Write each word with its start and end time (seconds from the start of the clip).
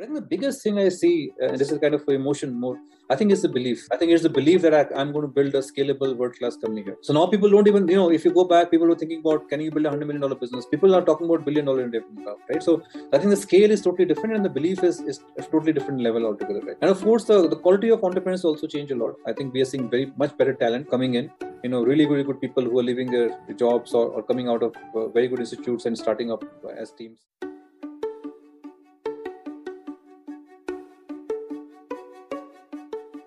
I 0.00 0.02
think 0.02 0.14
the 0.16 0.22
biggest 0.22 0.64
thing 0.64 0.76
I 0.76 0.88
see, 0.88 1.30
uh, 1.40 1.50
and 1.50 1.56
this 1.56 1.70
is 1.70 1.78
kind 1.78 1.94
of 1.94 2.04
for 2.04 2.14
emotion 2.14 2.52
more, 2.52 2.76
I 3.10 3.14
think 3.14 3.30
it's 3.30 3.42
the 3.42 3.48
belief. 3.48 3.86
I 3.92 3.96
think 3.96 4.10
it's 4.10 4.24
the 4.24 4.28
belief 4.28 4.60
that 4.62 4.74
I, 4.74 5.00
am 5.00 5.12
going 5.12 5.22
to 5.22 5.28
build 5.28 5.54
a 5.54 5.60
scalable 5.60 6.16
world 6.16 6.34
class 6.36 6.56
company 6.56 6.82
here. 6.82 6.96
So 7.02 7.12
now 7.12 7.26
people 7.28 7.48
don't 7.48 7.68
even, 7.68 7.86
you 7.86 7.94
know, 7.94 8.10
if 8.10 8.24
you 8.24 8.32
go 8.32 8.42
back, 8.42 8.72
people 8.72 8.90
are 8.90 8.96
thinking 8.96 9.20
about 9.20 9.48
can 9.48 9.60
you 9.60 9.70
build 9.70 9.86
a 9.86 9.90
$100 9.90 10.04
million 10.04 10.36
business? 10.40 10.66
People 10.66 10.96
are 10.96 11.02
talking 11.02 11.28
about 11.28 11.44
billion 11.44 11.66
dollar 11.66 11.84
revenue 11.84 12.02
now, 12.16 12.34
right? 12.50 12.60
So 12.60 12.82
I 13.12 13.18
think 13.18 13.30
the 13.30 13.36
scale 13.36 13.70
is 13.70 13.82
totally 13.82 14.04
different 14.04 14.34
and 14.34 14.44
the 14.44 14.48
belief 14.48 14.82
is, 14.82 14.98
is 14.98 15.20
a 15.38 15.42
totally 15.42 15.72
different 15.72 16.00
level 16.00 16.26
altogether, 16.26 16.60
right? 16.62 16.76
And 16.82 16.90
of 16.90 17.00
course, 17.00 17.26
the, 17.26 17.48
the 17.48 17.56
quality 17.56 17.90
of 17.90 18.02
entrepreneurs 18.02 18.44
also 18.44 18.66
change 18.66 18.90
a 18.90 18.96
lot. 18.96 19.14
I 19.28 19.32
think 19.32 19.54
we 19.54 19.60
are 19.60 19.64
seeing 19.64 19.88
very 19.88 20.12
much 20.16 20.36
better 20.36 20.54
talent 20.54 20.90
coming 20.90 21.14
in, 21.14 21.30
you 21.62 21.70
know, 21.70 21.84
really, 21.84 22.06
really 22.06 22.24
good 22.24 22.40
people 22.40 22.64
who 22.64 22.76
are 22.80 22.82
leaving 22.82 23.12
their 23.12 23.38
jobs 23.56 23.94
or, 23.94 24.08
or 24.08 24.24
coming 24.24 24.48
out 24.48 24.64
of 24.64 24.74
uh, 24.96 25.06
very 25.10 25.28
good 25.28 25.38
institutes 25.38 25.86
and 25.86 25.96
starting 25.96 26.32
up 26.32 26.44
as 26.76 26.90
teams. 26.90 27.20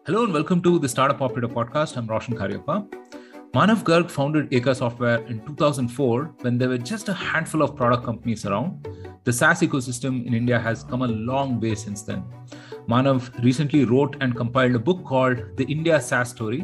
Hello 0.07 0.23
and 0.23 0.31
welcome 0.31 0.61
to 0.61 0.79
the 0.79 0.87
Startup 0.87 1.21
Operator 1.21 1.49
podcast. 1.49 1.97
I'm 1.97 2.07
Roshan 2.07 2.33
Cariappa. 2.37 2.87
Manav 3.53 3.83
Garg 3.83 4.09
founded 4.09 4.49
Eka 4.51 4.73
Software 4.73 5.17
in 5.27 5.45
2004 5.45 6.33
when 6.43 6.57
there 6.57 6.69
were 6.69 6.77
just 6.77 7.09
a 7.09 7.13
handful 7.13 7.61
of 7.61 7.75
product 7.75 8.05
companies 8.05 8.45
around. 8.45 8.87
The 9.25 9.33
SaaS 9.33 9.59
ecosystem 9.59 10.25
in 10.25 10.33
India 10.33 10.57
has 10.57 10.85
come 10.85 11.01
a 11.01 11.07
long 11.07 11.59
way 11.59 11.75
since 11.75 12.03
then. 12.03 12.23
Manav 12.87 13.43
recently 13.43 13.83
wrote 13.83 14.15
and 14.21 14.33
compiled 14.33 14.75
a 14.75 14.79
book 14.79 15.03
called 15.03 15.41
The 15.57 15.65
India 15.65 15.99
SaaS 15.99 16.29
Story, 16.29 16.61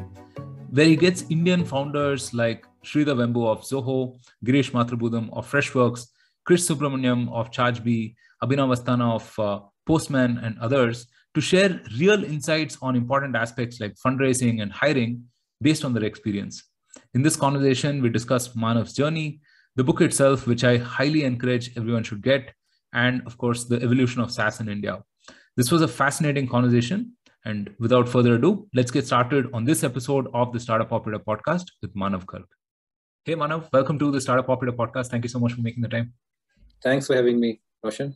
where 0.69 0.85
he 0.85 0.95
gets 0.95 1.25
Indian 1.29 1.65
founders 1.65 2.33
like 2.33 2.65
Sridhar 2.85 3.17
Vembu 3.17 3.45
of 3.45 3.63
Zoho, 3.63 4.17
Girish 4.45 4.71
Mathrubootham 4.71 5.27
of 5.33 5.51
Freshworks, 5.51 6.07
Krish 6.47 6.63
Subramanian 6.71 7.29
of 7.33 7.51
ChargeBee, 7.51 8.15
Abhinav 8.41 8.73
Asthana 8.73 9.15
of 9.15 9.37
uh, 9.37 9.59
Postman, 9.85 10.37
and 10.37 10.57
others 10.59 11.07
to 11.33 11.41
share 11.41 11.81
real 11.97 12.23
insights 12.23 12.77
on 12.81 12.95
important 12.95 13.35
aspects 13.35 13.79
like 13.79 13.95
fundraising 13.95 14.61
and 14.61 14.71
hiring 14.71 15.23
based 15.61 15.83
on 15.83 15.93
their 15.93 16.03
experience. 16.03 16.63
In 17.13 17.21
this 17.21 17.35
conversation, 17.35 18.01
we 18.01 18.09
discuss 18.09 18.49
Manav's 18.49 18.93
journey, 18.93 19.39
the 19.75 19.83
book 19.83 20.01
itself, 20.01 20.45
which 20.45 20.63
I 20.63 20.77
highly 20.77 21.23
encourage 21.23 21.75
everyone 21.75 22.03
should 22.03 22.21
get, 22.21 22.53
and 22.93 23.23
of 23.25 23.37
course, 23.37 23.63
the 23.65 23.81
evolution 23.81 24.21
of 24.21 24.31
SaaS 24.31 24.59
in 24.59 24.69
India. 24.69 25.03
This 25.57 25.71
was 25.71 25.81
a 25.81 25.87
fascinating 25.87 26.47
conversation. 26.47 27.13
And 27.45 27.75
without 27.77 28.07
further 28.07 28.35
ado, 28.35 28.69
let's 28.73 28.89
get 28.89 29.05
started 29.05 29.47
on 29.53 29.65
this 29.65 29.83
episode 29.83 30.27
of 30.33 30.53
the 30.53 30.59
Startup 30.61 30.89
Operator 30.93 31.21
podcast 31.21 31.65
with 31.81 31.93
Manav 31.93 32.23
Garg. 32.25 32.45
Hey, 33.25 33.35
Manav, 33.35 33.67
welcome 33.73 33.99
to 33.99 34.11
the 34.11 34.21
Startup 34.21 34.47
Operator 34.47 34.77
podcast. 34.77 35.07
Thank 35.07 35.25
you 35.25 35.29
so 35.29 35.39
much 35.39 35.51
for 35.51 35.61
making 35.61 35.81
the 35.81 35.89
time. 35.89 36.13
Thanks 36.81 37.07
for 37.07 37.15
having 37.15 37.39
me, 37.41 37.61
Roshan. 37.83 38.15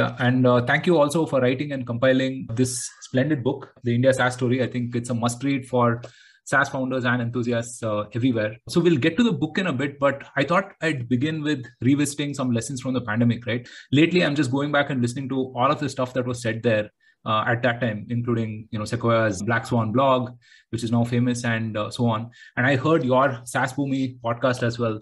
Yeah, 0.00 0.16
and 0.18 0.46
uh, 0.46 0.62
thank 0.64 0.86
you 0.86 0.98
also 0.98 1.26
for 1.26 1.42
writing 1.42 1.72
and 1.72 1.86
compiling 1.86 2.46
this 2.54 2.88
splendid 3.02 3.44
book, 3.44 3.74
The 3.84 3.94
India 3.94 4.14
SaaS 4.14 4.32
Story. 4.32 4.62
I 4.62 4.66
think 4.66 4.96
it's 4.96 5.10
a 5.10 5.14
must 5.14 5.44
read 5.44 5.68
for 5.68 6.00
SaaS 6.46 6.70
founders 6.70 7.04
and 7.04 7.20
enthusiasts 7.20 7.82
uh, 7.82 8.04
everywhere. 8.14 8.56
So 8.70 8.80
we'll 8.80 8.96
get 8.96 9.18
to 9.18 9.22
the 9.22 9.32
book 9.32 9.58
in 9.58 9.66
a 9.66 9.74
bit, 9.74 9.98
but 9.98 10.24
I 10.36 10.44
thought 10.44 10.72
I'd 10.80 11.06
begin 11.06 11.42
with 11.42 11.66
revisiting 11.82 12.32
some 12.32 12.50
lessons 12.50 12.80
from 12.80 12.94
the 12.94 13.02
pandemic, 13.02 13.44
right? 13.44 13.68
Lately, 13.92 14.24
I'm 14.24 14.34
just 14.34 14.50
going 14.50 14.72
back 14.72 14.88
and 14.88 15.02
listening 15.02 15.28
to 15.28 15.52
all 15.54 15.70
of 15.70 15.80
the 15.80 15.88
stuff 15.90 16.14
that 16.14 16.24
was 16.26 16.40
said 16.40 16.62
there. 16.62 16.90
Uh, 17.26 17.44
at 17.46 17.62
that 17.62 17.82
time, 17.82 18.06
including 18.08 18.66
you 18.70 18.78
know 18.78 18.86
Sequoia's 18.86 19.42
Black 19.42 19.66
Swan 19.66 19.92
blog, 19.92 20.30
which 20.70 20.82
is 20.82 20.90
now 20.90 21.04
famous, 21.04 21.44
and 21.44 21.76
uh, 21.76 21.90
so 21.90 22.06
on. 22.06 22.30
And 22.56 22.66
I 22.66 22.76
heard 22.76 23.04
your 23.04 23.42
SaaS 23.44 23.74
Boomi 23.74 24.18
podcast 24.20 24.62
as 24.62 24.78
well 24.78 25.00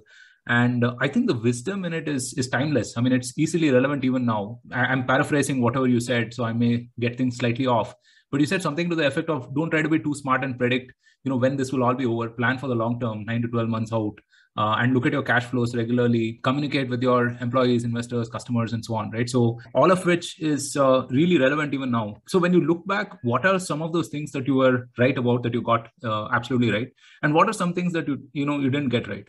and 0.49 0.85
uh, 0.85 0.95
i 1.01 1.09
think 1.09 1.27
the 1.27 1.39
wisdom 1.47 1.85
in 1.85 1.93
it 1.93 2.09
is 2.09 2.35
is 2.35 2.49
timeless. 2.49 2.97
I 2.97 3.01
mean 3.03 3.13
it's 3.13 3.33
easily 3.39 3.71
relevant 3.71 4.05
even 4.05 4.25
now. 4.25 4.61
I, 4.73 4.93
am 4.93 5.07
paraphrasing 5.07 5.61
whatever 5.61 5.87
you 5.87 6.01
said 6.01 6.35
so 6.35 6.45
i 6.45 6.53
may 6.53 6.89
get 6.99 7.17
things 7.17 7.37
slightly 7.37 7.67
off. 7.67 7.95
But 8.31 8.41
you 8.41 8.47
said 8.47 8.63
something 8.63 8.91
to 8.91 8.97
the 8.97 9.07
effect 9.07 9.31
of 9.31 9.55
don't 9.55 9.71
try 9.71 9.83
to 9.83 9.89
be 9.89 9.99
too 9.99 10.15
smart 10.15 10.45
and 10.45 10.59
predict 10.59 10.93
you 11.25 11.31
know 11.31 11.37
when 11.37 11.57
this 11.57 11.73
will 11.73 11.85
all 11.85 11.95
be 11.95 12.07
over. 12.07 12.31
Plan 12.31 12.59
for 12.59 12.69
the 12.69 12.75
long 12.75 12.99
term 13.01 13.25
9 13.25 13.43
to 13.43 13.49
12 13.49 13.69
months 13.69 13.93
out 13.93 14.19
uh, 14.57 14.77
and 14.79 14.95
look 14.95 15.07
at 15.07 15.13
your 15.13 15.23
cash 15.23 15.45
flows 15.45 15.75
regularly. 15.77 16.41
Communicate 16.43 16.89
with 16.89 17.03
your 17.03 17.29
employees 17.41 17.85
investors 17.85 18.29
customers 18.29 18.73
and 18.73 18.85
so 18.85 18.95
on 18.95 19.11
right? 19.11 19.29
So 19.29 19.59
all 19.75 19.91
of 19.91 20.05
which 20.07 20.41
is 20.41 20.77
uh, 20.77 21.07
really 21.11 21.39
relevant 21.39 21.75
even 21.75 21.91
now. 21.91 22.17
So 22.27 22.39
when 22.39 22.55
you 22.55 22.63
look 22.63 22.87
back 22.87 23.19
what 23.23 23.45
are 23.45 23.59
some 23.59 23.83
of 23.83 23.93
those 23.93 24.09
things 24.09 24.33
that 24.33 24.47
you 24.47 24.55
were 24.55 24.89
right 24.99 25.19
about 25.19 25.43
that 25.43 25.53
you 25.53 25.63
got 25.63 25.89
uh, 26.05 26.29
absolutely 26.33 26.71
right? 26.71 26.89
And 27.23 27.35
what 27.35 27.49
are 27.49 27.59
some 27.65 27.75
things 27.75 27.93
that 27.93 28.09
you 28.09 28.23
you 28.33 28.47
know 28.47 28.59
you 28.59 28.71
didn't 28.71 28.89
get 28.91 29.09
right 29.09 29.27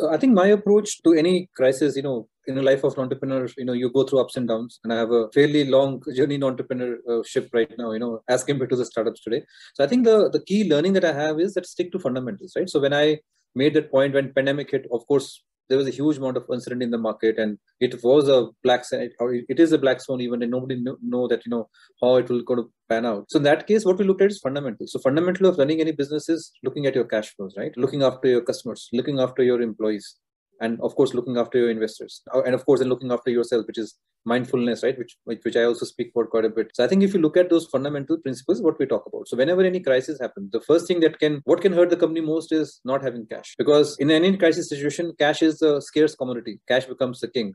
Uh, 0.00 0.08
I 0.08 0.16
think 0.16 0.34
my 0.34 0.46
approach 0.48 1.02
to 1.02 1.12
any 1.14 1.48
crisis, 1.56 1.96
you 1.96 2.02
know, 2.02 2.28
in 2.46 2.54
the 2.54 2.62
life 2.62 2.84
of 2.84 2.94
an 2.94 3.04
entrepreneur, 3.04 3.48
you 3.56 3.64
know, 3.64 3.72
you 3.72 3.90
go 3.90 4.04
through 4.04 4.20
ups 4.20 4.36
and 4.36 4.46
downs, 4.46 4.78
and 4.84 4.92
I 4.92 4.96
have 4.96 5.10
a 5.10 5.30
fairly 5.32 5.64
long 5.64 6.02
journey 6.14 6.34
in 6.34 6.42
entrepreneurship 6.42 7.48
right 7.52 7.72
now, 7.78 7.92
you 7.92 7.98
know, 7.98 8.22
as 8.28 8.44
compared 8.44 8.70
to 8.70 8.76
the 8.76 8.84
startups 8.84 9.22
today. 9.22 9.42
So 9.74 9.84
I 9.84 9.86
think 9.86 10.04
the 10.04 10.28
the 10.30 10.40
key 10.40 10.68
learning 10.68 10.92
that 10.94 11.04
I 11.04 11.12
have 11.12 11.40
is 11.40 11.54
that 11.54 11.66
stick 11.66 11.92
to 11.92 11.98
fundamentals, 11.98 12.52
right? 12.56 12.68
So 12.68 12.80
when 12.80 12.92
I 12.92 13.20
made 13.54 13.74
that 13.74 13.90
point 13.90 14.14
when 14.14 14.32
pandemic 14.32 14.70
hit, 14.70 14.86
of 14.92 15.06
course, 15.06 15.42
there 15.68 15.78
was 15.78 15.88
a 15.88 15.90
huge 15.90 16.18
amount 16.18 16.36
of 16.36 16.44
uncertainty 16.48 16.84
in 16.84 16.90
the 16.90 16.98
market 16.98 17.38
and 17.38 17.58
it 17.80 18.02
was 18.02 18.28
a 18.28 18.48
black 18.62 18.84
or 19.20 19.34
it 19.34 19.58
is 19.58 19.72
a 19.72 19.78
black 19.78 20.00
swan 20.00 20.20
even 20.20 20.42
and 20.42 20.50
nobody 20.50 20.82
know, 21.02 21.28
that 21.28 21.44
you 21.46 21.50
know 21.50 21.68
how 22.02 22.16
it 22.16 22.28
will 22.28 22.42
go 22.42 22.54
to 22.54 22.70
pan 22.88 23.06
out. 23.06 23.24
So 23.30 23.38
in 23.38 23.44
that 23.44 23.66
case 23.66 23.84
what 23.84 23.98
we 23.98 24.04
looked 24.04 24.22
at 24.22 24.30
is 24.30 24.38
fundamental 24.38 24.86
so 24.86 24.98
fundamental 24.98 25.46
of 25.46 25.58
running 25.58 25.80
any 25.80 25.92
business 25.92 26.28
is 26.28 26.52
looking 26.62 26.86
at 26.86 26.94
your 26.94 27.04
cash 27.04 27.34
flows 27.34 27.54
right? 27.56 27.76
Looking 27.76 28.02
after 28.02 28.28
your 28.28 28.42
customers 28.42 28.88
looking 28.92 29.20
after 29.20 29.42
your 29.42 29.60
employees 29.60 30.16
and 30.64 30.80
of 30.88 30.94
course 30.98 31.14
looking 31.18 31.36
after 31.42 31.58
your 31.58 31.70
investors 31.70 32.22
uh, 32.34 32.42
and 32.42 32.54
of 32.54 32.64
course 32.66 32.80
and 32.80 32.90
looking 32.90 33.12
after 33.16 33.30
yourself 33.30 33.66
which 33.66 33.80
is 33.84 33.96
mindfulness 34.32 34.82
right 34.82 34.98
which 34.98 35.16
which 35.24 35.56
i 35.56 35.64
also 35.70 35.86
speak 35.90 36.10
about 36.14 36.30
quite 36.30 36.44
a 36.44 36.52
bit. 36.58 36.70
So 36.74 36.84
i 36.84 36.88
think 36.88 37.02
if 37.02 37.14
you 37.14 37.20
look 37.20 37.36
at 37.36 37.50
those 37.50 37.66
fundamental 37.66 38.18
principles 38.18 38.62
what 38.62 38.78
we 38.78 38.86
talk 38.86 39.04
about. 39.06 39.28
So 39.28 39.36
whenever 39.36 39.62
any 39.62 39.80
crisis 39.80 40.20
happens 40.20 40.50
the 40.50 40.60
first 40.60 40.88
thing 40.88 41.00
that 41.00 41.18
can 41.18 41.42
what 41.44 41.60
can 41.60 41.72
hurt 41.72 41.90
the 41.90 42.00
company 42.04 42.20
most 42.20 42.52
is 42.52 42.80
not 42.84 43.02
having 43.02 43.26
cash. 43.26 43.54
Because 43.58 43.96
in 43.98 44.10
any 44.10 44.36
crisis 44.36 44.68
situation 44.68 45.12
cash 45.18 45.42
is 45.42 45.62
a 45.62 45.80
scarce 45.82 46.14
commodity. 46.14 46.60
Cash 46.68 46.86
becomes 46.86 47.20
the 47.20 47.28
king. 47.28 47.54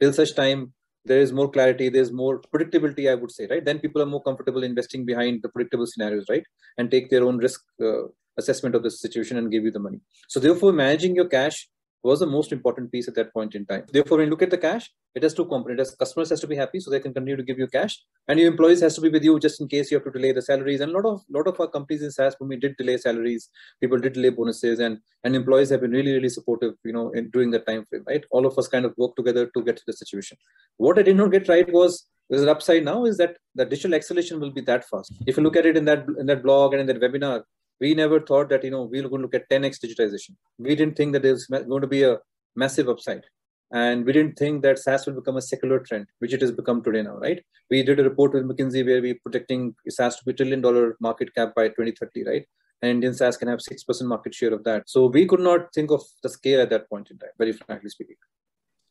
Till 0.00 0.12
such 0.12 0.34
time 0.34 0.72
there 1.04 1.20
is 1.20 1.32
more 1.32 1.50
clarity 1.56 1.88
there's 1.88 2.12
more 2.20 2.34
predictability 2.54 3.10
i 3.10 3.14
would 3.14 3.30
say 3.30 3.46
right? 3.50 3.64
Then 3.64 3.78
people 3.78 4.02
are 4.02 4.12
more 4.14 4.22
comfortable 4.22 4.64
investing 4.64 5.04
behind 5.10 5.42
the 5.42 5.48
predictable 5.48 5.86
scenarios 5.86 6.26
right? 6.28 6.46
And 6.76 6.90
take 6.90 7.10
their 7.10 7.24
own 7.24 7.38
risk 7.38 7.62
uh, 7.80 8.04
assessment 8.36 8.74
of 8.74 8.82
the 8.82 8.90
situation 8.90 9.36
and 9.36 9.50
give 9.50 9.64
you 9.64 9.70
the 9.70 9.84
money. 9.88 10.00
So 10.28 10.40
therefore 10.40 10.72
managing 10.72 11.14
your 11.16 11.28
cash 11.28 11.68
was 12.02 12.20
the 12.20 12.26
most 12.26 12.52
important 12.52 12.90
piece 12.92 13.08
at 13.08 13.14
that 13.14 13.32
point 13.32 13.54
in 13.54 13.66
time. 13.66 13.84
Therefore, 13.92 14.18
when 14.18 14.26
you 14.26 14.30
look 14.30 14.42
at 14.42 14.50
the 14.50 14.58
cash, 14.58 14.90
it 15.14 15.22
has 15.22 15.34
two 15.34 15.44
components. 15.44 15.94
Customers 15.94 16.30
has 16.30 16.40
to 16.40 16.46
be 16.46 16.56
happy 16.56 16.80
so 16.80 16.90
they 16.90 17.00
can 17.00 17.12
continue 17.12 17.36
to 17.36 17.42
give 17.42 17.58
you 17.58 17.66
cash, 17.66 17.98
and 18.28 18.38
your 18.38 18.48
employees 18.48 18.80
has 18.80 18.94
to 18.96 19.00
be 19.00 19.08
with 19.08 19.24
you 19.24 19.38
just 19.38 19.60
in 19.60 19.68
case 19.68 19.90
you 19.90 19.96
have 19.96 20.04
to 20.04 20.10
delay 20.10 20.32
the 20.32 20.42
salaries. 20.42 20.80
And 20.80 20.92
a 20.92 20.94
lot 20.94 21.06
of 21.06 21.22
lot 21.30 21.48
of 21.48 21.58
our 21.60 21.68
companies 21.68 22.02
in 22.02 22.10
SaaS 22.10 22.36
when 22.38 22.48
we 22.48 22.56
did 22.56 22.76
delay 22.76 22.96
salaries. 22.96 23.48
People 23.80 23.98
did 23.98 24.12
delay 24.12 24.30
bonuses, 24.30 24.78
and 24.78 24.98
and 25.24 25.34
employees 25.34 25.70
have 25.70 25.80
been 25.80 25.90
really 25.92 26.12
really 26.12 26.28
supportive. 26.28 26.74
You 26.84 26.92
know, 26.92 27.10
in 27.10 27.30
during 27.30 27.50
that 27.52 27.66
time 27.66 27.84
frame, 27.86 28.04
right? 28.06 28.24
All 28.30 28.46
of 28.46 28.56
us 28.58 28.68
kind 28.68 28.84
of 28.84 28.94
work 28.96 29.16
together 29.16 29.46
to 29.46 29.62
get 29.62 29.76
to 29.76 29.82
the 29.86 29.92
situation. 29.92 30.38
What 30.76 30.98
I 30.98 31.02
did 31.02 31.16
not 31.16 31.32
get 31.32 31.48
right 31.48 31.70
was 31.72 32.06
there's 32.30 32.42
an 32.42 32.48
upside 32.48 32.84
now 32.84 33.04
is 33.04 33.16
that 33.16 33.38
the 33.54 33.64
digital 33.64 33.94
acceleration 33.94 34.38
will 34.38 34.50
be 34.50 34.60
that 34.62 34.88
fast. 34.88 35.12
If 35.26 35.36
you 35.36 35.42
look 35.42 35.56
at 35.56 35.66
it 35.66 35.76
in 35.76 35.84
that 35.86 36.06
in 36.18 36.26
that 36.26 36.42
blog 36.42 36.74
and 36.74 36.82
in 36.82 36.86
that 36.86 37.00
webinar, 37.00 37.42
we 37.80 37.94
never 37.94 38.20
thought 38.20 38.48
that 38.48 38.64
you 38.64 38.70
know 38.70 38.84
we 38.84 39.00
were 39.00 39.08
going 39.08 39.22
to 39.22 39.26
look 39.26 39.40
at 39.40 39.48
10x 39.50 39.78
digitization 39.84 40.34
we 40.58 40.74
didn't 40.74 40.96
think 40.96 41.12
that 41.12 41.22
there's 41.22 41.46
going 41.46 41.80
to 41.80 41.92
be 41.96 42.02
a 42.02 42.16
massive 42.56 42.88
upside 42.88 43.24
and 43.70 44.06
we 44.06 44.12
didn't 44.12 44.38
think 44.38 44.62
that 44.62 44.78
SaaS 44.78 45.06
will 45.06 45.14
become 45.14 45.36
a 45.36 45.42
secular 45.42 45.78
trend, 45.80 46.06
which 46.20 46.32
it 46.32 46.40
has 46.40 46.50
become 46.50 46.82
today 46.82 47.02
now, 47.02 47.16
right? 47.18 47.44
We 47.70 47.82
did 47.82 48.00
a 48.00 48.04
report 48.04 48.32
with 48.32 48.48
McKinsey 48.48 48.84
where 48.84 49.02
we 49.02 49.14
projecting 49.14 49.74
SaaS 49.88 50.16
to 50.16 50.24
be 50.24 50.32
trillion 50.32 50.62
dollar 50.62 50.96
market 51.00 51.34
cap 51.34 51.54
by 51.54 51.68
2030, 51.68 52.24
right? 52.24 52.46
And 52.80 52.90
Indian 52.90 53.12
SaaS 53.12 53.36
can 53.36 53.48
have 53.48 53.58
6% 53.58 54.02
market 54.06 54.34
share 54.34 54.54
of 54.54 54.64
that. 54.64 54.88
So 54.88 55.06
we 55.06 55.26
could 55.26 55.40
not 55.40 55.74
think 55.74 55.90
of 55.90 56.02
the 56.22 56.30
scale 56.30 56.62
at 56.62 56.70
that 56.70 56.88
point 56.88 57.10
in 57.10 57.18
time, 57.18 57.30
very 57.36 57.52
frankly 57.52 57.90
speaking. 57.90 58.16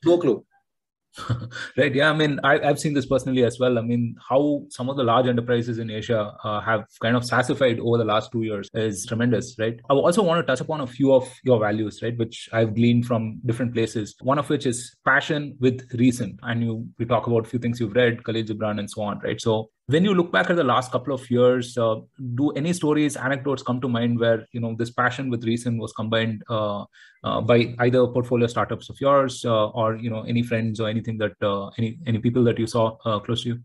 No 0.06 0.20
clue. 0.20 0.46
right 1.78 1.94
yeah 1.96 2.10
i 2.10 2.14
mean 2.14 2.40
I, 2.44 2.58
have 2.66 2.80
seen 2.80 2.94
this 2.94 3.06
personally 3.06 3.44
as 3.44 3.60
well. 3.60 3.78
I 3.78 3.82
mean 3.82 4.16
how 4.30 4.64
some 4.70 4.90
of 4.90 4.98
the 4.98 5.04
large 5.04 5.28
enterprises 5.28 5.80
in 5.80 5.90
asia 5.90 6.34
uh, 6.44 6.62
have 6.62 6.86
kind 7.02 7.16
of 7.16 7.26
sassified 7.26 7.80
over 7.80 7.98
the 7.98 8.06
last 8.06 8.32
two 8.32 8.44
years 8.44 8.70
is 8.74 9.06
tremendous 9.06 9.56
right? 9.60 9.80
I 9.90 9.94
also 9.94 10.24
want 10.24 10.40
to 10.40 10.48
touch 10.50 10.62
upon 10.62 10.82
a 10.82 10.88
few 10.88 11.14
of 11.14 11.30
your 11.44 11.60
values 11.60 12.02
right 12.04 12.18
which 12.18 12.50
i've 12.54 12.76
gleaned 12.76 13.06
from 13.06 13.40
different 13.46 13.74
places. 13.74 14.16
One 14.22 14.40
of 14.40 14.50
which 14.50 14.66
is 14.66 14.96
passion 15.06 15.56
with 15.60 15.88
reason. 15.94 16.38
And 16.44 16.64
you 16.64 16.88
we 16.98 17.06
talk 17.06 17.28
about 17.28 17.46
a 17.46 17.50
few 17.50 17.60
things 17.60 17.80
you've 17.80 17.96
read 17.96 18.24
kahlil 18.24 18.48
gibran 18.48 18.80
and 18.80 18.90
so 18.90 19.02
on 19.02 19.20
right? 19.20 19.40
So 19.42 19.70
when 19.88 20.04
you 20.04 20.14
look 20.14 20.32
back 20.34 20.50
at 20.50 20.58
the 20.58 20.64
last 20.64 20.92
couple 20.92 21.14
of 21.14 21.30
years 21.32 21.78
uh, 21.78 21.96
do 22.36 22.52
any 22.52 22.74
stories 22.74 23.16
anecdotes 23.16 23.64
come 23.64 23.80
to 23.82 23.88
mind 23.88 24.20
where 24.20 24.46
you 24.52 24.60
know 24.60 24.76
this 24.78 24.92
passion 24.92 25.30
with 25.30 25.46
reason 25.46 25.78
was 25.78 25.94
combined 25.94 26.44
uh, 26.50 26.84
uh, 27.24 27.42
by 27.42 27.74
either 27.80 28.06
portfolio 28.08 28.48
startups 28.48 28.90
of 28.90 29.00
yours 29.00 29.44
uh, 29.46 29.68
or 29.70 29.96
you 29.96 30.10
know 30.10 30.24
any 30.24 30.44
friends 30.44 30.80
or 30.80 30.90
anything 30.90 31.18
that 31.18 31.34
uh, 31.42 31.68
any 31.78 31.98
any 32.06 32.20
people 32.20 32.44
that 32.44 32.60
you 32.60 32.68
saw 32.68 32.98
uh, 33.06 33.20
close 33.20 33.44
to 33.44 33.50
you? 33.50 33.60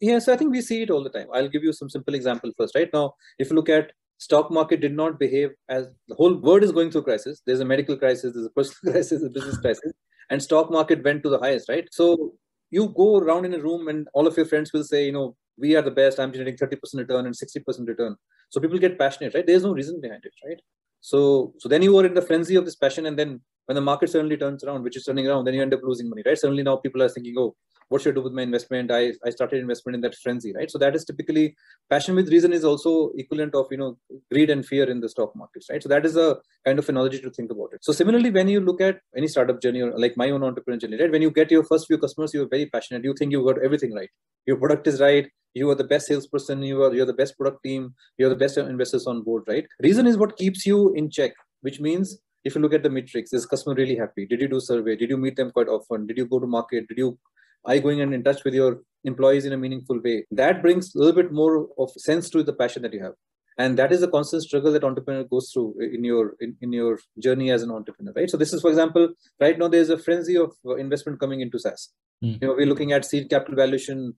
Yes 0.00 0.28
i 0.28 0.36
think 0.36 0.50
we 0.52 0.60
see 0.60 0.82
it 0.82 0.90
all 0.90 1.02
the 1.02 1.10
time. 1.10 1.28
I'll 1.32 1.48
give 1.48 1.62
you 1.62 1.72
some 1.72 1.90
simple 1.90 2.14
example 2.14 2.50
first 2.56 2.74
right? 2.74 2.88
Now 2.92 3.14
if 3.38 3.50
you 3.50 3.56
look 3.56 3.68
at 3.68 3.92
stock 4.18 4.50
market 4.50 4.80
did 4.80 4.96
not 4.96 5.18
behave 5.18 5.50
as 5.68 5.88
the 6.08 6.14
whole 6.14 6.34
world 6.34 6.62
is 6.62 6.72
going 6.72 6.90
through 6.90 7.02
crisis. 7.02 7.42
There's 7.44 7.60
a 7.60 7.64
medical 7.64 7.96
crisis 7.98 8.32
there's 8.32 8.46
a 8.46 8.50
personal 8.50 8.92
crisis 8.92 9.22
a 9.22 9.28
business 9.28 9.58
crisis 9.58 9.92
and 10.30 10.42
stock 10.42 10.70
market 10.70 11.04
went 11.04 11.22
to 11.24 11.28
the 11.28 11.38
highest 11.38 11.68
right? 11.68 11.86
So 11.92 12.34
you 12.70 12.88
go 12.88 13.18
around 13.18 13.44
in 13.44 13.54
a 13.54 13.58
room 13.58 13.88
and 13.88 14.08
all 14.14 14.26
of 14.26 14.36
your 14.36 14.46
friends 14.46 14.72
will 14.72 14.84
say, 14.84 15.06
you 15.06 15.12
know, 15.12 15.36
we 15.56 15.76
are 15.76 15.82
the 15.82 15.90
best. 15.90 16.18
I'm 16.18 16.32
generating 16.32 16.58
30% 16.58 16.78
return 16.94 17.26
and 17.26 17.34
60% 17.34 17.86
return. 17.86 18.16
So 18.50 18.60
people 18.60 18.78
get 18.78 18.98
passionate, 18.98 19.34
right? 19.34 19.46
There's 19.46 19.64
no 19.64 19.72
reason 19.72 20.00
behind 20.00 20.24
it, 20.24 20.32
right? 20.46 20.60
So, 21.00 21.52
so 21.58 21.68
then 21.68 21.82
you 21.82 21.96
are 21.98 22.06
in 22.06 22.14
the 22.14 22.22
frenzy 22.22 22.56
of 22.56 22.64
this 22.64 22.76
passion, 22.76 23.06
and 23.06 23.18
then 23.18 23.40
when 23.66 23.74
the 23.74 23.80
market 23.80 24.10
suddenly 24.10 24.36
turns 24.36 24.64
around, 24.64 24.82
which 24.82 24.96
is 24.96 25.04
turning 25.04 25.26
around, 25.26 25.44
then 25.44 25.54
you 25.54 25.62
end 25.62 25.74
up 25.74 25.80
losing 25.82 26.08
money, 26.08 26.22
right? 26.24 26.38
Suddenly 26.38 26.62
now 26.62 26.76
people 26.76 27.02
are 27.02 27.08
thinking, 27.08 27.34
oh, 27.38 27.54
what 27.88 28.02
should 28.02 28.14
I 28.14 28.16
do 28.16 28.22
with 28.22 28.32
my 28.32 28.42
investment? 28.42 28.90
I, 28.90 29.12
I 29.24 29.30
started 29.30 29.60
investment 29.60 29.94
in 29.96 30.00
that 30.02 30.14
frenzy, 30.16 30.52
right? 30.54 30.70
So 30.70 30.78
that 30.78 30.94
is 30.94 31.04
typically 31.04 31.56
passion 31.90 32.14
with 32.14 32.28
reason 32.28 32.52
is 32.52 32.64
also 32.64 33.10
equivalent 33.16 33.54
of, 33.54 33.66
you 33.70 33.78
know, 33.78 33.98
greed 34.32 34.50
and 34.50 34.64
fear 34.64 34.88
in 34.90 35.00
the 35.00 35.08
stock 35.08 35.34
markets, 35.36 35.66
right? 35.70 35.82
So 35.82 35.88
that 35.88 36.04
is 36.04 36.16
a 36.16 36.36
kind 36.64 36.78
of 36.78 36.88
analogy 36.88 37.20
to 37.20 37.30
think 37.30 37.50
about 37.50 37.70
it. 37.72 37.84
So 37.84 37.92
similarly, 37.92 38.30
when 38.30 38.48
you 38.48 38.60
look 38.60 38.80
at 38.80 39.00
any 39.16 39.28
startup 39.28 39.60
journey 39.60 39.82
or 39.82 39.98
like 39.98 40.16
my 40.16 40.30
own 40.30 40.42
entrepreneur 40.42 40.78
journey, 40.78 41.00
right? 41.00 41.10
When 41.10 41.22
you 41.22 41.30
get 41.30 41.50
your 41.50 41.64
first 41.64 41.86
few 41.86 41.98
customers, 41.98 42.32
you're 42.34 42.48
very 42.48 42.66
passionate. 42.66 43.04
You 43.04 43.14
think 43.18 43.32
you 43.32 43.44
got 43.44 43.62
everything 43.62 43.94
right. 43.94 44.10
Your 44.46 44.56
product 44.56 44.86
is 44.86 45.00
right 45.00 45.26
you 45.54 45.70
are 45.70 45.74
the 45.74 45.84
best 45.84 46.08
salesperson 46.08 46.62
you 46.62 46.82
are 46.82 46.92
you're 46.92 47.06
the 47.06 47.20
best 47.20 47.36
product 47.38 47.62
team 47.62 47.94
you're 48.18 48.28
the 48.28 48.36
best 48.36 48.58
investors 48.58 49.06
on 49.06 49.22
board 49.22 49.44
right 49.46 49.66
reason 49.82 50.06
is 50.06 50.18
what 50.18 50.36
keeps 50.36 50.66
you 50.66 50.92
in 50.94 51.08
check 51.08 51.32
which 51.62 51.80
means 51.80 52.18
if 52.44 52.54
you 52.54 52.60
look 52.60 52.74
at 52.74 52.82
the 52.82 52.90
metrics 52.90 53.32
is 53.32 53.46
customer 53.46 53.74
really 53.74 53.96
happy 53.96 54.26
did 54.26 54.40
you 54.40 54.48
do 54.48 54.60
survey 54.60 54.96
did 54.96 55.10
you 55.10 55.16
meet 55.16 55.36
them 55.36 55.50
quite 55.50 55.68
often 55.68 56.06
did 56.06 56.18
you 56.18 56.26
go 56.26 56.40
to 56.40 56.46
market 56.46 56.86
did 56.88 56.98
you 56.98 57.16
are 57.64 57.74
you 57.76 57.80
going 57.80 58.00
and 58.00 58.14
in 58.14 58.22
touch 58.22 58.44
with 58.44 58.54
your 58.54 58.80
employees 59.04 59.44
in 59.44 59.52
a 59.52 59.56
meaningful 59.56 60.00
way. 60.02 60.24
That 60.30 60.62
brings 60.62 60.94
a 60.94 60.98
little 60.98 61.14
bit 61.14 61.32
more 61.32 61.68
of 61.78 61.90
sense 61.92 62.28
to 62.30 62.42
the 62.42 62.52
passion 62.52 62.82
that 62.82 62.92
you 62.92 63.02
have. 63.02 63.12
And 63.56 63.78
that 63.78 63.92
is 63.92 64.02
a 64.02 64.08
constant 64.08 64.42
struggle 64.42 64.72
that 64.72 64.82
entrepreneur 64.82 65.22
goes 65.24 65.50
through 65.52 65.76
in 65.80 66.02
your 66.02 66.34
in, 66.40 66.56
in 66.60 66.72
your 66.72 66.98
journey 67.20 67.52
as 67.52 67.62
an 67.62 67.70
entrepreneur 67.70 68.12
right? 68.16 68.28
So 68.28 68.36
this 68.36 68.52
is 68.52 68.60
for 68.60 68.68
example 68.68 69.10
right 69.40 69.56
now 69.56 69.68
there's 69.68 69.90
a 69.90 69.98
frenzy 69.98 70.36
of 70.36 70.52
investment 70.76 71.20
coming 71.20 71.40
into 71.40 71.58
saas. 71.58 71.92
Mm. 72.24 72.40
you 72.40 72.48
know 72.48 72.54
we're 72.54 72.66
looking 72.66 72.92
at 72.92 73.04
seed 73.04 73.30
capital 73.30 73.54
valuation 73.54 74.14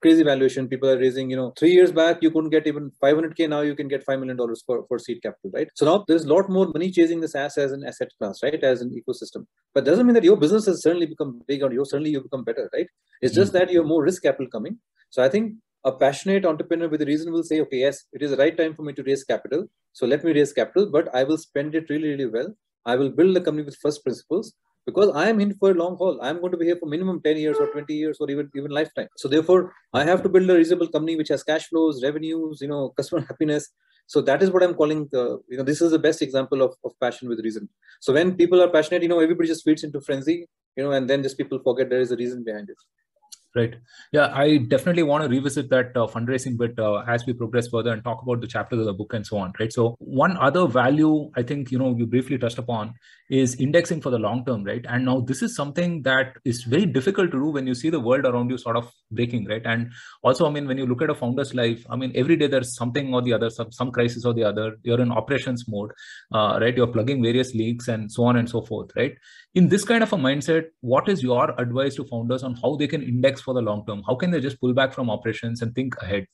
crazy 0.00 0.22
valuation. 0.22 0.68
People 0.68 0.90
are 0.90 0.98
raising 0.98 1.30
you 1.30 1.36
know 1.36 1.52
three 1.58 1.72
years 1.72 1.92
back 1.92 2.18
you 2.22 2.30
couldn't 2.30 2.50
get 2.50 2.66
even 2.66 2.90
500k 3.02 3.48
now 3.48 3.60
you 3.60 3.74
can 3.74 3.88
get 3.88 4.04
5 4.04 4.18
million 4.20 4.36
dollars 4.36 4.62
for, 4.66 4.84
for 4.88 4.98
seed 4.98 5.22
capital 5.22 5.50
right? 5.52 5.68
So 5.74 5.86
now 5.86 6.04
there's 6.06 6.24
a 6.24 6.32
lot 6.32 6.48
more 6.48 6.66
money 6.68 6.90
chasing 6.90 7.20
this 7.20 7.32
SaaS 7.32 7.58
as 7.58 7.72
an 7.72 7.84
asset 7.86 8.08
class 8.18 8.42
right? 8.42 8.62
As 8.62 8.80
an 8.80 8.90
ecosystem. 8.90 9.46
But 9.74 9.84
doesn't 9.84 10.06
mean 10.06 10.14
that 10.14 10.24
your 10.24 10.36
business 10.36 10.66
has 10.66 10.82
suddenly 10.82 11.06
become 11.06 11.42
big 11.46 11.62
or 11.62 11.72
you 11.72 11.84
suddenly 11.84 12.10
you 12.10 12.22
become 12.22 12.44
better 12.44 12.70
right? 12.72 12.86
It's 13.20 13.34
just 13.34 13.52
mm-hmm. 13.52 13.58
that 13.58 13.72
you 13.72 13.78
have 13.78 13.88
more 13.88 14.02
risk 14.02 14.22
capital 14.22 14.48
coming. 14.48 14.78
So 15.10 15.22
i 15.22 15.28
think 15.28 15.54
a 15.84 15.92
passionate 15.92 16.44
entrepreneur 16.46 16.88
with 16.88 17.02
a 17.02 17.06
reason 17.06 17.32
will 17.32 17.42
say 17.42 17.60
okay 17.60 17.80
yes 17.86 18.04
it 18.12 18.22
is 18.22 18.30
the 18.30 18.38
right 18.38 18.56
time 18.56 18.74
for 18.74 18.82
me 18.82 18.92
to 18.94 19.02
raise 19.02 19.24
capital. 19.24 19.66
So 19.92 20.06
let 20.06 20.24
me 20.24 20.32
raise 20.32 20.52
capital 20.52 20.90
but 20.90 21.14
i 21.14 21.24
will 21.24 21.38
spend 21.38 21.74
it 21.74 21.90
really 21.90 22.08
really 22.08 22.26
well. 22.26 22.54
I 22.86 22.96
will 22.96 23.10
build 23.10 23.34
the 23.34 23.40
company 23.40 23.64
with 23.64 23.76
first 23.82 24.02
principles 24.02 24.52
because 24.86 25.10
I 25.14 25.28
am 25.28 25.40
in 25.40 25.54
for 25.54 25.70
a 25.70 25.74
long 25.74 25.96
haul. 25.96 26.18
I'm 26.22 26.40
going 26.40 26.52
to 26.52 26.58
be 26.58 26.66
here 26.66 26.76
for 26.76 26.86
minimum 26.86 27.20
10 27.22 27.36
years 27.36 27.56
or 27.58 27.66
20 27.68 27.94
years 27.94 28.18
or 28.20 28.30
even 28.30 28.50
even 28.54 28.70
lifetime. 28.70 29.08
So 29.16 29.28
therefore, 29.28 29.72
I 29.92 30.04
have 30.04 30.22
to 30.22 30.28
build 30.28 30.50
a 30.50 30.54
reasonable 30.54 30.88
company 30.88 31.16
which 31.16 31.28
has 31.28 31.42
cash 31.42 31.68
flows, 31.68 32.02
revenues, 32.02 32.58
you 32.60 32.68
know, 32.68 32.90
customer 32.90 33.20
happiness. 33.28 33.70
So 34.06 34.20
that 34.22 34.42
is 34.42 34.50
what 34.50 34.62
I'm 34.62 34.74
calling 34.74 35.08
the, 35.10 35.40
you 35.48 35.56
know, 35.56 35.64
this 35.64 35.80
is 35.80 35.90
the 35.90 35.98
best 35.98 36.20
example 36.20 36.60
of, 36.62 36.74
of 36.84 36.92
passion 37.00 37.28
with 37.28 37.40
reason. 37.40 37.68
So 38.00 38.12
when 38.12 38.34
people 38.34 38.62
are 38.62 38.68
passionate, 38.68 39.02
you 39.02 39.08
know, 39.08 39.20
everybody 39.20 39.48
just 39.48 39.64
feeds 39.64 39.82
into 39.82 40.00
frenzy, 40.00 40.46
you 40.76 40.84
know, 40.84 40.92
and 40.92 41.08
then 41.08 41.22
just 41.22 41.38
people 41.38 41.58
forget 41.58 41.88
there 41.88 42.00
is 42.00 42.12
a 42.12 42.16
reason 42.16 42.44
behind 42.44 42.68
it. 42.68 42.76
Right. 43.56 43.76
Yeah, 44.10 44.32
I 44.34 44.58
definitely 44.58 45.04
want 45.04 45.22
to 45.22 45.30
revisit 45.30 45.70
that 45.70 45.96
uh, 45.96 46.08
fundraising 46.08 46.58
bit 46.58 46.76
uh, 46.76 47.04
as 47.06 47.24
we 47.24 47.34
progress 47.34 47.68
further 47.68 47.92
and 47.92 48.02
talk 48.02 48.20
about 48.20 48.40
the 48.40 48.48
chapters 48.48 48.80
of 48.80 48.86
the 48.86 48.92
book 48.92 49.14
and 49.14 49.24
so 49.24 49.38
on. 49.38 49.52
Right. 49.60 49.72
So 49.72 49.94
one 50.00 50.36
other 50.38 50.66
value 50.66 51.30
I 51.36 51.44
think 51.44 51.70
you 51.70 51.78
know 51.78 51.94
you 51.96 52.04
briefly 52.04 52.36
touched 52.36 52.58
upon 52.58 52.94
is 53.30 53.54
indexing 53.54 54.00
for 54.00 54.10
the 54.10 54.18
long 54.18 54.44
term. 54.44 54.64
Right. 54.64 54.84
And 54.88 55.04
now 55.04 55.20
this 55.20 55.42
is 55.42 55.56
something 55.56 56.02
that 56.02 56.36
is 56.44 56.64
very 56.64 56.86
difficult 56.86 57.30
to 57.32 57.38
do 57.38 57.50
when 57.50 57.66
you 57.66 57.74
see 57.74 57.90
the 57.90 58.00
world 58.00 58.26
around 58.26 58.50
you 58.50 58.58
sort 58.58 58.76
of 58.76 58.92
breaking. 59.10 59.46
Right. 59.46 59.62
And 59.64 59.92
also, 60.22 60.46
I 60.46 60.50
mean, 60.50 60.66
when 60.66 60.78
you 60.78 60.86
look 60.86 61.02
at 61.02 61.10
a 61.10 61.14
founder's 61.14 61.54
life, 61.54 61.84
I 61.88 61.96
mean, 61.96 62.12
every 62.14 62.36
day 62.36 62.46
there's 62.46 62.74
something 62.76 63.14
or 63.14 63.22
the 63.22 63.32
other, 63.32 63.50
some 63.50 63.72
some 63.72 63.90
crisis 63.90 64.24
or 64.24 64.34
the 64.34 64.44
other. 64.44 64.76
You're 64.82 65.00
in 65.00 65.12
operations 65.12 65.64
mode. 65.68 65.92
Uh, 66.32 66.58
right. 66.60 66.76
You're 66.76 66.92
plugging 66.92 67.22
various 67.22 67.54
leaks 67.54 67.88
and 67.88 68.10
so 68.10 68.24
on 68.24 68.36
and 68.36 68.48
so 68.48 68.62
forth. 68.62 68.90
Right. 68.96 69.14
In 69.54 69.68
this 69.68 69.84
kind 69.84 70.02
of 70.02 70.12
a 70.12 70.16
mindset, 70.16 70.64
what 70.80 71.08
is 71.08 71.22
your 71.22 71.58
advice 71.60 71.94
to 71.96 72.04
founders 72.04 72.42
on 72.42 72.56
how 72.56 72.76
they 72.76 72.86
can 72.86 73.02
index 73.02 73.40
for 73.40 73.54
the 73.54 73.62
long 73.62 73.84
term? 73.86 74.02
How 74.06 74.16
can 74.16 74.30
they 74.30 74.40
just 74.40 74.60
pull 74.60 74.74
back 74.74 74.92
from 74.92 75.10
operations 75.10 75.62
and 75.62 75.74
think 75.74 75.94
ahead? 76.02 76.26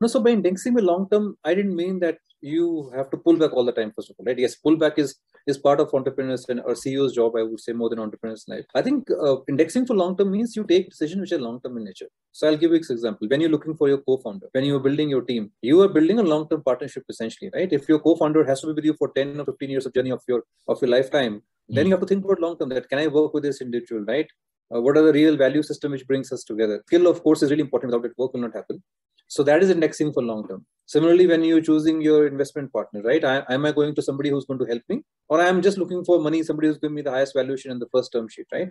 No, 0.00 0.08
so 0.08 0.20
by 0.20 0.30
indexing 0.30 0.74
the 0.74 0.82
long 0.82 1.08
term, 1.08 1.36
I 1.44 1.54
didn't 1.54 1.76
mean 1.76 2.00
that 2.00 2.18
you 2.40 2.90
have 2.96 3.08
to 3.10 3.16
pull 3.16 3.36
back 3.36 3.52
all 3.52 3.64
the 3.64 3.70
time. 3.70 3.92
First 3.94 4.10
of 4.10 4.16
all, 4.18 4.26
right? 4.26 4.36
Yes, 4.36 4.56
pullback 4.56 4.98
is 4.98 5.14
is 5.46 5.58
part 5.58 5.80
of 5.80 5.92
entrepreneurs 5.94 6.46
and 6.48 6.60
or 6.60 6.74
CEO's 6.74 7.14
job. 7.14 7.36
I 7.36 7.42
would 7.42 7.60
say 7.60 7.72
more 7.72 7.88
than 7.88 7.98
entrepreneurs' 7.98 8.44
life. 8.48 8.64
I 8.74 8.82
think 8.82 9.08
uh, 9.10 9.36
indexing 9.48 9.86
for 9.86 9.94
long 9.94 10.16
term 10.16 10.30
means 10.30 10.56
you 10.56 10.64
take 10.64 10.90
decisions 10.90 11.20
which 11.20 11.32
are 11.32 11.42
long 11.46 11.60
term 11.60 11.76
in 11.76 11.84
nature. 11.84 12.08
So 12.32 12.48
I'll 12.48 12.56
give 12.56 12.70
you 12.70 12.76
an 12.76 12.92
example. 12.96 13.28
When 13.28 13.40
you're 13.40 13.50
looking 13.50 13.76
for 13.76 13.88
your 13.88 13.98
co-founder, 13.98 14.48
when 14.52 14.64
you're 14.64 14.80
building 14.80 15.10
your 15.10 15.22
team, 15.22 15.50
you 15.62 15.80
are 15.82 15.88
building 15.88 16.18
a 16.18 16.22
long 16.22 16.48
term 16.48 16.62
partnership 16.62 17.04
essentially, 17.08 17.50
right? 17.54 17.72
If 17.72 17.88
your 17.88 17.98
co-founder 17.98 18.44
has 18.44 18.60
to 18.60 18.68
be 18.68 18.72
with 18.74 18.84
you 18.84 18.94
for 18.94 19.08
ten 19.08 19.40
or 19.40 19.44
fifteen 19.44 19.70
years 19.70 19.86
of 19.86 19.94
journey 19.94 20.10
of 20.10 20.22
your 20.28 20.44
of 20.68 20.80
your 20.80 20.90
lifetime, 20.90 21.42
then 21.68 21.86
you 21.86 21.92
have 21.92 22.00
to 22.00 22.06
think 22.06 22.24
about 22.24 22.40
long 22.40 22.58
term. 22.58 22.70
That 22.70 22.88
can 22.88 22.98
I 22.98 23.06
work 23.06 23.34
with 23.34 23.44
this 23.44 23.60
individual, 23.60 24.04
right? 24.04 24.26
uh, 24.74 24.80
what 24.80 24.96
are 24.96 25.02
the 25.02 25.12
real 25.12 25.36
value 25.36 25.62
system 25.62 25.92
which 25.92 26.06
brings 26.06 26.32
us 26.32 26.44
together 26.44 26.82
skill 26.86 27.06
of 27.06 27.22
course 27.22 27.42
is 27.42 27.50
really 27.50 27.66
important 27.68 27.92
without 27.92 28.06
it 28.08 28.16
work 28.16 28.32
will 28.32 28.40
not 28.40 28.54
happen 28.54 28.82
so 29.34 29.42
that 29.48 29.62
is 29.64 29.70
indexing 29.74 30.12
for 30.14 30.22
long 30.30 30.40
term 30.48 30.60
similarly 30.94 31.26
when 31.30 31.42
you're 31.48 31.66
choosing 31.68 32.00
your 32.06 32.20
investment 32.32 32.72
partner 32.76 33.02
right 33.10 33.24
I, 33.32 33.36
am 33.56 33.66
i 33.68 33.72
going 33.78 33.94
to 33.98 34.02
somebody 34.08 34.30
who's 34.30 34.46
going 34.48 34.60
to 34.62 34.68
help 34.72 34.82
me 34.92 34.96
or 35.28 35.40
i 35.44 35.46
am 35.52 35.60
just 35.66 35.78
looking 35.82 36.02
for 36.08 36.16
money 36.26 36.42
somebody 36.48 36.68
who's 36.68 36.80
giving 36.82 36.96
me 36.96 37.02
the 37.08 37.14
highest 37.16 37.34
valuation 37.40 37.70
in 37.74 37.78
the 37.84 37.90
first 37.94 38.12
term 38.14 38.28
sheet 38.34 38.48
right 38.56 38.70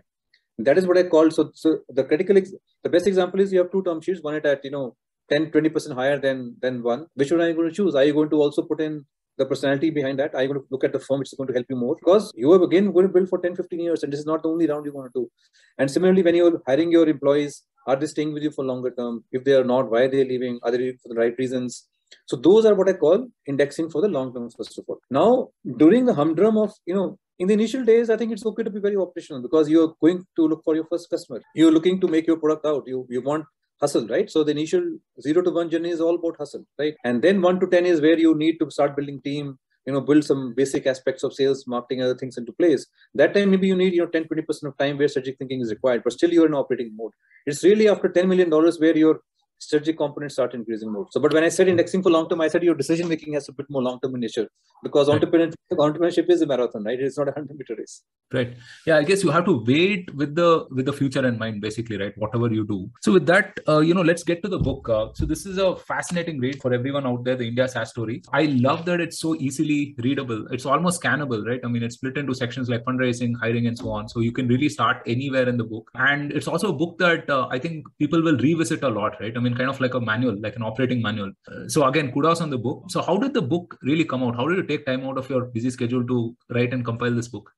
that 0.67 0.77
is 0.77 0.87
what 0.87 0.97
i 0.97 1.03
call 1.03 1.31
so, 1.37 1.49
so 1.53 1.79
the 1.89 2.03
critical 2.03 2.37
ex- 2.37 2.53
the 2.83 2.89
best 2.95 3.07
example 3.07 3.39
is 3.39 3.53
you 3.53 3.59
have 3.63 3.71
two 3.71 3.83
term 3.87 4.01
sheets 4.01 4.21
one 4.21 4.35
at 4.35 4.65
you 4.69 4.73
know 4.77 4.85
10 5.31 5.51
20% 5.51 5.95
higher 6.01 6.19
than 6.25 6.55
than 6.63 6.83
one 6.91 7.07
which 7.15 7.31
one 7.31 7.41
are 7.41 7.49
you 7.49 7.57
going 7.59 7.69
to 7.69 7.75
choose 7.79 7.95
are 7.95 8.05
you 8.09 8.13
going 8.19 8.31
to 8.35 8.41
also 8.45 8.63
put 8.71 8.81
in 8.87 9.03
the 9.37 9.45
personality 9.45 9.89
behind 9.89 10.19
that. 10.19 10.35
Are 10.35 10.41
you 10.43 10.49
going 10.49 10.61
to 10.61 10.67
look 10.69 10.83
at 10.83 10.93
the 10.93 10.99
firm 10.99 11.19
which 11.19 11.31
is 11.33 11.37
going 11.37 11.47
to 11.47 11.53
help 11.53 11.65
you 11.69 11.75
more? 11.75 11.95
Because 11.95 12.31
you 12.35 12.51
are 12.53 12.63
again 12.63 12.91
going 12.91 13.07
to 13.07 13.13
build 13.13 13.29
for 13.29 13.39
10, 13.39 13.55
15 13.55 13.79
years, 13.79 14.03
and 14.03 14.13
this 14.13 14.19
is 14.19 14.25
not 14.25 14.43
the 14.43 14.49
only 14.49 14.67
round 14.67 14.85
you 14.85 14.93
want 14.93 15.11
to 15.13 15.19
do. 15.21 15.29
And 15.77 15.89
similarly, 15.89 16.21
when 16.21 16.35
you're 16.35 16.61
hiring 16.67 16.91
your 16.91 17.07
employees, 17.07 17.63
are 17.87 17.95
they 17.95 18.07
staying 18.07 18.33
with 18.33 18.43
you 18.43 18.51
for 18.51 18.63
longer 18.65 18.91
term? 18.91 19.23
If 19.31 19.43
they 19.43 19.53
are 19.53 19.63
not, 19.63 19.89
why 19.91 20.03
are 20.03 20.11
they 20.11 20.23
leaving? 20.23 20.59
Are 20.63 20.71
they 20.71 20.93
for 21.01 21.09
the 21.09 21.15
right 21.15 21.33
reasons? 21.37 21.87
So 22.25 22.35
those 22.35 22.65
are 22.65 22.75
what 22.75 22.89
I 22.89 22.93
call 22.93 23.27
indexing 23.47 23.89
for 23.89 24.01
the 24.01 24.07
long 24.07 24.33
term, 24.33 24.49
first 24.55 24.77
of 24.77 24.85
all. 24.87 24.99
Now, 25.09 25.49
during 25.77 26.05
the 26.05 26.13
humdrum 26.13 26.57
of, 26.57 26.73
you 26.85 26.93
know, 26.93 27.17
in 27.39 27.47
the 27.47 27.53
initial 27.53 27.83
days, 27.83 28.09
I 28.09 28.17
think 28.17 28.31
it's 28.31 28.45
okay 28.45 28.63
to 28.63 28.69
be 28.69 28.79
very 28.79 28.95
operational 28.97 29.41
because 29.41 29.69
you're 29.69 29.95
going 30.01 30.25
to 30.35 30.47
look 30.47 30.63
for 30.63 30.75
your 30.75 30.85
first 30.85 31.09
customer. 31.09 31.41
You're 31.55 31.71
looking 31.71 31.99
to 32.01 32.07
make 32.07 32.27
your 32.27 32.37
product 32.37 32.65
out. 32.65 32.83
You 32.85 33.07
you 33.09 33.21
want 33.21 33.45
hustle, 33.81 34.07
right? 34.07 34.29
So 34.29 34.43
the 34.43 34.51
initial 34.51 34.83
zero 35.21 35.41
to 35.41 35.51
one 35.51 35.69
journey 35.69 35.89
is 35.89 36.01
all 36.01 36.15
about 36.15 36.37
hustle, 36.37 36.63
right? 36.77 36.93
And 37.03 37.21
then 37.21 37.41
one 37.41 37.59
to 37.59 37.67
10 37.67 37.85
is 37.85 37.99
where 37.99 38.19
you 38.19 38.35
need 38.35 38.59
to 38.59 38.69
start 38.69 38.95
building 38.95 39.21
team, 39.23 39.57
you 39.85 39.93
know, 39.93 40.01
build 40.01 40.23
some 40.23 40.53
basic 40.53 40.85
aspects 40.85 41.23
of 41.23 41.33
sales, 41.33 41.65
marketing, 41.67 42.01
other 42.01 42.15
things 42.15 42.37
into 42.37 42.51
place. 42.51 42.85
That 43.15 43.33
time, 43.33 43.51
maybe 43.51 43.67
you 43.67 43.75
need, 43.75 43.93
you 43.93 44.01
know, 44.01 44.07
10, 44.07 44.25
20% 44.25 44.63
of 44.63 44.77
time 44.77 44.97
where 44.97 45.07
strategic 45.07 45.37
thinking 45.37 45.61
is 45.61 45.71
required, 45.71 46.03
but 46.03 46.13
still 46.13 46.31
you're 46.31 46.45
in 46.45 46.53
operating 46.53 46.95
mode. 46.95 47.11
It's 47.45 47.63
really 47.63 47.89
after 47.89 48.09
$10 48.09 48.27
million 48.27 48.49
where 48.49 48.97
you're 48.97 49.21
strategic 49.61 49.97
components 49.97 50.35
start 50.35 50.53
increasing 50.53 50.91
more. 50.91 51.07
So, 51.11 51.19
but 51.19 51.33
when 51.33 51.43
I 51.43 51.49
said 51.49 51.67
indexing 51.67 52.03
for 52.03 52.11
long 52.11 52.27
term, 52.27 52.41
I 52.41 52.47
said 52.47 52.63
your 52.63 52.75
decision 52.75 53.07
making 53.07 53.33
has 53.33 53.47
a 53.49 53.53
bit 53.53 53.67
more 53.69 53.83
long 53.83 53.99
term 54.01 54.15
in 54.15 54.21
nature 54.21 54.47
because 54.83 55.07
right. 55.07 55.21
entrepreneurship, 55.21 55.53
entrepreneurship 55.73 56.29
is 56.29 56.41
a 56.41 56.47
marathon, 56.47 56.83
right? 56.83 56.99
It's 56.99 57.17
not 57.17 57.29
a 57.29 57.31
hundred 57.31 57.57
meter 57.57 57.75
race. 57.77 58.01
Right. 58.33 58.55
Yeah, 58.85 58.97
I 58.97 59.03
guess 59.03 59.23
you 59.23 59.29
have 59.29 59.45
to 59.45 59.63
wait 59.67 60.13
with 60.15 60.35
the 60.35 60.65
with 60.71 60.85
the 60.85 60.93
future 60.93 61.25
in 61.27 61.37
mind, 61.37 61.61
basically, 61.61 61.97
right? 61.97 62.17
Whatever 62.17 62.51
you 62.51 62.65
do. 62.65 62.89
So, 63.01 63.13
with 63.13 63.25
that, 63.27 63.59
uh, 63.67 63.79
you 63.79 63.93
know, 63.93 64.01
let's 64.01 64.23
get 64.23 64.41
to 64.43 64.49
the 64.49 64.59
book. 64.59 64.89
Uh, 64.89 65.07
so, 65.13 65.25
this 65.25 65.45
is 65.45 65.57
a 65.57 65.75
fascinating 65.75 66.39
read 66.39 66.61
for 66.61 66.73
everyone 66.73 67.05
out 67.05 67.23
there. 67.23 67.35
The 67.35 67.47
India 67.47 67.67
SaaS 67.67 67.89
story. 67.89 68.21
I 68.33 68.43
love 68.67 68.85
that 68.85 68.99
it's 68.99 69.19
so 69.19 69.35
easily 69.35 69.95
readable. 69.99 70.47
It's 70.51 70.65
almost 70.65 71.01
scannable, 71.01 71.45
right? 71.45 71.59
I 71.63 71.67
mean, 71.67 71.83
it's 71.83 71.95
split 71.95 72.17
into 72.17 72.33
sections 72.33 72.69
like 72.69 72.83
fundraising, 72.85 73.33
hiring, 73.39 73.67
and 73.67 73.77
so 73.77 73.91
on. 73.91 74.09
So 74.09 74.21
you 74.21 74.31
can 74.31 74.47
really 74.47 74.69
start 74.69 75.01
anywhere 75.05 75.47
in 75.47 75.57
the 75.57 75.63
book. 75.63 75.89
And 75.95 76.31
it's 76.31 76.47
also 76.47 76.69
a 76.69 76.73
book 76.73 76.97
that 76.99 77.29
uh, 77.29 77.47
I 77.51 77.59
think 77.59 77.85
people 77.99 78.21
will 78.21 78.37
revisit 78.37 78.83
a 78.83 78.89
lot, 78.89 79.19
right? 79.19 79.35
I 79.35 79.39
mean, 79.39 79.50
kind 79.55 79.69
of 79.69 79.79
like 79.79 79.93
a 79.93 79.99
manual, 79.99 80.37
like 80.41 80.55
an 80.55 80.63
operating 80.63 81.01
manual. 81.01 81.31
Uh, 81.47 81.67
so 81.67 81.85
again, 81.85 82.11
kudos 82.11 82.41
on 82.41 82.49
the 82.49 82.57
book. 82.57 82.85
So 82.89 83.01
how 83.01 83.17
did 83.17 83.33
the 83.33 83.41
book 83.41 83.77
really 83.81 84.05
come 84.05 84.23
out? 84.23 84.35
How 84.35 84.47
did 84.47 84.57
you 84.57 84.63
take 84.63 84.85
time 84.85 85.05
out 85.05 85.17
of 85.17 85.29
your 85.29 85.45
busy 85.45 85.69
schedule 85.69 86.05
to 86.07 86.35
write 86.49 86.73
and 86.73 86.85
compile 86.85 87.13
this 87.13 87.27
book? 87.27 87.51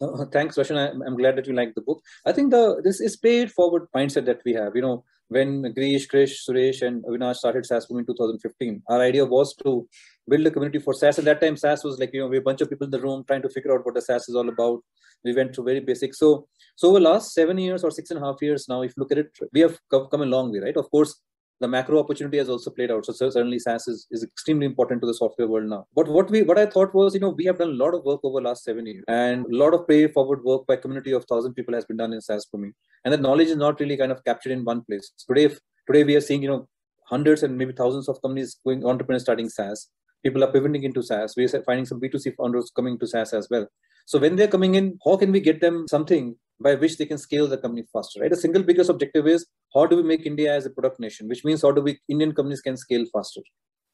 Uh, 0.00 0.24
thanks, 0.26 0.58
Roshan. 0.58 0.76
I, 0.76 0.88
am 0.88 1.16
glad 1.16 1.36
that 1.36 1.46
you 1.46 1.54
like 1.54 1.74
the 1.74 1.80
book. 1.80 2.02
I 2.26 2.32
think 2.32 2.50
the 2.50 2.80
this 2.82 3.00
is 3.00 3.16
paid 3.16 3.52
forward 3.52 3.86
mindset 3.94 4.26
that 4.26 4.40
we 4.44 4.52
have. 4.54 4.74
You 4.74 4.82
know, 4.82 5.04
when 5.28 5.62
Girish, 5.74 6.08
Krish, 6.08 6.34
Suresh, 6.48 6.82
and 6.82 7.04
Avinash 7.04 7.36
started 7.36 7.64
SaaSBoomi 7.64 8.00
in 8.00 8.06
2015, 8.06 8.82
our 8.88 9.00
idea 9.00 9.24
was 9.24 9.54
to 9.56 9.88
build 10.28 10.46
a 10.46 10.50
community 10.50 10.78
for 10.80 10.94
SaaS. 10.94 11.18
At 11.18 11.24
that 11.26 11.40
time, 11.40 11.56
SaaS 11.56 11.84
was 11.84 11.98
like 11.98 12.10
you 12.12 12.20
know 12.20 12.28
we 12.28 12.38
a 12.38 12.42
bunch 12.42 12.60
of 12.60 12.68
people 12.68 12.86
in 12.86 12.90
the 12.90 13.00
room 13.00 13.24
trying 13.26 13.42
to 13.42 13.48
figure 13.48 13.72
out 13.74 13.84
what 13.84 13.94
the 13.94 14.02
SaaS 14.02 14.28
is 14.28 14.34
all 14.34 14.48
about. 14.48 14.82
We 15.24 15.34
went 15.34 15.54
through 15.54 15.64
very 15.64 15.80
basic. 15.80 16.14
So 16.14 16.48
so 16.76 16.90
over 16.90 17.00
last 17.00 17.32
seven 17.32 17.58
years 17.58 17.84
or 17.84 17.90
six 17.90 18.10
and 18.10 18.22
a 18.22 18.26
half 18.26 18.42
years 18.42 18.68
now, 18.68 18.82
if 18.82 18.94
you 18.96 19.00
look 19.02 19.12
at 19.12 19.18
it, 19.18 19.38
we 19.52 19.60
have 19.60 19.78
come 19.90 20.22
a 20.22 20.26
long 20.26 20.52
way, 20.52 20.58
right? 20.58 20.76
Of 20.76 20.90
course, 20.90 21.20
the 21.60 21.68
macro 21.68 21.98
opportunity 21.98 22.38
has 22.38 22.48
also 22.48 22.70
played 22.70 22.90
out. 22.90 23.06
So 23.06 23.12
certainly 23.12 23.58
SaaS 23.58 23.86
is, 23.86 24.06
is 24.10 24.24
extremely 24.24 24.66
important 24.66 25.00
to 25.02 25.06
the 25.06 25.14
software 25.14 25.48
world 25.48 25.68
now. 25.68 25.86
But 25.94 26.08
what 26.08 26.30
we 26.30 26.42
what 26.42 26.58
I 26.58 26.66
thought 26.66 26.94
was, 26.94 27.14
you 27.14 27.20
know, 27.20 27.30
we 27.30 27.44
have 27.44 27.58
done 27.58 27.70
a 27.70 27.84
lot 27.84 27.94
of 27.94 28.04
work 28.04 28.20
over 28.24 28.40
last 28.40 28.64
seven 28.64 28.86
years, 28.86 29.04
and 29.08 29.46
a 29.46 29.56
lot 29.56 29.74
of 29.74 29.86
pay 29.86 30.08
forward 30.08 30.42
work 30.44 30.66
by 30.66 30.76
community 30.76 31.12
of 31.12 31.24
thousand 31.24 31.54
people 31.54 31.74
has 31.74 31.84
been 31.84 31.96
done 31.96 32.12
in 32.12 32.20
SaaS 32.20 32.46
for 32.50 32.58
me. 32.58 32.72
And 33.04 33.12
the 33.12 33.18
knowledge 33.18 33.48
is 33.48 33.56
not 33.56 33.80
really 33.80 33.96
kind 33.96 34.12
of 34.12 34.24
captured 34.24 34.52
in 34.52 34.64
one 34.64 34.82
place. 34.82 35.12
Today, 35.28 35.54
today 35.86 36.04
we 36.04 36.16
are 36.16 36.20
seeing, 36.20 36.42
you 36.42 36.48
know, 36.48 36.68
hundreds 37.06 37.42
and 37.42 37.56
maybe 37.56 37.72
thousands 37.72 38.08
of 38.08 38.20
companies 38.22 38.56
going 38.64 38.84
entrepreneurs 38.84 39.22
starting 39.22 39.48
SaaS. 39.48 39.88
People 40.24 40.42
are 40.42 40.50
pivoting 40.50 40.84
into 40.84 41.02
SaaS. 41.02 41.34
We 41.36 41.44
are 41.44 41.62
finding 41.64 41.84
some 41.84 42.00
B2C 42.00 42.34
founders 42.36 42.72
coming 42.74 42.98
to 42.98 43.06
SaaS 43.06 43.34
as 43.34 43.48
well. 43.50 43.68
So 44.06 44.18
when 44.18 44.36
they're 44.36 44.48
coming 44.48 44.74
in, 44.74 44.98
how 45.04 45.16
can 45.16 45.32
we 45.32 45.40
get 45.40 45.60
them 45.60 45.86
something 45.88 46.36
by 46.60 46.74
which 46.74 46.96
they 46.96 47.06
can 47.06 47.18
scale 47.18 47.46
the 47.46 47.58
company 47.58 47.84
faster, 47.92 48.20
right? 48.20 48.30
The 48.30 48.36
single 48.36 48.62
biggest 48.62 48.90
objective 48.90 49.26
is 49.26 49.46
how 49.74 49.86
do 49.86 49.96
we 49.96 50.02
make 50.02 50.26
India 50.26 50.54
as 50.54 50.66
a 50.66 50.70
product 50.70 51.00
nation, 51.00 51.28
which 51.28 51.44
means 51.44 51.62
how 51.62 51.72
do 51.72 51.82
we 51.82 51.98
Indian 52.08 52.32
companies 52.32 52.60
can 52.60 52.76
scale 52.76 53.04
faster 53.12 53.40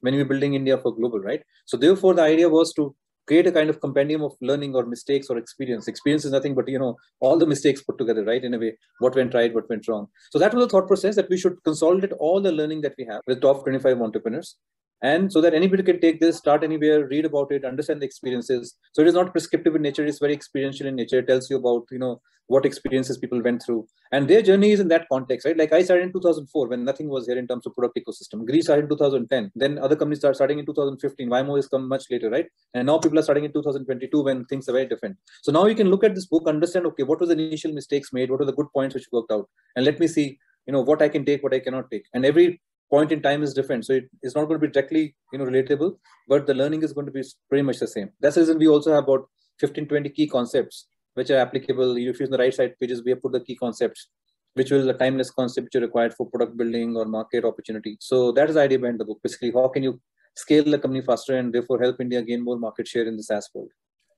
when 0.01 0.15
we're 0.15 0.25
building 0.25 0.55
India 0.55 0.79
for 0.79 0.95
global, 0.95 1.21
right? 1.21 1.43
So 1.67 1.77
therefore, 1.77 2.15
the 2.15 2.23
idea 2.23 2.49
was 2.49 2.73
to 2.75 2.95
create 3.27 3.47
a 3.47 3.53
kind 3.53 3.71
of 3.71 3.81
compendium 3.81 4.23
of 4.23 4.33
learning 4.41 4.75
or 4.75 4.85
mistakes 4.87 5.29
or 5.31 5.37
experience. 5.39 5.89
Experience 5.89 6.25
is 6.25 6.33
nothing 6.33 6.55
but 6.55 6.69
you 6.69 6.79
know 6.79 6.97
all 7.21 7.39
the 7.39 7.47
mistakes 7.47 7.83
put 7.83 7.99
together, 7.99 8.25
right? 8.25 8.45
In 8.45 8.55
a 8.55 8.59
way, 8.59 8.77
what 8.99 9.15
went 9.15 9.35
right, 9.35 9.55
what 9.55 9.69
went 9.69 9.87
wrong. 9.89 10.09
So 10.31 10.39
that 10.39 10.55
was 10.55 10.65
the 10.65 10.71
thought 10.71 10.89
process 10.89 11.17
that 11.17 11.31
we 11.31 11.39
should 11.39 11.63
consolidate 11.65 12.13
all 12.13 12.41
the 12.41 12.53
learning 12.53 12.81
that 12.83 12.95
we 12.99 13.05
have 13.07 13.21
with 13.27 13.41
top 13.41 13.63
25 13.65 14.01
entrepreneurs 14.01 14.57
and 15.03 15.33
so 15.33 15.41
that 15.41 15.55
anybody 15.55 15.83
can 15.83 16.01
take 16.01 16.21
this 16.21 16.37
start 16.37 16.63
anywhere 16.63 17.07
read 17.07 17.25
about 17.25 17.51
it 17.53 17.65
understand 17.65 18.01
the 18.01 18.07
experiences. 18.07 18.77
So 18.93 19.03
it 19.03 19.09
is 19.09 19.15
not 19.15 19.33
prescriptive 19.33 19.75
in 19.75 19.83
nature 19.83 20.05
it's 20.05 20.19
very 20.19 20.35
experiential 20.35 20.87
in 20.87 20.97
nature. 20.97 21.19
It 21.19 21.29
tells 21.29 21.51
you 21.51 21.57
about 21.57 21.87
you 21.91 21.99
know 21.99 22.21
what 22.47 22.67
experiences 22.67 23.17
people 23.17 23.41
went 23.41 23.63
through. 23.63 23.87
And 24.11 24.27
their 24.27 24.43
journey 24.43 24.73
is 24.73 24.81
in 24.81 24.89
that 24.89 25.07
context 25.09 25.47
right? 25.47 25.57
Like 25.57 25.73
i 25.73 25.83
started 25.83 26.07
in 26.07 26.13
2004 26.13 26.69
when 26.69 26.85
nothing 26.85 27.09
was 27.09 27.27
here 27.27 27.39
in 27.39 27.47
terms 27.47 27.65
of 27.65 27.75
product 27.75 27.99
ecosystem. 27.99 28.45
Gree 28.45 28.61
started 28.61 28.85
in 28.85 28.89
2010 28.91 29.53
then 29.55 29.79
other 29.79 29.97
companies 29.97 30.19
started 30.19 30.35
starting 30.35 30.59
in 30.59 30.67
2015 30.67 31.31
Waymo 31.31 31.57
has 31.57 31.69
come 31.69 31.89
much 31.89 32.05
later 32.11 32.29
right? 32.29 32.47
And 32.75 32.87
now 32.87 32.99
people 32.99 33.19
are 33.19 33.23
starting 33.23 33.45
in 33.45 33.53
2022 33.53 34.23
when 34.23 34.45
things 34.47 34.69
are 34.69 34.73
very 34.73 34.87
different. 34.87 35.17
So 35.43 35.53
now 35.53 35.67
you 35.67 35.75
can 35.75 35.89
look 35.89 36.05
at 36.05 36.15
this 36.15 36.27
book 36.27 36.47
understand 36.47 36.87
okay 36.87 37.05
what 37.05 37.21
was 37.21 37.29
the 37.29 37.39
initial 37.39 37.73
mistakes 37.73 38.13
made? 38.13 38.31
What 38.31 38.41
are 38.41 38.47
the 38.47 38.53
good 38.53 38.73
points 38.75 38.95
which 38.95 39.07
worked 39.13 39.33
out? 39.33 39.49
And 39.77 39.85
let 39.85 40.01
me 40.01 40.09
see 40.09 40.39
you 40.67 40.73
know 40.73 40.83
what 40.83 41.03
i 41.03 41.09
can 41.09 41.25
take 41.25 41.43
what 41.43 41.55
i 41.55 41.61
cannot 41.61 41.91
take. 41.91 42.05
And 42.15 42.25
every 42.25 42.61
point 42.91 43.13
in 43.13 43.23
time 43.23 43.43
is 43.43 43.55
different. 43.55 43.87
So 43.87 43.95
it, 43.95 44.11
it's 44.23 44.35
not 44.35 44.47
going 44.47 44.61
to 44.61 44.67
be 44.67 44.73
directly, 44.73 45.15
you 45.33 45.39
know, 45.39 45.45
relatable, 45.45 45.97
but 46.29 46.47
the 46.47 46.55
learning 46.55 46.83
is 46.83 46.93
going 46.93 47.07
to 47.07 47.13
be 47.13 47.23
pretty 47.49 47.63
much 47.63 47.79
the 47.79 47.87
same. 47.87 48.11
That's 48.21 48.35
the 48.35 48.43
reason 48.43 48.59
we 48.59 48.69
also 48.69 48.93
have 48.93 49.05
about 49.05 49.29
15, 49.61 49.87
20 49.87 50.11
key 50.11 50.27
concepts 50.27 50.89
which 51.15 51.31
are 51.31 51.39
applicable. 51.39 51.97
If 51.97 51.99
you 51.99 52.27
use 52.27 52.31
the 52.31 52.39
right 52.39 52.55
side 52.55 52.75
pages, 52.81 53.03
we 53.05 53.11
have 53.11 53.23
put 53.23 53.33
the 53.33 53.41
key 53.41 53.57
concepts, 53.57 54.09
which 54.55 54.71
will 54.71 54.87
the 54.87 54.95
timeless 54.95 55.31
concept 55.31 55.67
which 55.67 55.77
are 55.77 55.85
required 55.87 56.15
for 56.15 56.29
product 56.31 56.57
building 56.57 56.97
or 56.97 57.05
market 57.05 57.45
opportunity. 57.45 57.97
So 58.01 58.33
that 58.33 58.49
is 58.49 58.55
the 58.55 58.63
idea 58.63 58.79
behind 58.79 59.01
the 59.01 59.05
book. 59.05 59.21
Basically, 59.23 59.53
how 59.53 59.69
can 59.69 59.83
you 59.83 60.01
scale 60.37 60.65
the 60.65 60.79
company 60.79 61.03
faster 61.03 61.37
and 61.37 61.53
therefore 61.53 61.81
help 61.81 62.01
India 62.01 62.23
gain 62.23 62.45
more 62.45 62.59
market 62.59 62.89
share 62.89 63.07
in 63.07 63.17
the 63.17 63.23
SaaS 63.23 63.49
world? 63.55 63.71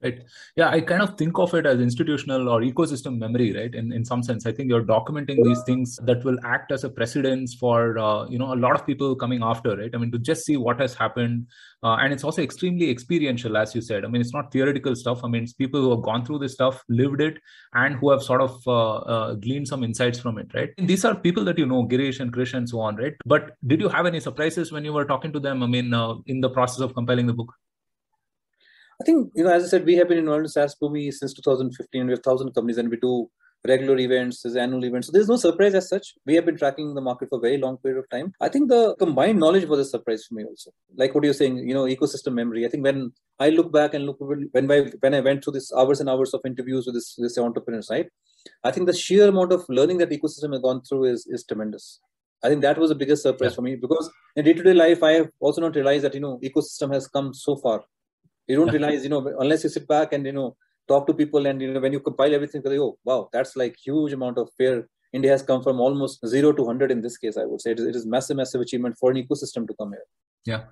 Right? 0.03 0.23
Yeah 0.57 0.69
i 0.69 0.81
kind 0.81 1.03
of 1.03 1.17
think 1.17 1.39
of 1.39 1.55
it 1.55 1.67
as 1.67 1.81
institutional 1.81 2.49
or 2.49 2.61
ecosystem 2.61 3.19
memory 3.19 3.53
right? 3.53 3.75
In, 3.75 3.93
in 3.93 4.05
some 4.05 4.23
sense. 4.23 4.47
I 4.47 4.53
think 4.53 4.69
you're 4.69 4.85
documenting 4.85 5.43
these 5.45 5.63
things 5.65 5.99
that 6.05 6.25
will 6.25 6.39
act 6.45 6.73
as 6.73 6.85
a 6.85 6.91
precedence 6.91 7.55
for 7.55 7.99
uh, 7.99 8.27
you 8.29 8.39
know 8.39 8.53
a 8.53 8.57
lot 8.65 8.75
of 8.75 8.87
people 8.87 9.15
coming 9.17 9.43
after 9.43 9.77
right? 9.77 9.91
I 9.95 9.99
mean 9.99 10.13
to 10.13 10.19
just 10.19 10.45
see 10.45 10.57
what 10.57 10.81
has 10.81 10.95
happened 10.95 11.47
uh, 11.83 11.97
and 12.01 12.13
it's 12.13 12.25
also 12.25 12.43
extremely 12.43 12.91
experiential 12.91 13.57
as 13.57 13.75
you 13.75 13.81
said. 13.81 14.05
I 14.05 14.09
mean 14.09 14.21
it's 14.21 14.35
not 14.35 14.53
theoretical 14.53 14.95
stuff. 14.97 15.25
I 15.25 15.29
mean 15.29 15.45
it's 15.45 15.53
people 15.53 15.81
who 15.81 15.91
have 15.91 16.03
gone 16.03 16.25
through 16.25 16.41
this 16.41 16.55
stuff 16.55 16.83
lived 16.89 17.21
it 17.21 17.39
and 17.75 17.97
who 17.97 18.11
have 18.11 18.23
sort 18.23 18.41
of 18.41 18.61
uh, 18.67 18.97
uh 18.97 19.35
gleaned 19.35 19.69
some 19.69 19.85
insights 19.85 20.19
from 20.21 20.39
it 20.39 20.49
right? 20.55 20.71
And 20.79 20.89
these 20.89 21.05
are 21.05 21.15
people 21.15 21.45
that 21.45 21.59
you 21.59 21.67
know 21.67 21.85
girish 21.85 22.21
and 22.21 22.33
krish 22.33 22.55
and 22.55 22.69
so 22.69 22.81
on 22.81 22.97
right? 22.97 23.15
But 23.25 23.57
did 23.67 23.81
you 23.81 23.89
have 23.89 24.07
any 24.07 24.21
surprises 24.21 24.73
when 24.73 24.85
you 24.85 24.93
were 24.93 25.05
talking 25.05 25.33
to 25.33 25.41
them 25.41 25.63
i 25.63 25.67
mean 25.67 25.93
uh, 25.95 26.15
in 26.27 26.41
the 26.41 26.51
process 26.51 26.81
of 26.81 26.95
compiling 26.95 27.27
the 27.27 27.33
book 27.33 27.55
I 29.03 29.05
think, 29.05 29.33
you 29.35 29.43
know, 29.43 29.51
as 29.51 29.65
I 29.65 29.67
said, 29.67 29.85
we 29.85 29.97
have 29.97 30.09
been 30.09 30.19
involved 30.19 30.45
in 30.45 30.49
SaaS 30.49 30.77
Boomi 30.81 31.13
since 31.13 31.35
2015. 31.35 32.07
We 32.07 32.13
have 32.13 32.21
1,000 32.25 32.53
companies 32.53 32.79
and 32.79 32.89
we 32.89 32.99
do 32.99 33.29
regular 33.67 33.99
events, 33.99 34.43
there's 34.43 34.55
annual 34.55 34.85
events. 34.85 35.09
So 35.09 35.13
there's 35.13 35.29
no 35.29 35.35
surprise 35.35 35.75
as 35.75 35.89
such. 35.89 36.15
We 36.25 36.37
have 36.37 36.47
been 36.47 36.57
tracking 36.57 36.95
the 36.95 37.01
market 37.01 37.29
for 37.29 37.39
a 37.39 37.41
very 37.41 37.59
long 37.59 37.79
period 37.79 37.99
of 37.99 38.09
time. 38.11 38.33
I 38.41 38.49
think 38.49 38.69
the 38.69 38.95
combined 39.01 39.41
knowledge 39.41 39.65
was 39.65 39.81
a 39.81 39.85
surprise 39.85 40.25
for 40.25 40.35
me 40.35 40.45
also. 40.45 40.71
Like 40.95 41.17
what 41.17 41.25
you're 41.25 41.35
saying, 41.35 41.59
you 41.59 41.75
know, 41.75 41.87
ecosystem 41.87 42.35
memory. 42.35 42.65
I 42.65 42.69
think 42.69 42.85
when 42.85 43.11
I 43.41 43.49
look 43.49 43.73
back 43.73 43.95
and 43.95 44.07
look 44.07 44.19
when 44.21 44.71
I 44.71 44.93
when 45.01 45.15
I 45.15 45.21
went 45.21 45.43
through 45.43 45.55
this 45.55 45.73
hours 45.73 45.99
and 45.99 46.09
hours 46.09 46.33
of 46.33 46.43
interviews 46.45 46.87
with 46.87 46.95
this 46.95 47.17
this 47.17 47.39
entrepreneurs, 47.39 47.89
right? 47.91 48.07
I 48.63 48.71
think 48.71 48.87
the 48.87 48.95
sheer 48.95 49.29
amount 49.29 49.53
of 49.53 49.65
learning 49.69 49.99
that 49.99 50.11
ecosystem 50.11 50.53
has 50.53 50.63
gone 50.63 50.83
through 50.83 51.05
is 51.07 51.27
is 51.27 51.45
tremendous. 51.45 52.01
I 52.45 52.49
think 52.49 52.63
that 52.63 52.79
was 52.79 52.91
the 52.91 53.01
biggest 53.03 53.23
surprise 53.23 53.53
yeah. 53.53 53.57
for 53.57 53.63
me 53.63 53.77
because 53.77 54.11
in 54.35 54.45
day-to-day 54.45 54.75
life, 54.75 55.03
I 55.05 55.13
have 55.13 55.29
also 55.39 55.61
not 55.61 55.77
realized 55.77 56.05
that 56.05 56.15
you 56.15 56.21
know 56.21 56.39
ecosystem 56.43 56.93
has 56.93 57.07
come 57.07 57.33
so 57.33 57.57
far 57.57 57.85
you 58.53 58.59
don't 58.59 58.73
realize, 58.79 59.03
you 59.05 59.11
know, 59.11 59.23
unless 59.41 59.65
you 59.65 59.71
sit 59.71 59.89
back 59.89 60.13
and, 60.13 60.27
you 60.27 60.33
know, 60.33 60.57
talk 60.89 61.07
to 61.07 61.15
people 61.15 61.47
and, 61.47 61.61
you 61.61 61.73
know, 61.73 61.81
when 61.81 61.93
you 61.93 62.01
compile 62.01 62.35
everything, 62.35 62.63
you 62.65 62.83
oh, 62.85 62.99
wow, 63.05 63.29
that's 63.33 63.57
like 63.57 63.77
huge 63.85 64.13
amount 64.13 64.39
of 64.39 64.51
fear. 64.59 64.89
India 65.13 65.31
has 65.31 65.43
come 65.43 65.63
from 65.63 65.81
almost 65.81 66.27
zero 66.27 66.53
to 66.53 66.63
100 66.63 66.91
in 66.91 67.03
this 67.03 67.17
case, 67.19 67.37
I 67.37 67.45
would 67.45 67.61
say. 67.61 67.73
It 67.73 67.81
is, 67.81 67.87
it 67.87 67.97
is 67.97 68.07
massive, 68.07 68.37
massive 68.37 68.61
achievement 68.61 68.97
for 68.99 69.11
an 69.11 69.17
ecosystem 69.17 69.67
to 69.69 69.75
come 69.79 69.93
here. 69.93 70.07
Yeah. 70.45 70.65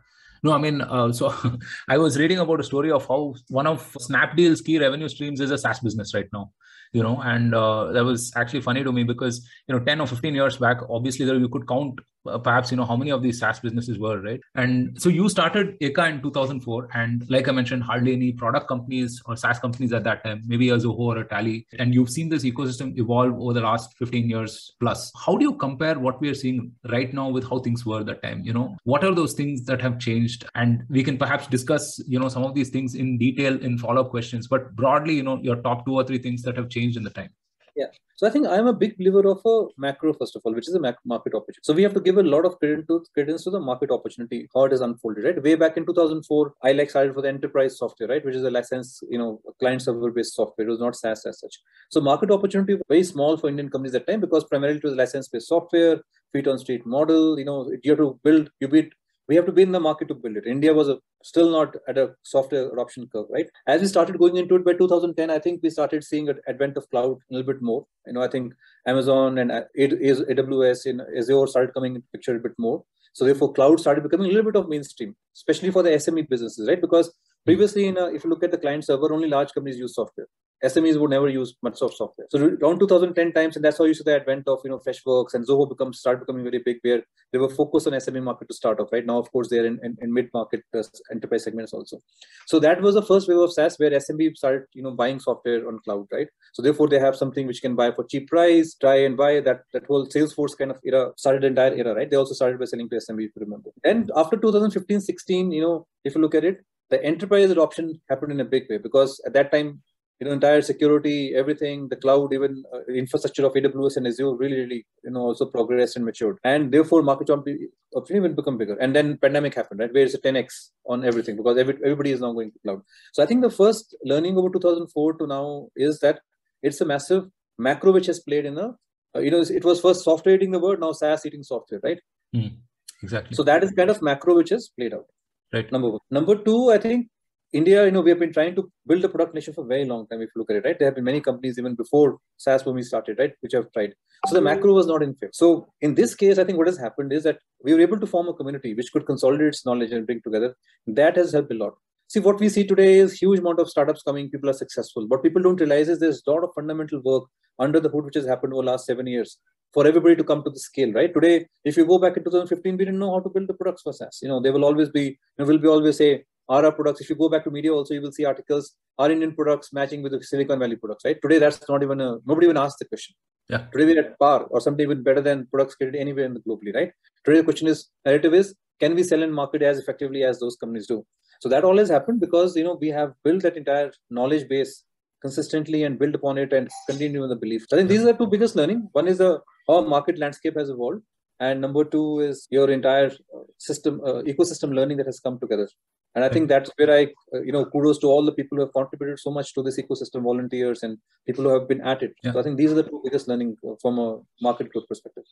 No, 0.42 0.52
I 0.52 0.58
mean, 0.58 0.80
uh, 0.80 1.12
so 1.12 1.34
I 1.88 1.99
was 1.99 2.18
reading 2.18 2.38
about 2.38 2.60
a 2.60 2.64
story 2.64 2.90
of 2.90 3.06
how 3.06 3.34
one 3.49 3.66
of 3.66 3.92
Snapdeal's 4.08 4.62
key 4.62 4.78
revenue 4.78 5.08
streams 5.08 5.40
is 5.40 5.50
a 5.50 5.58
SaaS 5.58 5.80
business 5.80 6.14
right 6.14 6.28
now 6.32 6.52
you 6.92 7.02
know 7.02 7.20
and 7.22 7.54
uh, 7.54 7.92
that 7.92 8.04
was 8.04 8.32
actually 8.37 8.60
funny 8.60 8.82
to 8.82 8.92
me 8.92 9.04
because 9.04 9.46
you 9.68 9.75
know 9.75 9.84
10 9.84 10.00
or 10.00 10.06
15 10.06 10.34
years 10.34 10.56
back 10.56 10.78
obviously 10.88 11.25
there 11.25 11.37
you 11.37 11.49
could 11.49 11.68
count 11.68 12.00
Uh, 12.26 12.38
perhaps 12.38 12.70
you 12.70 12.76
know 12.76 12.84
how 12.84 12.96
many 12.96 13.10
of 13.10 13.22
these 13.22 13.38
SaaS 13.38 13.60
businesses 13.60 13.98
were, 13.98 14.20
right? 14.20 14.40
And 14.54 15.00
so 15.00 15.08
you 15.08 15.28
started 15.28 15.78
Eka 15.80 16.10
in 16.10 16.22
2004, 16.22 16.88
and 16.94 17.24
like 17.30 17.48
I 17.48 17.52
mentioned, 17.52 17.82
hardly 17.82 18.12
any 18.12 18.32
product 18.32 18.68
companies 18.68 19.22
or 19.26 19.36
SaaS 19.36 19.58
companies 19.58 19.92
at 19.92 20.04
that 20.04 20.24
time, 20.24 20.42
maybe 20.46 20.70
a 20.70 20.76
Zoho 20.76 20.98
or 20.98 21.18
a 21.18 21.28
Tally, 21.28 21.66
and 21.78 21.94
you've 21.94 22.10
seen 22.10 22.28
this 22.28 22.44
ecosystem 22.44 22.98
evolve 22.98 23.40
over 23.40 23.52
the 23.52 23.60
last 23.60 23.96
15 23.98 24.28
years 24.28 24.72
plus. 24.80 25.12
How 25.24 25.36
do 25.36 25.44
you 25.44 25.54
compare 25.54 25.98
what 25.98 26.20
we 26.20 26.28
are 26.28 26.34
seeing 26.34 26.72
right 26.90 27.12
now 27.12 27.28
with 27.28 27.48
how 27.48 27.58
things 27.58 27.86
were 27.86 28.04
that 28.04 28.22
time? 28.22 28.42
You 28.44 28.52
know, 28.52 28.76
what 28.84 29.04
are 29.04 29.14
those 29.14 29.32
things 29.32 29.64
that 29.64 29.80
have 29.80 29.98
changed? 29.98 30.44
And 30.54 30.84
we 30.88 31.02
can 31.02 31.16
perhaps 31.16 31.46
discuss, 31.46 32.00
you 32.06 32.18
know, 32.18 32.28
some 32.28 32.44
of 32.44 32.54
these 32.54 32.70
things 32.70 32.94
in 32.94 33.18
detail 33.18 33.60
in 33.60 33.78
follow-up 33.78 34.10
questions. 34.10 34.48
But 34.48 34.74
broadly, 34.76 35.14
you 35.14 35.22
know, 35.22 35.38
your 35.42 35.56
top 35.56 35.86
two 35.86 35.94
or 35.94 36.04
three 36.04 36.18
things 36.18 36.42
that 36.42 36.56
have 36.56 36.68
changed 36.68 36.96
in 36.96 37.02
the 37.02 37.10
time. 37.10 37.30
Yeah. 37.76 37.86
So 38.16 38.26
I 38.26 38.30
think 38.30 38.46
I'm 38.46 38.66
a 38.66 38.72
big 38.72 38.98
believer 38.98 39.26
of 39.26 39.40
a 39.46 39.68
macro, 39.78 40.12
first 40.12 40.36
of 40.36 40.42
all, 40.44 40.52
which 40.52 40.68
is 40.68 40.74
a 40.74 40.80
market 40.80 41.34
opportunity. 41.34 41.60
So 41.62 41.72
we 41.72 41.82
have 41.82 41.94
to 41.94 42.00
give 42.00 42.18
a 42.18 42.22
lot 42.22 42.44
of 42.44 42.58
credit 42.58 42.86
to, 42.88 43.02
credence 43.14 43.44
to 43.44 43.50
the 43.50 43.60
market 43.60 43.90
opportunity, 43.90 44.46
how 44.54 44.64
it 44.64 44.74
is 44.74 44.82
unfolded, 44.82 45.24
right? 45.24 45.42
Way 45.42 45.54
back 45.54 45.78
in 45.78 45.86
2004, 45.86 46.54
I 46.62 46.72
like 46.72 46.90
started 46.90 47.14
for 47.14 47.22
the 47.22 47.28
enterprise 47.28 47.78
software, 47.78 48.10
right? 48.10 48.22
Which 48.22 48.34
is 48.34 48.44
a 48.44 48.50
license, 48.50 49.02
you 49.08 49.18
know, 49.18 49.40
client 49.58 49.80
server 49.80 50.10
based 50.10 50.34
software. 50.34 50.66
It 50.66 50.70
was 50.70 50.80
not 50.80 50.96
SaaS 50.96 51.24
as 51.24 51.40
such. 51.40 51.56
So 51.90 52.02
market 52.02 52.30
opportunity 52.30 52.76
very 52.88 53.04
small 53.04 53.38
for 53.38 53.48
Indian 53.48 53.70
companies 53.70 53.94
at 53.94 54.04
that 54.04 54.12
time 54.12 54.20
because 54.20 54.44
primarily 54.44 54.78
it 54.78 54.84
was 54.84 54.94
license 54.94 55.28
based 55.28 55.48
software, 55.48 56.02
feet 56.32 56.46
on 56.46 56.58
street 56.58 56.84
model. 56.84 57.38
You 57.38 57.46
know, 57.46 57.72
you 57.82 57.92
have 57.92 57.98
to 58.00 58.20
build, 58.22 58.50
you 58.60 58.68
build 58.68 58.86
we 59.30 59.37
have 59.37 59.46
to 59.46 59.52
be 59.52 59.62
in 59.62 59.70
the 59.70 59.78
market 59.78 60.08
to 60.08 60.14
build 60.14 60.37
it. 60.38 60.46
India 60.46 60.75
was 60.75 60.88
a, 60.88 60.99
still 61.22 61.50
not 61.50 61.76
at 61.87 61.96
a 61.96 62.14
software 62.25 62.68
adoption 62.72 63.08
curve, 63.12 63.26
right? 63.30 63.49
As 63.68 63.80
we 63.80 63.87
started 63.87 64.18
going 64.18 64.37
into 64.37 64.56
it 64.56 64.64
by 64.64 64.72
2010, 64.72 65.30
I 65.30 65.38
think 65.38 65.60
we 65.62 65.70
started 65.70 66.02
seeing 66.02 66.28
an 66.28 66.40
advent 66.49 66.76
of 66.76 66.90
cloud 66.90 67.12
a 67.12 67.34
little 67.34 67.52
bit 67.52 67.62
more. 67.62 67.87
You 68.08 68.14
know, 68.14 68.22
I 68.22 68.28
think 68.28 68.54
Amazon 68.88 69.38
and 69.38 69.52
uh, 69.52 69.62
AWS 69.78 70.87
in 70.87 71.00
Azure 71.16 71.46
started 71.46 71.72
coming 71.75 71.94
into 71.94 72.08
picture 72.12 72.34
a 72.34 72.40
bit 72.40 72.56
more. 72.58 72.82
So 73.12 73.25
therefore, 73.25 73.52
cloud 73.52 73.78
started 73.78 74.02
becoming 74.02 74.30
a 74.30 74.34
little 74.34 74.50
bit 74.50 74.60
of 74.60 74.68
mainstream, 74.68 75.14
especially 75.37 75.70
for 75.70 75.84
the 75.84 75.90
SME 75.90 76.28
businesses, 76.28 76.68
right? 76.68 76.80
Because 76.80 77.12
previously, 77.44 77.87
a, 77.88 78.06
if 78.06 78.25
you 78.25 78.30
look 78.30 78.42
at 78.42 78.50
the 78.50 78.58
client 78.58 78.84
server, 78.84 79.12
only 79.12 79.28
large 79.28 79.52
companies 79.52 79.78
use 79.78 79.94
software. 79.94 80.26
SMEs 80.64 81.00
would 81.00 81.10
never 81.10 81.28
use 81.28 81.54
much 81.62 81.80
of 81.80 81.94
software. 81.94 82.26
So 82.30 82.38
around 82.38 82.80
2010 82.80 83.32
times, 83.32 83.56
and 83.56 83.64
that's 83.64 83.78
how 83.78 83.84
you 83.84 83.94
see 83.94 84.02
the 84.04 84.14
advent 84.14 84.46
of 84.46 84.60
you 84.64 84.70
know 84.70 84.78
Freshworks 84.78 85.34
and 85.34 85.46
Zoho 85.46 85.68
become 85.68 85.92
start 85.92 86.20
becoming 86.20 86.44
very 86.44 86.58
big, 86.58 86.78
where 86.82 87.02
they 87.32 87.38
were 87.38 87.48
focused 87.48 87.86
on 87.86 87.94
SME 87.94 88.22
market 88.22 88.48
to 88.48 88.54
start 88.54 88.80
off. 88.80 88.92
Right 88.92 89.06
now, 89.06 89.18
of 89.18 89.30
course, 89.32 89.48
they're 89.48 89.64
in, 89.64 89.78
in, 89.82 89.96
in 90.00 90.12
mid 90.12 90.28
market 90.34 90.62
uh, 90.76 90.82
enterprise 91.10 91.44
segments 91.44 91.72
also. 91.72 91.98
So 92.46 92.58
that 92.60 92.82
was 92.82 92.94
the 92.94 93.02
first 93.02 93.28
wave 93.28 93.38
of 93.38 93.52
SaaS 93.52 93.78
where 93.78 93.90
SMB 93.90 94.36
started 94.36 94.64
you 94.74 94.82
know 94.82 94.90
buying 94.90 95.18
software 95.18 95.66
on 95.66 95.78
cloud, 95.84 96.06
right? 96.12 96.28
So 96.52 96.62
therefore, 96.62 96.88
they 96.88 96.98
have 96.98 97.16
something 97.16 97.46
which 97.46 97.62
can 97.62 97.74
buy 97.74 97.92
for 97.92 98.04
cheap 98.04 98.28
price, 98.28 98.74
try 98.74 98.96
and 98.96 99.16
buy. 99.16 99.40
That 99.40 99.62
that 99.72 99.86
whole 99.86 100.06
Salesforce 100.06 100.58
kind 100.58 100.70
of 100.70 100.78
era 100.84 101.12
started 101.16 101.44
entire 101.44 101.74
era, 101.74 101.94
right? 101.94 102.10
They 102.10 102.16
also 102.16 102.34
started 102.34 102.58
by 102.58 102.66
selling 102.66 102.88
to 102.90 102.96
SMB, 102.96 103.24
if 103.24 103.30
you 103.36 103.40
remember. 103.40 103.70
And 103.84 104.10
after 104.16 104.36
2015, 104.36 105.00
16, 105.00 105.52
you 105.52 105.62
know, 105.62 105.86
if 106.04 106.14
you 106.14 106.20
look 106.20 106.34
at 106.34 106.44
it, 106.44 106.58
the 106.90 107.02
enterprise 107.04 107.50
adoption 107.50 108.00
happened 108.08 108.32
in 108.32 108.40
a 108.40 108.44
big 108.44 108.68
way 108.68 108.78
because 108.78 109.20
at 109.24 109.32
that 109.32 109.52
time 109.52 109.80
you 110.20 110.26
know 110.26 110.32
entire 110.32 110.62
security 110.62 111.34
everything 111.34 111.88
the 111.88 111.96
cloud 111.96 112.32
even 112.32 112.62
uh, 112.74 112.80
infrastructure 113.02 113.46
of 113.46 113.54
aws 113.54 113.96
and 113.96 114.06
azure 114.10 114.34
really 114.42 114.58
really 114.62 114.80
you 115.04 115.12
know 115.14 115.22
also 115.28 115.46
progressed 115.46 115.96
and 115.96 116.04
matured 116.04 116.38
and 116.44 116.72
therefore 116.72 117.02
market 117.02 117.30
opportunity 117.30 118.20
will 118.26 118.36
become 118.40 118.58
bigger 118.58 118.76
and 118.76 118.94
then 118.94 119.16
pandemic 119.24 119.54
happened 119.54 119.80
right 119.80 119.94
where 119.94 120.04
it's 120.04 120.18
a 120.20 120.22
10x 120.26 120.70
on 120.86 121.04
everything 121.04 121.36
because 121.36 121.58
every, 121.58 121.74
everybody 121.84 122.12
is 122.12 122.20
now 122.20 122.32
going 122.32 122.52
to 122.52 122.58
cloud 122.64 122.82
so 123.12 123.22
i 123.22 123.26
think 123.26 123.40
the 123.40 123.56
first 123.62 123.96
learning 124.04 124.36
over 124.36 124.50
2004 124.50 125.14
to 125.14 125.26
now 125.26 125.68
is 125.74 125.98
that 126.00 126.20
it's 126.62 126.80
a 126.80 126.84
massive 126.84 127.26
macro 127.58 127.92
which 127.92 128.06
has 128.06 128.20
played 128.20 128.44
in 128.44 128.58
a 128.58 128.68
uh, 129.16 129.20
you 129.20 129.30
know 129.30 129.40
it 129.40 129.64
was 129.64 129.80
first 129.80 130.04
software 130.04 130.34
eating 130.36 130.52
the 130.52 130.64
word 130.68 130.80
now 130.80 130.92
saas 130.92 131.26
eating 131.26 131.42
software 131.42 131.80
right 131.82 132.00
Mm, 132.34 132.56
exactly. 133.02 133.34
So 133.34 133.42
that 133.44 133.62
is 133.64 133.72
kind 133.72 133.90
of 133.90 134.02
macro 134.02 134.36
which 134.36 134.50
has 134.50 134.68
played 134.68 134.94
out. 134.94 135.06
Right. 135.52 135.70
Number 135.72 135.90
one. 135.90 136.00
Number 136.10 136.36
two, 136.36 136.70
I 136.70 136.78
think 136.78 137.08
India, 137.52 137.85
you 137.85 137.90
know, 137.90 138.00
we 138.00 138.11
have 138.11 138.21
been 138.21 138.33
trying 138.33 138.54
to 138.54 138.71
build 138.87 139.04
a 139.04 139.09
product 139.09 139.35
nation 139.35 139.52
for 139.52 139.64
a 139.64 139.66
very 139.66 139.85
long 139.85 140.07
time. 140.07 140.23
If 140.23 140.30
you 140.35 140.40
look 140.40 140.50
at 140.50 140.57
it, 140.57 140.64
right, 140.64 140.78
there 140.78 140.87
have 140.87 140.95
been 140.95 141.04
many 141.04 141.21
companies 141.21 141.59
even 141.59 141.75
before 141.75 142.19
SaaS 142.37 142.64
me 142.64 142.83
started, 142.83 143.19
right, 143.19 143.33
which 143.40 143.52
have 143.54 143.73
tried. 143.73 143.95
So 144.28 144.35
the 144.35 144.40
hmm. 144.40 144.45
macro 144.45 144.73
was 144.73 144.87
not 144.87 145.02
in 145.02 145.14
favor. 145.14 145.33
So 145.33 145.66
in 145.80 145.95
this 145.97 146.14
case, 146.14 146.38
I 146.38 146.45
think 146.45 146.59
what 146.59 146.69
has 146.69 146.78
happened 146.78 147.12
is 147.12 147.25
that 147.25 147.38
we 147.64 147.75
were 147.75 147.80
able 147.80 147.99
to 147.99 148.07
form 148.07 148.28
a 148.28 148.35
community 148.35 148.75
which 148.75 148.92
could 148.92 149.04
consolidate 149.04 149.49
its 149.49 149.66
knowledge 149.66 149.90
and 149.90 150.07
bring 150.07 150.21
together. 150.23 150.54
That 150.87 151.16
has 151.16 151.33
helped 151.33 151.50
a 151.50 151.57
lot. 151.57 151.75
See, 152.07 152.21
what 152.21 152.38
we 152.38 152.49
see 152.49 152.64
today 152.64 152.99
is 152.99 153.19
huge 153.21 153.40
amount 153.40 153.59
of 153.59 153.69
startups 153.69 154.02
coming. 154.02 154.30
People 154.30 154.50
are 154.50 154.59
successful. 154.64 155.07
What 155.09 155.23
people 155.23 155.42
don't 155.42 155.61
realize 155.61 155.88
is 155.88 155.99
there's 155.99 156.23
a 156.26 156.30
lot 156.30 156.45
of 156.45 156.50
fundamental 156.54 157.00
work 157.04 157.25
under 157.59 157.80
the 157.80 157.88
hood 157.88 158.04
which 158.04 158.16
has 158.16 158.26
happened 158.26 158.52
over 158.52 158.62
the 158.62 158.71
last 158.71 158.87
seven 158.87 159.07
years 159.07 159.38
for 159.73 159.87
everybody 159.87 160.16
to 160.16 160.25
come 160.25 160.42
to 160.42 160.50
the 160.50 160.59
scale, 160.59 160.92
right? 160.92 161.12
Today, 161.12 161.47
if 161.64 161.76
you 161.76 161.87
go 161.87 161.99
back 161.99 162.16
in 162.16 162.25
2015, 162.25 162.76
we 162.76 162.85
didn't 162.85 162.99
know 162.99 163.12
how 163.12 163.21
to 163.21 163.28
build 163.28 163.49
the 163.49 163.54
products 163.54 163.83
for 163.83 163.92
SaaS. 163.92 164.19
You 164.23 164.28
know, 164.28 164.40
they 164.40 164.50
will 164.50 164.64
always 164.64 164.88
be, 164.88 165.02
you 165.02 165.16
know, 165.38 165.45
will 165.45 165.59
be 165.59 165.69
always 165.69 165.99
say, 165.99 166.25
are 166.50 166.64
our 166.66 166.73
products, 166.73 167.00
if 167.00 167.09
you 167.09 167.16
go 167.16 167.28
back 167.28 167.45
to 167.45 167.50
media 167.50 167.73
also, 167.73 167.95
you 167.95 168.02
will 168.02 168.12
see 168.12 168.25
articles, 168.25 168.75
are 168.99 169.11
Indian 169.11 169.33
products 169.35 169.73
matching 169.73 170.02
with 170.02 170.12
the 170.12 170.23
Silicon 170.23 170.59
Valley 170.59 170.76
products, 170.76 171.04
right? 171.04 171.19
Today, 171.23 171.38
that's 171.38 171.69
not 171.69 171.83
even 171.83 172.00
a, 172.00 172.19
nobody 172.26 172.47
even 172.47 172.57
asked 172.57 172.80
the 172.80 172.87
question. 172.87 173.14
Yeah. 173.49 173.66
Today, 173.73 173.85
we're 173.87 174.00
at 174.00 174.19
par 174.19 174.45
or 174.50 174.61
something 174.61 174.83
even 174.83 175.02
better 175.02 175.21
than 175.21 175.47
products 175.47 175.76
created 175.76 175.99
anywhere 175.99 176.25
in 176.25 176.35
the 176.35 176.40
globally, 176.40 176.75
right? 176.75 176.90
Today, 177.25 177.38
the 177.38 177.45
question 177.45 177.69
is, 177.69 177.88
narrative 178.04 178.35
is, 178.35 178.54
can 178.80 178.95
we 178.95 179.04
sell 179.04 179.23
and 179.23 179.35
market 179.35 179.62
as 179.62 179.78
effectively 179.78 180.25
as 180.25 180.40
those 180.40 180.57
companies 180.57 180.88
do? 180.88 181.07
So 181.40 181.49
that 181.49 181.64
all 181.64 181.78
has 181.78 181.88
happened 181.88 182.21
because, 182.21 182.57
you 182.57 182.64
know, 182.64 182.76
we 182.80 182.88
have 182.88 183.12
built 183.25 183.42
that 183.42 183.57
entire 183.57 183.92
knowledge 184.11 184.49
base 184.49 184.85
consistently 185.23 185.85
and 185.85 185.99
build 185.99 186.14
upon 186.14 186.37
it 186.38 186.52
and 186.52 186.69
continue 186.88 187.21
with 187.21 187.30
the 187.30 187.37
belief. 187.37 187.64
I 187.73 187.76
think 187.76 187.88
these 187.88 188.02
are 188.02 188.12
the 188.12 188.14
two 188.14 188.26
biggest 188.26 188.57
learning. 188.57 188.88
One 188.92 189.07
is 189.07 189.19
the 189.19 189.40
how 189.69 189.83
market 189.83 190.19
landscape 190.19 190.57
has 190.57 190.69
evolved 190.69 191.02
and 191.38 191.61
number 191.61 191.85
two 191.85 192.21
is 192.21 192.47
your 192.50 192.71
entire 192.71 193.11
uh, 193.35 193.42
system 193.59 194.00
uh, 194.04 194.23
ecosystem 194.33 194.75
learning 194.75 194.99
that 194.99 195.07
has 195.07 195.21
come 195.21 195.38
together 195.38 195.69
and 196.14 196.24
i 196.24 196.28
think 196.28 196.48
that's 196.48 196.70
where 196.76 196.92
i 196.98 197.02
uh, 197.34 197.40
you 197.42 197.52
know 197.52 197.64
kudos 197.64 197.98
to 197.98 198.06
all 198.06 198.24
the 198.24 198.36
people 198.38 198.56
who 198.56 198.64
have 198.64 198.72
contributed 198.72 199.18
so 199.18 199.30
much 199.30 199.54
to 199.54 199.62
this 199.62 199.78
ecosystem 199.82 200.22
volunteers 200.22 200.82
and 200.82 200.98
people 201.26 201.44
who 201.44 201.52
have 201.56 201.68
been 201.68 201.80
at 201.80 202.02
it. 202.02 202.14
Yeah. 202.22 202.32
so 202.32 202.40
i 202.40 202.42
think 202.42 202.56
these 202.56 202.72
are 202.72 202.80
the 202.82 202.88
two 202.90 203.00
biggest 203.04 203.28
learning 203.28 203.56
uh, 203.68 203.74
from 203.82 203.98
a 203.98 204.18
market 204.40 204.72
growth 204.72 204.88
perspective 204.88 205.24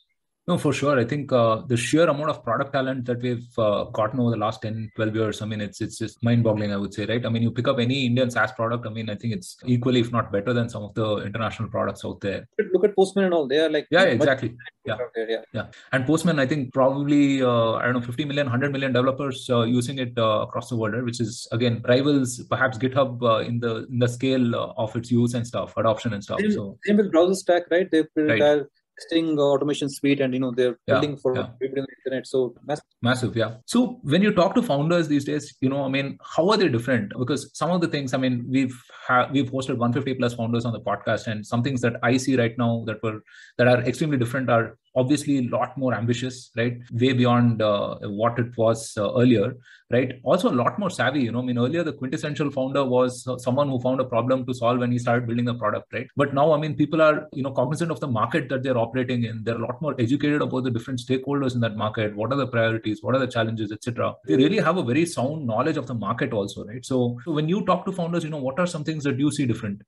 no, 0.49 0.57
for 0.57 0.73
sure. 0.73 0.99
I 0.99 1.05
think 1.05 1.31
uh, 1.31 1.61
the 1.67 1.77
sheer 1.77 2.05
amount 2.09 2.31
of 2.31 2.43
product 2.43 2.73
talent 2.73 3.05
that 3.05 3.21
we've 3.21 3.47
uh, 3.59 3.83
gotten 3.97 4.19
over 4.19 4.31
the 4.31 4.37
last 4.37 4.63
10, 4.63 4.91
12 4.95 5.15
years, 5.15 5.41
I 5.43 5.45
mean, 5.45 5.61
it's 5.61 5.79
it's 5.79 5.99
just 5.99 6.23
mind-boggling, 6.23 6.73
I 6.73 6.77
would 6.77 6.91
say, 6.91 7.05
right? 7.05 7.23
I 7.23 7.29
mean, 7.29 7.43
you 7.43 7.51
pick 7.51 7.67
up 7.67 7.77
any 7.77 8.07
Indian 8.07 8.31
SaaS 8.31 8.51
product, 8.53 8.87
I 8.87 8.89
mean, 8.89 9.11
I 9.11 9.15
think 9.15 9.35
it's 9.35 9.57
equally, 9.65 9.99
if 9.99 10.11
not 10.11 10.31
better 10.31 10.51
than 10.51 10.67
some 10.67 10.83
of 10.87 10.95
the 10.95 11.17
international 11.17 11.69
products 11.69 12.03
out 12.03 12.19
there. 12.21 12.47
Look 12.73 12.83
at 12.83 12.95
Postman 12.95 13.25
and 13.25 13.33
all. 13.35 13.47
They 13.47 13.59
are 13.59 13.69
like... 13.69 13.87
Yeah, 13.91 14.05
exactly. 14.05 14.55
Yeah. 14.85 14.97
There, 15.13 15.29
yeah. 15.29 15.41
yeah. 15.53 15.67
And 15.91 16.07
Postman, 16.07 16.39
I 16.39 16.47
think 16.47 16.73
probably, 16.73 17.43
uh, 17.43 17.73
I 17.73 17.83
don't 17.85 17.93
know, 17.93 18.01
50 18.01 18.25
million, 18.25 18.47
100 18.47 18.71
million 18.71 18.91
developers 18.91 19.47
uh, 19.51 19.61
using 19.61 19.99
it 19.99 20.17
uh, 20.17 20.47
across 20.47 20.69
the 20.69 20.77
world, 20.77 20.95
right? 20.95 21.05
which 21.05 21.21
is, 21.21 21.47
again, 21.51 21.83
rivals 21.87 22.41
perhaps 22.49 22.79
GitHub 22.79 23.21
uh, 23.21 23.37
in 23.49 23.59
the 23.59 23.85
in 23.91 23.99
the 23.99 24.07
scale 24.07 24.55
of 24.55 24.95
its 24.95 25.11
use 25.11 25.35
and 25.35 25.45
stuff, 25.45 25.77
adoption 25.77 26.13
and 26.13 26.23
stuff. 26.23 26.39
Same, 26.39 26.51
so 26.51 26.77
same 26.85 26.97
with 26.97 27.13
BrowserStack, 27.13 27.69
right? 27.69 27.89
They've 27.91 28.07
right 28.15 28.65
testing 28.99 29.39
uh, 29.39 29.41
automation 29.41 29.89
suite 29.89 30.21
and 30.21 30.33
you 30.33 30.39
know 30.39 30.51
they're 30.51 30.77
yeah, 30.87 30.93
building 30.93 31.15
for 31.17 31.35
yeah. 31.35 31.47
the 31.59 31.65
internet 31.65 32.27
so 32.27 32.55
massive. 32.65 32.85
massive 33.01 33.35
yeah 33.35 33.55
so 33.65 33.99
when 34.03 34.21
you 34.21 34.31
talk 34.33 34.53
to 34.55 34.61
founders 34.61 35.07
these 35.07 35.25
days 35.25 35.55
you 35.61 35.69
know 35.69 35.83
i 35.83 35.87
mean 35.87 36.17
how 36.35 36.47
are 36.49 36.57
they 36.57 36.67
different 36.67 37.11
because 37.17 37.49
some 37.53 37.71
of 37.71 37.81
the 37.81 37.87
things 37.87 38.13
i 38.13 38.17
mean 38.17 38.45
we've 38.49 38.77
ha- 39.07 39.29
we've 39.31 39.51
hosted 39.51 39.77
150 39.77 40.15
plus 40.15 40.33
founders 40.33 40.65
on 40.65 40.73
the 40.73 40.81
podcast 40.81 41.27
and 41.27 41.45
some 41.45 41.63
things 41.63 41.81
that 41.81 41.93
i 42.03 42.17
see 42.17 42.35
right 42.35 42.57
now 42.57 42.83
that 42.85 43.01
were 43.03 43.19
that 43.57 43.67
are 43.67 43.81
extremely 43.83 44.17
different 44.17 44.49
are 44.49 44.77
obviously 44.99 45.37
a 45.37 45.49
lot 45.49 45.77
more 45.77 45.93
ambitious, 45.93 46.51
right? 46.55 46.77
Way 46.91 47.13
beyond 47.13 47.61
uh, 47.61 47.97
what 48.21 48.39
it 48.39 48.57
was 48.57 48.79
uh, 48.97 49.13
earlier, 49.21 49.55
right? 49.91 50.13
Also 50.23 50.49
a 50.49 50.57
lot 50.61 50.77
more 50.77 50.89
savvy. 50.89 51.21
You 51.21 51.31
know, 51.31 51.39
I 51.39 51.45
mean, 51.49 51.57
earlier 51.57 51.83
the 51.83 51.93
quintessential 51.93 52.51
founder 52.51 52.83
was 52.85 53.27
someone 53.43 53.69
who 53.69 53.79
found 53.79 53.99
a 53.99 54.05
problem 54.05 54.45
to 54.45 54.53
solve 54.53 54.79
when 54.79 54.91
he 54.91 54.99
started 54.99 55.27
building 55.27 55.45
the 55.45 55.55
product, 55.55 55.93
right? 55.93 56.07
But 56.15 56.33
now, 56.33 56.51
I 56.51 56.57
mean, 56.57 56.75
people 56.75 57.01
are 57.01 57.27
you 57.33 57.43
know 57.43 57.51
cognizant 57.51 57.91
of 57.91 57.99
the 57.99 58.07
market 58.07 58.49
that 58.49 58.63
they're 58.63 58.77
operating 58.77 59.23
in. 59.23 59.43
They're 59.43 59.61
a 59.63 59.65
lot 59.67 59.81
more 59.81 59.95
educated 59.99 60.41
about 60.41 60.63
the 60.63 60.71
different 60.71 60.99
stakeholders 60.99 61.55
in 61.55 61.61
that 61.61 61.77
market. 61.77 62.15
What 62.15 62.33
are 62.33 62.37
the 62.43 62.47
priorities? 62.47 62.99
What 63.01 63.15
are 63.15 63.19
the 63.19 63.27
challenges, 63.27 63.71
etc. 63.71 64.13
They 64.25 64.35
really 64.35 64.57
have 64.57 64.77
a 64.77 64.83
very 64.83 65.05
sound 65.05 65.45
knowledge 65.45 65.77
of 65.77 65.87
the 65.87 65.93
market 65.95 66.33
also, 66.33 66.65
right? 66.65 66.85
So, 66.85 67.17
so 67.25 67.31
when 67.31 67.49
you 67.49 67.65
talk 67.65 67.85
to 67.85 67.91
founders, 67.91 68.23
you 68.23 68.29
know, 68.29 68.37
what 68.37 68.59
are 68.59 68.67
some 68.67 68.83
things 68.83 69.03
that 69.03 69.19
you 69.19 69.31
see 69.31 69.45
different? 69.45 69.81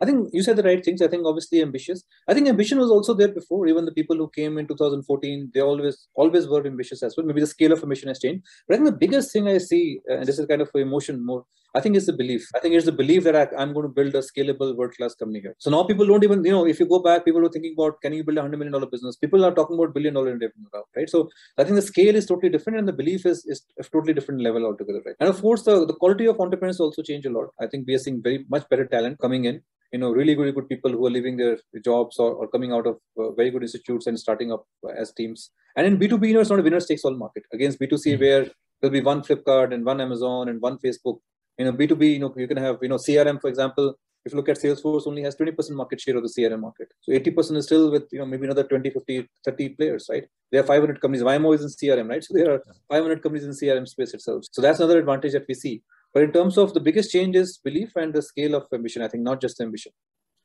I 0.00 0.04
think 0.04 0.28
you 0.32 0.42
said 0.42 0.56
the 0.56 0.62
right 0.62 0.84
things. 0.84 1.00
I 1.02 1.08
think 1.08 1.24
obviously 1.26 1.62
ambitious. 1.62 2.02
I 2.28 2.34
think 2.34 2.48
ambition 2.48 2.78
was 2.78 2.90
also 2.90 3.14
there 3.14 3.28
before. 3.28 3.66
Even 3.66 3.84
the 3.84 3.92
people 3.92 4.16
who 4.16 4.28
came 4.34 4.58
in 4.58 4.66
2014, 4.66 5.50
they 5.54 5.60
always 5.60 6.08
always 6.14 6.46
were 6.48 6.66
ambitious 6.66 7.02
as 7.02 7.16
well. 7.16 7.26
Maybe 7.26 7.40
the 7.40 7.46
scale 7.46 7.72
of 7.72 7.82
ambition 7.82 8.08
has 8.08 8.20
changed. 8.20 8.44
But 8.66 8.74
I 8.74 8.76
think 8.78 8.90
the 8.90 8.96
biggest 9.06 9.32
thing 9.32 9.48
I 9.48 9.58
see, 9.58 10.00
uh, 10.10 10.18
and 10.18 10.26
this 10.26 10.38
is 10.38 10.46
kind 10.46 10.62
of 10.62 10.70
emotion 10.74 11.24
more, 11.24 11.44
I 11.74 11.80
think 11.80 11.96
it's 11.96 12.06
the 12.06 12.12
belief. 12.12 12.48
I 12.54 12.60
think 12.60 12.74
it's 12.74 12.86
the 12.86 12.92
belief 12.92 13.24
that 13.24 13.36
I, 13.36 13.62
am 13.62 13.72
going 13.72 13.86
to 13.86 13.92
build 13.92 14.14
a 14.14 14.22
scalable 14.22 14.76
world 14.76 14.92
class 14.96 15.14
company 15.14 15.40
here. 15.40 15.54
So 15.58 15.70
now 15.70 15.82
people 15.84 16.06
don't 16.06 16.24
even, 16.24 16.44
you 16.44 16.52
know, 16.52 16.66
if 16.66 16.80
you 16.80 16.86
go 16.86 16.98
back, 16.98 17.24
people 17.24 17.44
are 17.44 17.50
thinking 17.50 17.74
about 17.78 18.00
can 18.00 18.12
you 18.12 18.24
build 18.24 18.38
a 18.38 18.42
hundred 18.42 18.58
million 18.58 18.72
dollar 18.72 18.86
business? 18.86 19.16
People 19.16 19.44
are 19.44 19.54
talking 19.54 19.76
about 19.78 19.94
billion 19.94 20.14
dollar 20.14 20.32
revenue 20.32 20.68
now, 20.72 20.84
right? 20.96 21.08
So 21.08 21.28
I 21.58 21.64
think 21.64 21.76
the 21.76 21.82
scale 21.82 22.16
is 22.16 22.26
totally 22.26 22.50
different, 22.50 22.78
and 22.78 22.88
the 22.88 22.92
belief 22.92 23.26
is 23.26 23.44
is 23.46 23.64
a 23.78 23.84
totally 23.84 24.14
different 24.14 24.40
level 24.40 24.64
altogether, 24.64 25.02
right? 25.04 25.16
And 25.20 25.28
of 25.28 25.40
course, 25.40 25.62
the, 25.62 25.86
the 25.86 25.94
quality 25.94 26.26
of 26.26 26.40
entrepreneurs 26.40 26.80
also 26.80 27.02
change 27.02 27.26
a 27.26 27.30
lot. 27.30 27.48
I 27.60 27.66
think 27.66 27.86
we 27.86 27.94
are 27.94 27.98
seeing 27.98 28.22
very 28.22 28.44
much 28.48 28.68
better 28.68 28.86
talent 28.86 29.18
coming 29.18 29.44
in 29.44 29.62
you 29.92 29.98
know 29.98 30.10
really 30.10 30.36
really 30.36 30.52
good 30.52 30.68
people 30.68 30.90
who 30.90 31.06
are 31.06 31.10
leaving 31.10 31.36
their 31.36 31.58
jobs 31.84 32.18
or, 32.18 32.32
or 32.34 32.48
coming 32.48 32.72
out 32.72 32.86
of 32.86 32.96
uh, 33.18 33.30
very 33.32 33.50
good 33.50 33.62
institutes 33.62 34.06
and 34.06 34.18
starting 34.18 34.52
up 34.52 34.64
as 34.96 35.12
teams 35.12 35.50
and 35.76 35.86
in 35.86 35.98
b2b 35.98 36.28
you 36.28 36.34
know 36.34 36.40
it's 36.40 36.50
not 36.50 36.58
a 36.58 36.62
winner 36.62 36.80
takes 36.80 37.04
all 37.04 37.16
market 37.16 37.44
against 37.52 37.80
b2c 37.80 38.04
mm-hmm. 38.06 38.22
where 38.22 38.46
there'll 38.80 38.92
be 38.92 39.00
one 39.00 39.22
flipkart 39.22 39.72
and 39.72 39.84
one 39.84 40.00
amazon 40.00 40.48
and 40.48 40.60
one 40.60 40.78
facebook 40.78 41.18
you 41.58 41.64
know 41.64 41.72
b2b 41.72 42.12
you 42.14 42.18
know 42.18 42.32
you 42.36 42.48
can 42.48 42.56
have 42.56 42.78
you 42.82 42.88
know 42.88 42.96
crm 42.96 43.40
for 43.40 43.48
example 43.48 43.96
if 44.26 44.32
you 44.32 44.36
look 44.36 44.48
at 44.48 44.58
salesforce 44.58 45.06
only 45.06 45.22
has 45.22 45.36
20% 45.36 45.70
market 45.70 46.00
share 46.00 46.16
of 46.16 46.22
the 46.24 46.28
crm 46.28 46.60
market. 46.60 46.88
So 47.00 47.12
80% 47.12 47.56
is 47.58 47.66
still 47.66 47.90
with 47.92 48.08
you 48.10 48.18
know 48.18 48.26
maybe 48.26 48.44
another 48.44 48.64
20 48.64 48.90
50 48.90 49.28
30 49.44 49.68
players 49.70 50.08
right? 50.10 50.24
There 50.50 50.60
are 50.60 50.66
500 50.66 51.00
companies. 51.00 51.22
Waymo 51.22 51.54
is 51.54 51.62
in 51.62 51.68
crm 51.68 52.08
right? 52.10 52.24
So 52.24 52.34
there 52.34 52.52
are 52.54 52.62
500 52.88 53.22
companies 53.22 53.44
in 53.44 53.52
crm 53.52 53.86
space 53.86 54.14
itself. 54.14 54.44
So 54.50 54.60
that's 54.60 54.80
another 54.80 54.98
advantage 54.98 55.32
that 55.32 55.46
we 55.48 55.54
see. 55.54 55.82
But 56.12 56.24
in 56.24 56.32
terms 56.32 56.58
of 56.58 56.74
the 56.74 56.80
biggest 56.80 57.12
change 57.12 57.36
is 57.36 57.58
belief 57.62 57.92
and 57.94 58.12
the 58.12 58.22
scale 58.22 58.56
of 58.56 58.66
ambition, 58.72 59.02
I 59.02 59.08
think 59.08 59.22
not 59.22 59.40
just 59.40 59.60
ambition. 59.60 59.92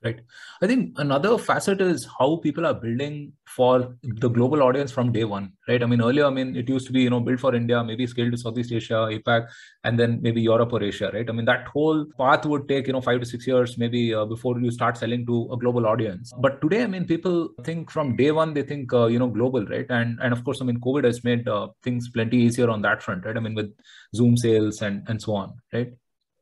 Right. 0.03 0.19
I 0.63 0.65
think 0.65 0.97
another 0.97 1.37
facet 1.37 1.79
is 1.79 2.07
how 2.17 2.37
people 2.37 2.65
are 2.65 2.73
building 2.73 3.33
for 3.45 3.95
the 4.01 4.29
global 4.29 4.63
audience 4.63 4.91
from 4.91 5.11
day 5.11 5.25
one, 5.25 5.53
right? 5.67 5.83
I 5.83 5.85
mean, 5.85 6.01
earlier, 6.01 6.25
I 6.25 6.31
mean, 6.31 6.55
it 6.55 6.67
used 6.67 6.87
to 6.87 6.91
be, 6.91 7.01
you 7.01 7.11
know, 7.11 7.19
built 7.19 7.39
for 7.39 7.53
India, 7.53 7.83
maybe 7.83 8.07
scaled 8.07 8.31
to 8.31 8.37
Southeast 8.39 8.71
Asia, 8.71 9.07
APAC, 9.11 9.47
and 9.83 9.99
then 9.99 10.19
maybe 10.23 10.41
Europe 10.41 10.73
or 10.73 10.81
Asia, 10.81 11.11
right? 11.13 11.29
I 11.29 11.31
mean, 11.31 11.45
that 11.45 11.67
whole 11.67 12.07
path 12.17 12.47
would 12.47 12.67
take, 12.67 12.87
you 12.87 12.93
know, 12.93 13.01
five 13.01 13.19
to 13.19 13.27
six 13.27 13.45
years 13.45 13.77
maybe 13.77 14.11
uh, 14.11 14.25
before 14.25 14.59
you 14.59 14.71
start 14.71 14.97
selling 14.97 15.23
to 15.27 15.49
a 15.51 15.57
global 15.57 15.85
audience. 15.85 16.33
But 16.39 16.61
today, 16.61 16.81
I 16.81 16.87
mean, 16.87 17.05
people 17.05 17.49
think 17.63 17.91
from 17.91 18.15
day 18.15 18.31
one, 18.31 18.55
they 18.55 18.63
think, 18.63 18.91
uh, 18.91 19.05
you 19.05 19.19
know, 19.19 19.27
global, 19.27 19.63
right? 19.67 19.85
And 19.89 20.17
and 20.19 20.33
of 20.33 20.43
course, 20.43 20.61
I 20.61 20.65
mean, 20.65 20.79
COVID 20.79 21.03
has 21.03 21.23
made 21.23 21.47
uh, 21.47 21.67
things 21.83 22.09
plenty 22.09 22.37
easier 22.37 22.71
on 22.71 22.81
that 22.81 23.03
front, 23.03 23.23
right? 23.23 23.37
I 23.37 23.39
mean, 23.39 23.53
with 23.53 23.71
Zoom 24.15 24.35
sales 24.35 24.81
and 24.81 25.07
and 25.07 25.21
so 25.21 25.35
on, 25.35 25.53
right? 25.71 25.93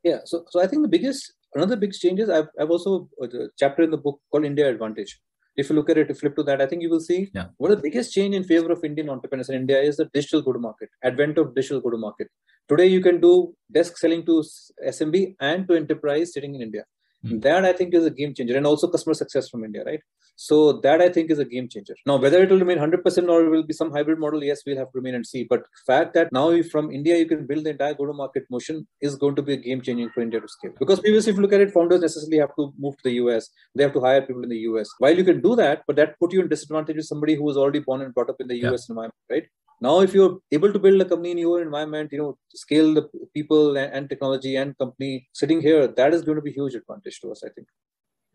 Yeah. 0.03 0.19
So 0.23 0.45
so 0.49 0.61
I 0.61 0.67
think 0.67 0.81
the 0.83 0.87
biggest 0.87 1.33
another 1.55 1.75
big 1.75 1.93
change 1.93 2.19
is 2.19 2.29
I've, 2.29 2.47
I've 2.59 2.69
also 2.69 3.09
a 3.21 3.25
uh, 3.25 3.47
chapter 3.57 3.83
in 3.83 3.91
the 3.91 3.97
book 3.97 4.19
called 4.31 4.45
India 4.45 4.69
Advantage. 4.69 5.19
If 5.55 5.69
you 5.69 5.75
look 5.75 5.89
at 5.89 5.97
it, 5.97 6.09
you 6.09 6.15
flip 6.15 6.35
to 6.37 6.43
that, 6.43 6.61
I 6.61 6.65
think 6.67 6.81
you 6.81 6.89
will 6.89 7.01
see 7.01 7.29
yeah. 7.33 7.47
one 7.57 7.71
of 7.71 7.77
the 7.77 7.83
biggest 7.83 8.13
change 8.13 8.33
in 8.33 8.43
favor 8.43 8.71
of 8.71 8.83
Indian 8.83 9.09
entrepreneurs 9.09 9.49
in 9.49 9.55
India 9.55 9.79
is 9.81 9.97
the 9.97 10.05
digital 10.13 10.41
go-to-market, 10.41 10.89
advent 11.03 11.37
of 11.37 11.53
digital 11.53 11.81
go-to-market. 11.81 12.27
Today, 12.69 12.87
you 12.87 13.01
can 13.01 13.19
do 13.19 13.53
desk 13.71 13.97
selling 13.97 14.25
to 14.27 14.43
SMB 14.87 15.35
and 15.39 15.67
to 15.67 15.75
enterprise 15.75 16.33
sitting 16.33 16.55
in 16.55 16.61
India. 16.61 16.85
Mm. 17.25 17.41
That 17.41 17.65
I 17.65 17.73
think 17.73 17.93
is 17.93 18.05
a 18.05 18.09
game 18.09 18.33
changer, 18.33 18.55
and 18.55 18.65
also 18.65 18.87
customer 18.87 19.13
success 19.13 19.49
from 19.49 19.65
India, 19.65 19.83
right? 19.85 19.99
So 20.37 20.79
that 20.83 21.01
I 21.01 21.09
think 21.09 21.31
is 21.31 21.39
a 21.39 21.43
game 21.43 21.67
changer. 21.67 21.95
Now, 22.05 22.15
whether 22.15 22.41
it 22.41 22.49
will 22.49 22.59
remain 22.59 22.77
100% 22.77 23.29
or 23.29 23.45
it 23.45 23.49
will 23.49 23.63
be 23.63 23.73
some 23.73 23.91
hybrid 23.91 24.19
model, 24.19 24.41
yes, 24.41 24.61
we'll 24.65 24.77
have 24.77 24.91
to 24.93 24.99
remain 24.99 25.15
and 25.15 25.27
see. 25.27 25.43
But 25.43 25.63
fact 25.85 26.13
that 26.13 26.31
now 26.31 26.61
from 26.63 26.91
India 26.91 27.17
you 27.17 27.25
can 27.25 27.45
build 27.45 27.65
the 27.65 27.71
entire 27.71 27.93
go-to-market 27.93 28.45
motion 28.49 28.87
is 29.01 29.17
going 29.17 29.35
to 29.35 29.41
be 29.41 29.53
a 29.53 29.57
game 29.57 29.81
changing 29.81 30.11
for 30.11 30.21
India 30.21 30.39
to 30.39 30.47
scale. 30.47 30.71
Because 30.79 31.01
previously, 31.01 31.31
if 31.31 31.35
you 31.35 31.41
look 31.41 31.51
at 31.51 31.59
it, 31.59 31.73
founders 31.73 31.99
necessarily 31.99 32.39
have 32.39 32.55
to 32.55 32.73
move 32.77 32.95
to 32.97 33.03
the 33.03 33.15
US. 33.23 33.49
They 33.75 33.83
have 33.83 33.93
to 33.93 33.99
hire 33.99 34.21
people 34.21 34.43
in 34.43 34.49
the 34.49 34.59
US. 34.69 34.89
While 34.99 35.17
you 35.17 35.25
can 35.25 35.41
do 35.41 35.57
that, 35.57 35.83
but 35.87 35.97
that 35.97 36.17
put 36.19 36.31
you 36.31 36.41
in 36.41 36.47
disadvantage 36.47 36.95
with 36.95 37.05
somebody 37.05 37.35
who 37.35 37.43
was 37.43 37.57
already 37.57 37.79
born 37.79 38.01
and 38.01 38.13
brought 38.13 38.29
up 38.29 38.39
in 38.39 38.47
the 38.47 38.63
US 38.67 38.87
environment, 38.87 39.15
right? 39.29 39.43
Now 39.81 39.99
if 40.01 40.13
you're 40.13 40.37
able 40.51 40.71
to 40.71 40.79
build 40.79 41.01
a 41.01 41.05
company 41.05 41.31
in 41.31 41.37
your 41.37 41.61
environment 41.61 42.11
you 42.11 42.19
know 42.21 42.37
scale 42.53 42.93
the 42.93 43.03
people 43.33 43.77
and, 43.77 44.09
technology 44.09 44.55
and 44.55 44.77
company 44.77 45.27
sitting 45.33 45.61
here 45.61 45.87
that 45.87 46.13
is 46.13 46.21
going 46.21 46.35
to 46.35 46.41
be 46.41 46.51
huge 46.51 46.75
advantage 46.75 47.19
to 47.21 47.31
us 47.31 47.43
i 47.43 47.49
think. 47.49 47.67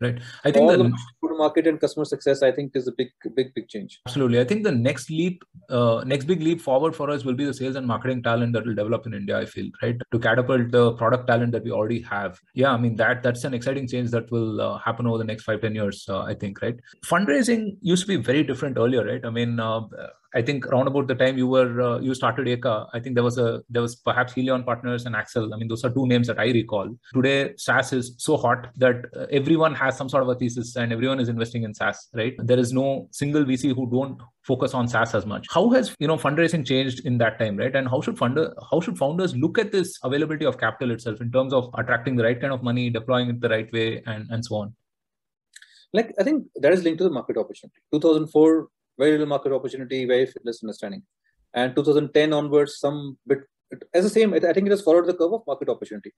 Right. 0.01 0.19
I 0.43 0.51
think 0.51 0.69
All 0.69 0.77
the 0.77 0.93
market 1.37 1.67
and 1.67 1.79
customer 1.79 2.05
success 2.05 2.41
i 2.43 2.51
think 2.51 2.75
is 2.75 2.87
a 2.87 2.91
big 2.91 3.09
big 3.35 3.53
big 3.53 3.67
change. 3.67 3.99
Absolutely. 4.07 4.39
I 4.39 4.43
think 4.43 4.63
the 4.63 4.71
next 4.71 5.09
leap 5.09 5.43
uh, 5.69 6.03
next 6.05 6.25
big 6.25 6.41
leap 6.41 6.61
forward 6.61 6.95
for 6.95 7.09
us 7.09 7.23
will 7.23 7.33
be 7.33 7.45
the 7.45 7.53
sales 7.53 7.75
and 7.75 7.87
marketing 7.87 8.23
talent 8.23 8.53
that 8.53 8.65
will 8.65 8.75
develop 8.75 9.05
in 9.07 9.13
india 9.13 9.37
i 9.37 9.45
feel 9.45 9.69
right? 9.81 9.97
To 10.11 10.19
catapult 10.19 10.71
the 10.71 10.93
product 10.93 11.27
talent 11.27 11.51
that 11.53 11.63
we 11.63 11.71
already 11.71 12.01
have. 12.01 12.39
Yeah 12.53 12.73
i 12.73 12.77
mean 12.77 12.95
that 12.97 13.23
that's 13.23 13.43
an 13.43 13.53
exciting 13.53 13.87
change 13.87 14.11
that 14.11 14.29
will 14.31 14.61
uh, 14.61 14.77
happen 14.79 15.07
over 15.07 15.17
the 15.17 15.29
next 15.31 15.43
five 15.43 15.61
ten 15.61 15.75
years 15.75 16.05
uh, 16.09 16.21
i 16.23 16.33
think 16.33 16.61
right? 16.61 16.77
Fundraising 17.05 17.77
used 17.81 18.03
to 18.03 18.07
be 18.07 18.17
very 18.17 18.43
different 18.43 18.77
earlier 18.77 19.05
right? 19.05 19.25
I 19.25 19.29
mean 19.29 19.59
uh, 19.59 19.81
I 20.35 20.41
think 20.41 20.65
around 20.67 20.87
about 20.87 21.07
the 21.07 21.15
time 21.15 21.37
you 21.37 21.47
were 21.47 21.81
uh, 21.81 21.99
you 21.99 22.13
started 22.13 22.47
Eka, 22.47 22.89
I 22.93 22.99
think 22.99 23.15
there 23.15 23.23
was 23.23 23.37
a 23.37 23.63
there 23.69 23.81
was 23.81 23.95
perhaps 23.95 24.33
Helion 24.33 24.65
Partners 24.65 25.05
and 25.05 25.15
Accel. 25.15 25.53
I 25.53 25.57
mean, 25.57 25.69
those 25.69 25.85
are 25.85 25.89
two 25.89 26.05
names 26.05 26.27
that 26.27 26.39
I 26.39 26.47
recall. 26.47 26.93
Today, 27.13 27.53
SaaS 27.57 27.93
is 27.93 28.15
so 28.17 28.35
hot 28.35 28.67
that 28.75 29.05
uh, 29.15 29.27
everyone 29.31 29.73
has 29.75 29.97
some 29.97 30.09
sort 30.09 30.23
of 30.23 30.29
a 30.29 30.35
thesis 30.35 30.75
and 30.75 30.91
everyone 30.91 31.21
is 31.21 31.29
investing 31.29 31.63
in 31.63 31.73
SaaS. 31.73 32.09
Right? 32.13 32.35
There 32.37 32.59
is 32.59 32.73
no 32.73 33.07
single 33.11 33.45
VC 33.45 33.73
who 33.73 33.89
don't 33.89 34.21
focus 34.43 34.73
on 34.73 34.89
SaaS 34.89 35.15
as 35.15 35.25
much. 35.25 35.47
How 35.49 35.69
has 35.69 35.95
you 35.99 36.07
know 36.07 36.17
fundraising 36.17 36.65
changed 36.65 37.05
in 37.05 37.17
that 37.19 37.39
time, 37.39 37.55
right? 37.55 37.73
And 37.73 37.87
how 37.87 38.01
should 38.01 38.17
funder 38.17 38.53
how 38.69 38.81
should 38.81 38.97
founders 38.97 39.35
look 39.35 39.57
at 39.57 39.71
this 39.71 39.97
availability 40.03 40.45
of 40.45 40.57
capital 40.57 40.91
itself 40.91 41.21
in 41.21 41.31
terms 41.31 41.53
of 41.53 41.69
attracting 41.77 42.17
the 42.17 42.23
right 42.23 42.39
kind 42.39 42.51
of 42.51 42.61
money, 42.61 42.89
deploying 42.89 43.29
it 43.29 43.39
the 43.39 43.49
right 43.49 43.71
way, 43.71 44.03
and 44.05 44.27
and 44.29 44.43
so 44.43 44.57
on? 44.57 44.75
Like 45.93 46.13
I 46.19 46.23
think 46.23 46.47
that 46.57 46.73
is 46.73 46.83
linked 46.83 46.97
to 46.97 47.05
the 47.05 47.09
market 47.09 47.37
opportunity. 47.37 47.79
2004, 47.93 48.67
very 48.97 49.11
little 49.11 49.27
market 49.27 49.51
opportunity, 49.51 50.05
very 50.05 50.27
less 50.43 50.63
understanding, 50.63 51.03
and 51.53 51.75
2010 51.75 52.33
onwards, 52.33 52.79
some 52.79 53.17
bit 53.27 53.39
as 53.93 54.03
the 54.03 54.09
same. 54.09 54.33
I 54.33 54.39
think 54.39 54.67
it 54.67 54.71
has 54.71 54.81
followed 54.81 55.07
the 55.07 55.13
curve 55.13 55.33
of 55.33 55.43
market 55.47 55.69
opportunity. 55.69 56.11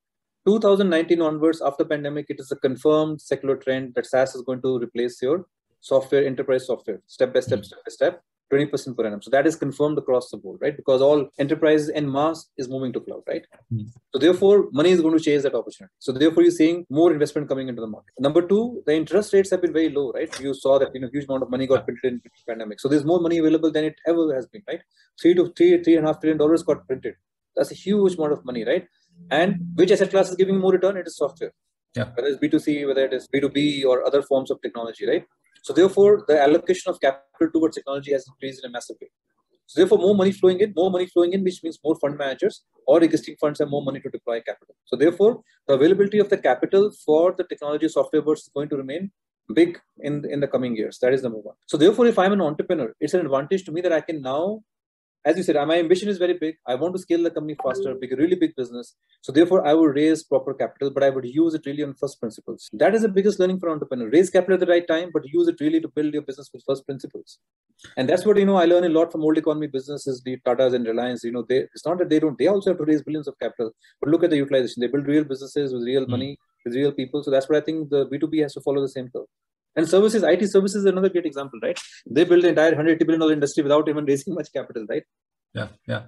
2019 0.45 1.21
onwards, 1.21 1.61
after 1.61 1.83
pandemic, 1.83 2.27
it 2.29 2.39
is 2.39 2.51
a 2.51 2.55
confirmed 2.55 3.21
secular 3.21 3.57
trend 3.57 3.93
that 3.95 4.05
SaaS 4.05 4.35
is 4.35 4.41
going 4.43 4.61
to 4.61 4.79
replace 4.79 5.21
your 5.21 5.45
software, 5.81 6.25
enterprise 6.25 6.65
software, 6.67 7.01
step 7.05 7.33
by 7.33 7.41
step, 7.41 7.59
mm-hmm. 7.59 7.65
step 7.65 7.79
by 7.85 7.91
step, 7.91 8.21
20% 8.51 8.95
per 8.95 9.05
annum. 9.05 9.21
So 9.21 9.29
that 9.31 9.45
is 9.45 9.55
confirmed 9.55 9.97
across 9.97 10.29
the 10.29 10.37
board, 10.37 10.59
right? 10.61 10.75
Because 10.75 11.01
all 11.01 11.29
enterprises 11.37 11.89
and 11.89 12.11
mass 12.11 12.49
is 12.57 12.69
moving 12.69 12.93
to 12.93 12.99
cloud, 12.99 13.23
right? 13.27 13.45
Mm-hmm. 13.73 13.87
So 14.13 14.19
therefore, 14.19 14.69
money 14.71 14.91
is 14.91 15.01
going 15.01 15.17
to 15.17 15.23
chase 15.23 15.43
that 15.43 15.55
opportunity. 15.55 15.93
So 15.99 16.11
therefore, 16.11 16.43
you're 16.43 16.51
seeing 16.51 16.85
more 16.89 17.11
investment 17.11 17.49
coming 17.49 17.67
into 17.67 17.81
the 17.81 17.87
market. 17.87 18.13
Number 18.19 18.41
two, 18.41 18.83
the 18.85 18.93
interest 18.93 19.33
rates 19.33 19.49
have 19.51 19.61
been 19.61 19.73
very 19.73 19.89
low, 19.89 20.11
right? 20.11 20.39
You 20.39 20.53
saw 20.53 20.79
that 20.79 20.89
you 20.93 21.01
know 21.01 21.09
huge 21.11 21.25
amount 21.25 21.43
of 21.43 21.49
money 21.49 21.67
got 21.67 21.85
printed 21.85 22.13
in 22.13 22.21
the 22.23 22.29
pandemic. 22.47 22.79
So 22.79 22.87
there's 22.87 23.05
more 23.05 23.19
money 23.19 23.37
available 23.37 23.71
than 23.71 23.83
it 23.83 23.95
ever 24.07 24.33
has 24.33 24.47
been, 24.47 24.63
right? 24.67 24.81
Three 25.21 25.33
to 25.35 25.51
three, 25.57 25.83
three 25.83 25.97
and 25.97 26.05
a 26.05 26.09
half 26.09 26.21
trillion 26.21 26.37
dollars 26.37 26.63
got 26.63 26.85
printed. 26.87 27.15
That's 27.55 27.71
a 27.71 27.75
huge 27.75 28.15
amount 28.15 28.33
of 28.33 28.45
money, 28.45 28.63
right? 28.63 28.87
And 29.31 29.71
which 29.75 29.91
asset 29.91 30.11
class 30.11 30.29
is 30.29 30.35
giving 30.35 30.57
more 30.59 30.71
return? 30.71 30.95
It 30.97 31.07
is 31.07 31.17
software. 31.17 31.51
Yeah. 31.95 32.09
Whether 32.13 32.27
it's 32.27 32.37
B2C, 32.37 32.87
whether 32.87 33.05
it 33.05 33.13
is 33.13 33.27
B2B 33.33 33.83
or 33.85 34.05
other 34.05 34.21
forms 34.21 34.51
of 34.51 34.61
technology, 34.61 35.07
right? 35.07 35.25
So 35.67 35.73
therefore, 35.73 36.23
the 36.29 36.41
allocation 36.41 36.89
of 36.89 37.01
capital 37.01 37.51
towards 37.53 37.75
technology 37.75 38.13
has 38.13 38.25
increased 38.25 38.63
in 38.63 38.69
a 38.69 38.71
massive 38.71 38.95
way. 39.01 39.09
So 39.65 39.81
therefore, 39.81 39.97
more 39.97 40.15
money 40.15 40.31
flowing 40.31 40.61
in, 40.61 40.71
more 40.73 40.89
money 40.89 41.07
flowing 41.07 41.33
in, 41.33 41.43
which 41.43 41.61
means 41.61 41.77
more 41.83 41.97
fund 41.99 42.17
managers 42.17 42.63
or 42.85 43.03
existing 43.03 43.35
funds 43.41 43.59
have 43.59 43.69
more 43.69 43.83
money 43.83 43.99
to 43.99 44.09
deploy 44.09 44.39
capital. 44.39 44.75
So 44.85 44.95
therefore, 44.95 45.41
the 45.67 45.73
availability 45.73 46.19
of 46.19 46.29
the 46.29 46.37
capital 46.37 46.89
for 47.05 47.35
the 47.37 47.43
technology 47.43 47.89
software 47.89 48.21
world 48.21 48.37
is 48.37 48.49
going 48.55 48.69
to 48.69 48.77
remain 48.77 49.11
big 49.53 49.77
in, 49.99 50.23
in 50.31 50.39
the 50.39 50.47
coming 50.47 50.77
years. 50.77 50.99
That 51.01 51.13
is 51.13 51.21
number 51.21 51.39
one. 51.39 51.55
So 51.65 51.75
therefore, 51.75 52.07
if 52.07 52.17
I'm 52.17 52.31
an 52.31 52.39
entrepreneur, 52.39 52.93
it's 53.01 53.13
an 53.13 53.25
advantage 53.25 53.65
to 53.65 53.73
me 53.73 53.81
that 53.81 53.91
I 53.91 53.99
can 53.99 54.21
now 54.21 54.61
as 55.27 55.35
you 55.37 55.43
said, 55.43 55.55
my 55.67 55.77
ambition 55.77 56.07
is 56.07 56.17
very 56.17 56.35
big. 56.41 56.55
I 56.65 56.75
want 56.75 56.93
to 56.95 56.99
scale 56.99 57.21
the 57.21 57.29
company 57.29 57.55
faster, 57.61 57.93
big, 57.93 58.11
really 58.17 58.35
big 58.35 58.55
business. 58.55 58.95
So 59.21 59.33
therefore, 59.33 59.67
I 59.67 59.73
would 59.73 59.93
raise 59.95 60.23
proper 60.23 60.53
capital, 60.53 60.89
but 60.89 61.03
I 61.03 61.09
would 61.09 61.25
use 61.25 61.53
it 61.53 61.65
really 61.65 61.83
on 61.83 61.95
first 61.95 62.21
principles. 62.21 62.69
That 62.71 62.95
is 62.95 63.01
the 63.01 63.09
biggest 63.09 63.37
learning 63.37 63.59
for 63.59 63.69
entrepreneur. 63.69 64.09
Raise 64.09 64.29
capital 64.29 64.53
at 64.53 64.61
the 64.61 64.71
right 64.73 64.87
time, 64.87 65.09
but 65.13 65.27
use 65.27 65.49
it 65.49 65.57
really 65.59 65.81
to 65.81 65.89
build 65.89 66.13
your 66.13 66.21
business 66.21 66.49
with 66.53 66.63
first 66.65 66.85
principles. 66.85 67.39
And 67.97 68.07
that's 68.07 68.25
what 68.25 68.37
you 68.37 68.45
know. 68.45 68.55
I 68.55 68.65
learn 68.65 68.85
a 68.85 68.89
lot 68.89 69.11
from 69.11 69.23
old 69.23 69.37
economy 69.37 69.67
businesses, 69.67 70.21
the 70.23 70.37
Tatas 70.45 70.73
and 70.73 70.87
Reliance. 70.87 71.25
You 71.25 71.33
know, 71.33 71.45
they 71.49 71.57
it's 71.73 71.85
not 71.85 71.97
that 71.97 72.09
they 72.09 72.19
don't. 72.19 72.37
They 72.37 72.47
also 72.47 72.69
have 72.69 72.77
to 72.77 72.85
raise 72.85 73.03
billions 73.03 73.27
of 73.27 73.37
capital, 73.39 73.71
but 73.99 74.09
look 74.09 74.23
at 74.23 74.29
the 74.29 74.37
utilization. 74.37 74.79
They 74.79 74.87
build 74.87 75.07
real 75.07 75.25
businesses 75.25 75.73
with 75.73 75.83
real 75.83 76.05
mm 76.05 76.15
money, 76.15 76.37
with 76.63 76.73
real 76.75 76.93
people. 76.93 77.21
So 77.23 77.31
that's 77.31 77.49
what 77.49 77.57
I 77.57 77.65
think 77.65 77.89
the 77.89 78.05
B2B 78.07 78.41
has 78.43 78.53
to 78.53 78.61
follow 78.61 78.81
the 78.81 78.95
same 78.97 79.09
curve. 79.09 79.27
And 79.77 79.87
services, 79.87 80.23
IT 80.23 80.47
services 80.49 80.83
is 80.83 80.85
another 80.85 81.09
great 81.09 81.25
example, 81.25 81.59
right? 81.63 81.79
They 82.09 82.25
build 82.25 82.43
the 82.43 82.49
entire 82.49 82.73
$180 82.73 83.05
billion 83.07 83.31
industry 83.31 83.63
without 83.63 83.87
even 83.87 84.05
raising 84.05 84.33
much 84.33 84.51
capital, 84.51 84.85
right? 84.89 85.03
yeah 85.57 85.67
yeah 85.87 86.03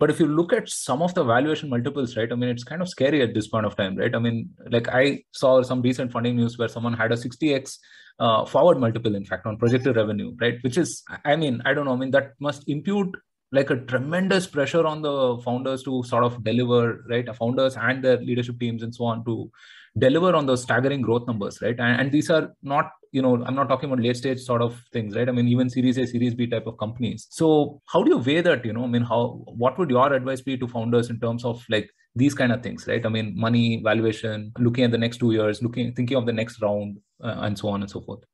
but 0.00 0.10
if 0.10 0.20
you 0.20 0.26
look 0.26 0.52
at 0.52 0.68
some 0.68 1.02
of 1.02 1.14
the 1.14 1.24
valuation 1.24 1.68
multiples 1.68 2.16
right 2.16 2.32
i 2.32 2.34
mean 2.34 2.50
it's 2.50 2.64
kind 2.70 2.82
of 2.82 2.88
scary 2.88 3.22
at 3.22 3.34
this 3.34 3.48
point 3.48 3.66
of 3.66 3.76
time 3.76 3.96
right 3.96 4.14
i 4.14 4.18
mean 4.18 4.48
like 4.70 4.88
i 4.88 5.22
saw 5.32 5.62
some 5.62 5.82
recent 5.82 6.12
funding 6.12 6.36
news 6.36 6.58
where 6.58 6.68
someone 6.68 6.92
had 7.02 7.12
a 7.12 7.16
60x 7.16 7.78
uh, 8.18 8.44
forward 8.44 8.78
multiple 8.78 9.14
in 9.14 9.24
fact 9.24 9.46
on 9.46 9.56
projected 9.56 9.96
revenue 9.96 10.32
right 10.40 10.58
which 10.62 10.78
is 10.78 11.02
i 11.24 11.34
mean 11.34 11.62
i 11.64 11.74
don't 11.74 11.86
know 11.86 11.94
i 11.94 11.96
mean 11.96 12.10
that 12.10 12.32
must 12.38 12.68
impute 12.68 13.16
like 13.52 13.70
a 13.70 13.76
tremendous 13.92 14.46
pressure 14.46 14.84
on 14.86 15.02
the 15.02 15.38
founders 15.44 15.82
to 15.82 16.02
sort 16.04 16.24
of 16.24 16.42
deliver 16.44 17.04
right 17.08 17.34
founders 17.36 17.76
and 17.76 18.04
their 18.04 18.18
leadership 18.18 18.58
teams 18.58 18.82
and 18.82 18.94
so 18.94 19.04
on 19.04 19.24
to 19.24 19.50
deliver 19.98 20.34
on 20.34 20.46
those 20.46 20.62
staggering 20.62 21.00
growth 21.00 21.26
numbers 21.26 21.60
right 21.62 21.78
and, 21.78 22.00
and 22.00 22.12
these 22.12 22.30
are 22.30 22.52
not 22.62 22.90
you 23.12 23.22
know 23.22 23.42
i'm 23.44 23.54
not 23.54 23.68
talking 23.68 23.88
about 23.88 24.02
late 24.02 24.16
stage 24.16 24.40
sort 24.40 24.60
of 24.60 24.80
things 24.92 25.14
right 25.14 25.28
i 25.28 25.32
mean 25.32 25.46
even 25.46 25.70
series 25.70 25.96
a 25.98 26.06
series 26.06 26.34
b 26.34 26.46
type 26.46 26.66
of 26.66 26.76
companies 26.78 27.26
so 27.30 27.80
how 27.86 28.02
do 28.02 28.10
you 28.10 28.18
weigh 28.18 28.40
that 28.40 28.64
you 28.64 28.72
know 28.72 28.84
i 28.84 28.88
mean 28.88 29.02
how 29.02 29.42
what 29.64 29.78
would 29.78 29.90
your 29.90 30.12
advice 30.12 30.40
be 30.40 30.56
to 30.56 30.66
founders 30.66 31.10
in 31.10 31.20
terms 31.20 31.44
of 31.44 31.64
like 31.68 31.88
these 32.16 32.34
kind 32.34 32.52
of 32.52 32.62
things 32.62 32.86
right 32.88 33.06
i 33.06 33.08
mean 33.08 33.32
money 33.36 33.80
valuation 33.84 34.52
looking 34.58 34.84
at 34.84 34.90
the 34.90 34.98
next 34.98 35.18
two 35.18 35.32
years 35.32 35.62
looking 35.62 35.94
thinking 35.94 36.16
of 36.16 36.26
the 36.26 36.32
next 36.32 36.60
round 36.60 36.96
uh, 37.22 37.36
and 37.42 37.56
so 37.56 37.68
on 37.68 37.80
and 37.82 37.90
so 37.90 38.00
forth 38.00 38.24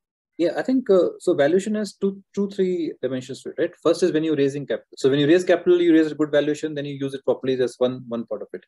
yeah, 0.41 0.53
I 0.57 0.63
think 0.63 0.89
uh, 0.89 1.09
so. 1.19 1.35
Valuation 1.35 1.75
has 1.75 1.93
two, 1.93 2.23
two, 2.35 2.49
three 2.49 2.95
dimensions 3.03 3.43
to 3.43 3.51
it, 3.51 3.57
right? 3.59 3.71
First 3.83 4.03
is 4.03 4.11
when 4.11 4.25
you're 4.25 4.37
raising 4.37 4.67
capital. 4.67 4.97
So 4.97 5.11
when 5.11 5.19
you 5.19 5.27
raise 5.27 5.45
capital, 5.45 5.83
you 5.83 5.93
raise 5.93 6.11
a 6.11 6.15
good 6.15 6.31
valuation, 6.31 6.75
then 6.75 6.87
you 6.87 6.95
use 6.95 7.13
it 7.13 7.23
properly. 7.27 7.57
That's 7.57 7.79
one 7.79 8.05
one 8.09 8.25
part 8.25 8.41
of 8.41 8.49
it. 8.55 8.65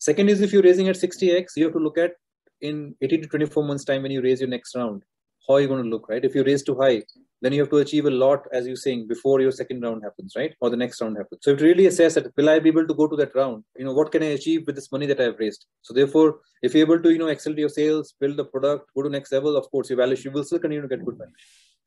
Second 0.00 0.28
is 0.28 0.40
if 0.40 0.52
you're 0.52 0.62
raising 0.62 0.88
at 0.88 0.96
60x, 0.96 1.56
you 1.56 1.64
have 1.64 1.74
to 1.74 1.78
look 1.78 1.98
at 1.98 2.12
in 2.60 2.94
18 3.00 3.22
to 3.22 3.28
24 3.28 3.64
months 3.64 3.84
time 3.84 4.02
when 4.02 4.10
you 4.10 4.20
raise 4.20 4.40
your 4.40 4.50
next 4.50 4.74
round 4.74 5.04
how 5.46 5.54
are 5.54 5.60
you 5.60 5.68
going 5.68 5.82
to 5.82 5.88
look, 5.88 6.08
right? 6.08 6.24
If 6.24 6.34
you 6.34 6.44
raise 6.44 6.62
too 6.62 6.76
high, 6.80 7.02
then 7.42 7.52
you 7.52 7.60
have 7.60 7.70
to 7.70 7.78
achieve 7.78 8.04
a 8.04 8.10
lot, 8.10 8.46
as 8.52 8.66
you're 8.66 8.76
saying, 8.76 9.08
before 9.08 9.40
your 9.40 9.50
second 9.50 9.80
round 9.80 10.02
happens, 10.04 10.34
right? 10.36 10.54
Or 10.60 10.70
the 10.70 10.76
next 10.76 11.00
round 11.00 11.16
happens. 11.16 11.40
So 11.42 11.56
to 11.56 11.64
really 11.64 11.86
assess 11.86 12.14
that, 12.14 12.30
will 12.36 12.50
I 12.50 12.58
be 12.58 12.68
able 12.68 12.86
to 12.86 12.94
go 12.94 13.08
to 13.08 13.16
that 13.16 13.34
round? 13.34 13.64
You 13.76 13.86
know, 13.86 13.92
what 13.92 14.12
can 14.12 14.22
I 14.22 14.26
achieve 14.26 14.66
with 14.66 14.76
this 14.76 14.92
money 14.92 15.06
that 15.06 15.20
I've 15.20 15.38
raised? 15.38 15.66
So 15.82 15.94
therefore, 15.94 16.40
if 16.62 16.74
you're 16.74 16.86
able 16.86 17.02
to, 17.02 17.10
you 17.10 17.18
know, 17.18 17.28
excel 17.28 17.54
to 17.54 17.60
your 17.60 17.70
sales, 17.70 18.14
build 18.20 18.36
the 18.36 18.44
product, 18.44 18.90
go 18.94 19.02
to 19.02 19.08
next 19.08 19.32
level, 19.32 19.56
of 19.56 19.70
course, 19.70 19.88
your 19.88 19.96
valuation 19.96 20.32
will 20.32 20.44
still 20.44 20.58
continue 20.58 20.82
to 20.82 20.88
get 20.88 21.04
good 21.04 21.16
value. 21.16 21.32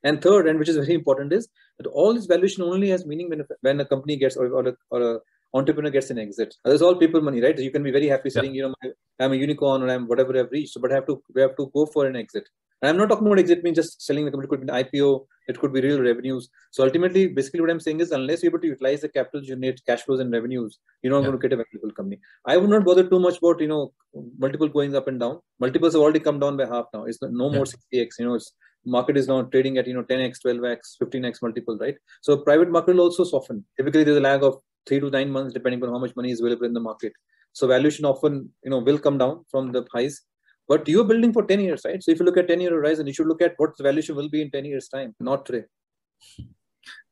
And 0.02 0.20
third, 0.20 0.46
and 0.48 0.58
which 0.58 0.68
is 0.68 0.76
very 0.76 0.92
important, 0.92 1.32
is 1.32 1.48
that 1.78 1.86
all 1.86 2.12
this 2.12 2.26
valuation 2.26 2.64
only 2.64 2.90
has 2.90 3.06
meaning 3.06 3.30
when, 3.30 3.44
when 3.60 3.80
a 3.80 3.86
company 3.86 4.16
gets 4.16 4.36
or, 4.36 4.48
or, 4.48 4.68
a, 4.68 4.76
or 4.90 5.14
a 5.14 5.20
entrepreneur 5.54 5.90
gets 5.90 6.10
an 6.10 6.18
exit. 6.18 6.54
There's 6.64 6.82
all 6.82 6.96
people 6.96 7.20
money, 7.20 7.40
right? 7.40 7.58
You 7.58 7.70
can 7.70 7.82
be 7.82 7.92
very 7.92 8.08
happy 8.08 8.30
saying, 8.30 8.54
yeah. 8.54 8.66
you 8.66 8.74
know, 8.82 8.92
I'm 9.20 9.32
a 9.32 9.36
unicorn 9.36 9.82
or 9.82 9.88
I'm 9.88 10.06
whatever 10.06 10.38
I've 10.38 10.50
reached, 10.50 10.76
but 10.80 10.92
I 10.92 10.96
have 10.96 11.06
to 11.06 11.22
we 11.34 11.40
have 11.40 11.56
to 11.56 11.70
go 11.74 11.86
for 11.86 12.06
an 12.06 12.16
exit. 12.16 12.48
And 12.82 12.90
I'm 12.90 12.96
not 12.98 13.08
talking 13.08 13.26
about 13.26 13.38
exit 13.38 13.62
means 13.62 13.76
just 13.76 14.02
selling 14.02 14.24
the 14.24 14.30
company. 14.30 14.46
It 14.46 14.50
could 14.50 14.66
be 14.66 14.72
an 14.72 14.84
IPO. 14.84 15.26
It 15.48 15.58
could 15.58 15.72
be 15.72 15.80
real 15.80 16.02
revenues. 16.02 16.48
So 16.70 16.84
ultimately, 16.84 17.28
basically, 17.28 17.60
what 17.60 17.70
I'm 17.70 17.80
saying 17.80 18.00
is, 18.00 18.10
unless 18.10 18.42
you're 18.42 18.50
able 18.50 18.60
to 18.60 18.66
utilize 18.66 19.00
the 19.00 19.08
capital, 19.08 19.40
generate 19.40 19.80
cash 19.86 20.02
flows 20.02 20.20
and 20.20 20.32
revenues, 20.32 20.78
you're 21.02 21.12
not 21.12 21.20
yeah. 21.20 21.28
going 21.28 21.40
to 21.40 21.48
get 21.48 21.58
a 21.58 21.62
valuable 21.62 21.94
company. 21.94 22.20
I 22.44 22.56
would 22.56 22.68
not 22.68 22.84
bother 22.84 23.08
too 23.08 23.20
much 23.20 23.38
about 23.38 23.60
you 23.60 23.68
know 23.68 23.92
multiple 24.38 24.68
going 24.68 24.94
up 24.96 25.08
and 25.08 25.20
down. 25.20 25.40
Multiples 25.60 25.94
have 25.94 26.02
already 26.02 26.20
come 26.20 26.40
down 26.40 26.56
by 26.56 26.66
half 26.66 26.86
now. 26.92 27.04
It's 27.04 27.18
no 27.22 27.48
more 27.50 27.64
yeah. 27.92 28.02
60x. 28.02 28.18
You 28.18 28.26
know, 28.26 28.34
it's 28.34 28.52
market 28.84 29.16
is 29.16 29.28
now 29.28 29.42
trading 29.42 29.78
at 29.78 29.86
you 29.86 29.94
know 29.94 30.02
10x, 30.02 30.38
12x, 30.44 30.96
15x 31.02 31.42
multiple, 31.42 31.78
right? 31.78 31.96
So 32.22 32.38
private 32.38 32.70
market 32.70 32.96
will 32.96 33.04
also 33.04 33.24
soften. 33.24 33.64
Typically, 33.78 34.04
there's 34.04 34.18
a 34.18 34.20
lag 34.20 34.42
of 34.42 34.58
three 34.86 35.00
to 35.00 35.10
nine 35.10 35.30
months 35.30 35.54
depending 35.54 35.82
on 35.82 35.90
how 35.90 35.98
much 35.98 36.14
money 36.16 36.30
is 36.30 36.40
available 36.40 36.66
in 36.66 36.74
the 36.74 36.80
market. 36.80 37.12
So 37.52 37.66
valuation 37.66 38.04
often 38.04 38.50
you 38.62 38.70
know 38.70 38.78
will 38.78 38.98
come 38.98 39.18
down 39.18 39.44
from 39.50 39.72
the 39.72 39.86
highs 39.92 40.22
but 40.68 40.88
you're 40.88 41.04
building 41.04 41.32
for 41.32 41.44
10 41.44 41.60
years, 41.60 41.82
right? 41.84 42.02
So 42.02 42.10
if 42.10 42.18
you 42.18 42.24
look 42.24 42.38
at 42.38 42.48
10 42.48 42.60
year 42.60 42.70
horizon, 42.70 43.06
you 43.06 43.12
should 43.12 43.26
look 43.26 43.42
at 43.42 43.54
what 43.58 43.76
the 43.76 43.82
valuation 43.82 44.16
will 44.16 44.30
be 44.30 44.40
in 44.40 44.50
10 44.50 44.64
years' 44.64 44.88
time, 44.88 45.14
not 45.20 45.44
today. 45.44 45.64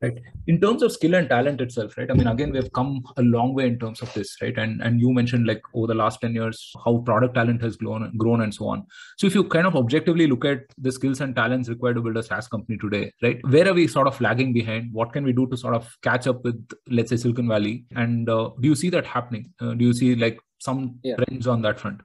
Right. 0.01 0.19
In 0.47 0.59
terms 0.59 0.83
of 0.83 0.91
skill 0.91 1.15
and 1.15 1.29
talent 1.29 1.61
itself, 1.61 1.97
right? 1.97 2.11
I 2.11 2.13
mean, 2.13 2.27
again, 2.27 2.51
we've 2.51 2.71
come 2.73 3.03
a 3.15 3.21
long 3.21 3.53
way 3.53 3.67
in 3.67 3.79
terms 3.79 4.01
of 4.01 4.13
this, 4.13 4.35
right? 4.41 4.57
And 4.57 4.81
and 4.81 4.99
you 4.99 5.13
mentioned 5.13 5.47
like 5.47 5.61
over 5.73 5.87
the 5.87 5.95
last 5.95 6.19
10 6.21 6.35
years 6.35 6.73
how 6.83 6.97
product 6.97 7.35
talent 7.35 7.61
has 7.61 7.77
grown 7.77 8.11
grown 8.17 8.41
and 8.41 8.53
so 8.53 8.67
on. 8.67 8.85
So 9.17 9.27
if 9.27 9.35
you 9.35 9.45
kind 9.45 9.65
of 9.65 9.77
objectively 9.77 10.27
look 10.27 10.43
at 10.43 10.65
the 10.77 10.91
skills 10.91 11.21
and 11.21 11.35
talents 11.35 11.69
required 11.69 11.95
to 11.95 12.01
build 12.01 12.17
a 12.17 12.23
SaaS 12.23 12.47
company 12.47 12.77
today, 12.77 13.11
right? 13.21 13.39
Where 13.49 13.67
are 13.67 13.73
we 13.73 13.87
sort 13.87 14.07
of 14.07 14.19
lagging 14.19 14.51
behind? 14.51 14.91
What 14.91 15.13
can 15.13 15.23
we 15.23 15.31
do 15.31 15.47
to 15.47 15.57
sort 15.57 15.75
of 15.75 15.95
catch 16.01 16.27
up 16.27 16.43
with, 16.43 16.61
let's 16.89 17.09
say, 17.09 17.17
Silicon 17.17 17.47
Valley? 17.47 17.85
And 17.95 18.29
uh, 18.29 18.49
do 18.59 18.67
you 18.67 18.75
see 18.75 18.89
that 18.89 19.05
happening? 19.05 19.53
Uh, 19.61 19.73
do 19.73 19.85
you 19.85 19.93
see 19.93 20.15
like 20.15 20.39
some 20.59 20.99
yeah. 21.03 21.15
trends 21.15 21.47
on 21.47 21.61
that 21.61 21.79
front? 21.79 22.01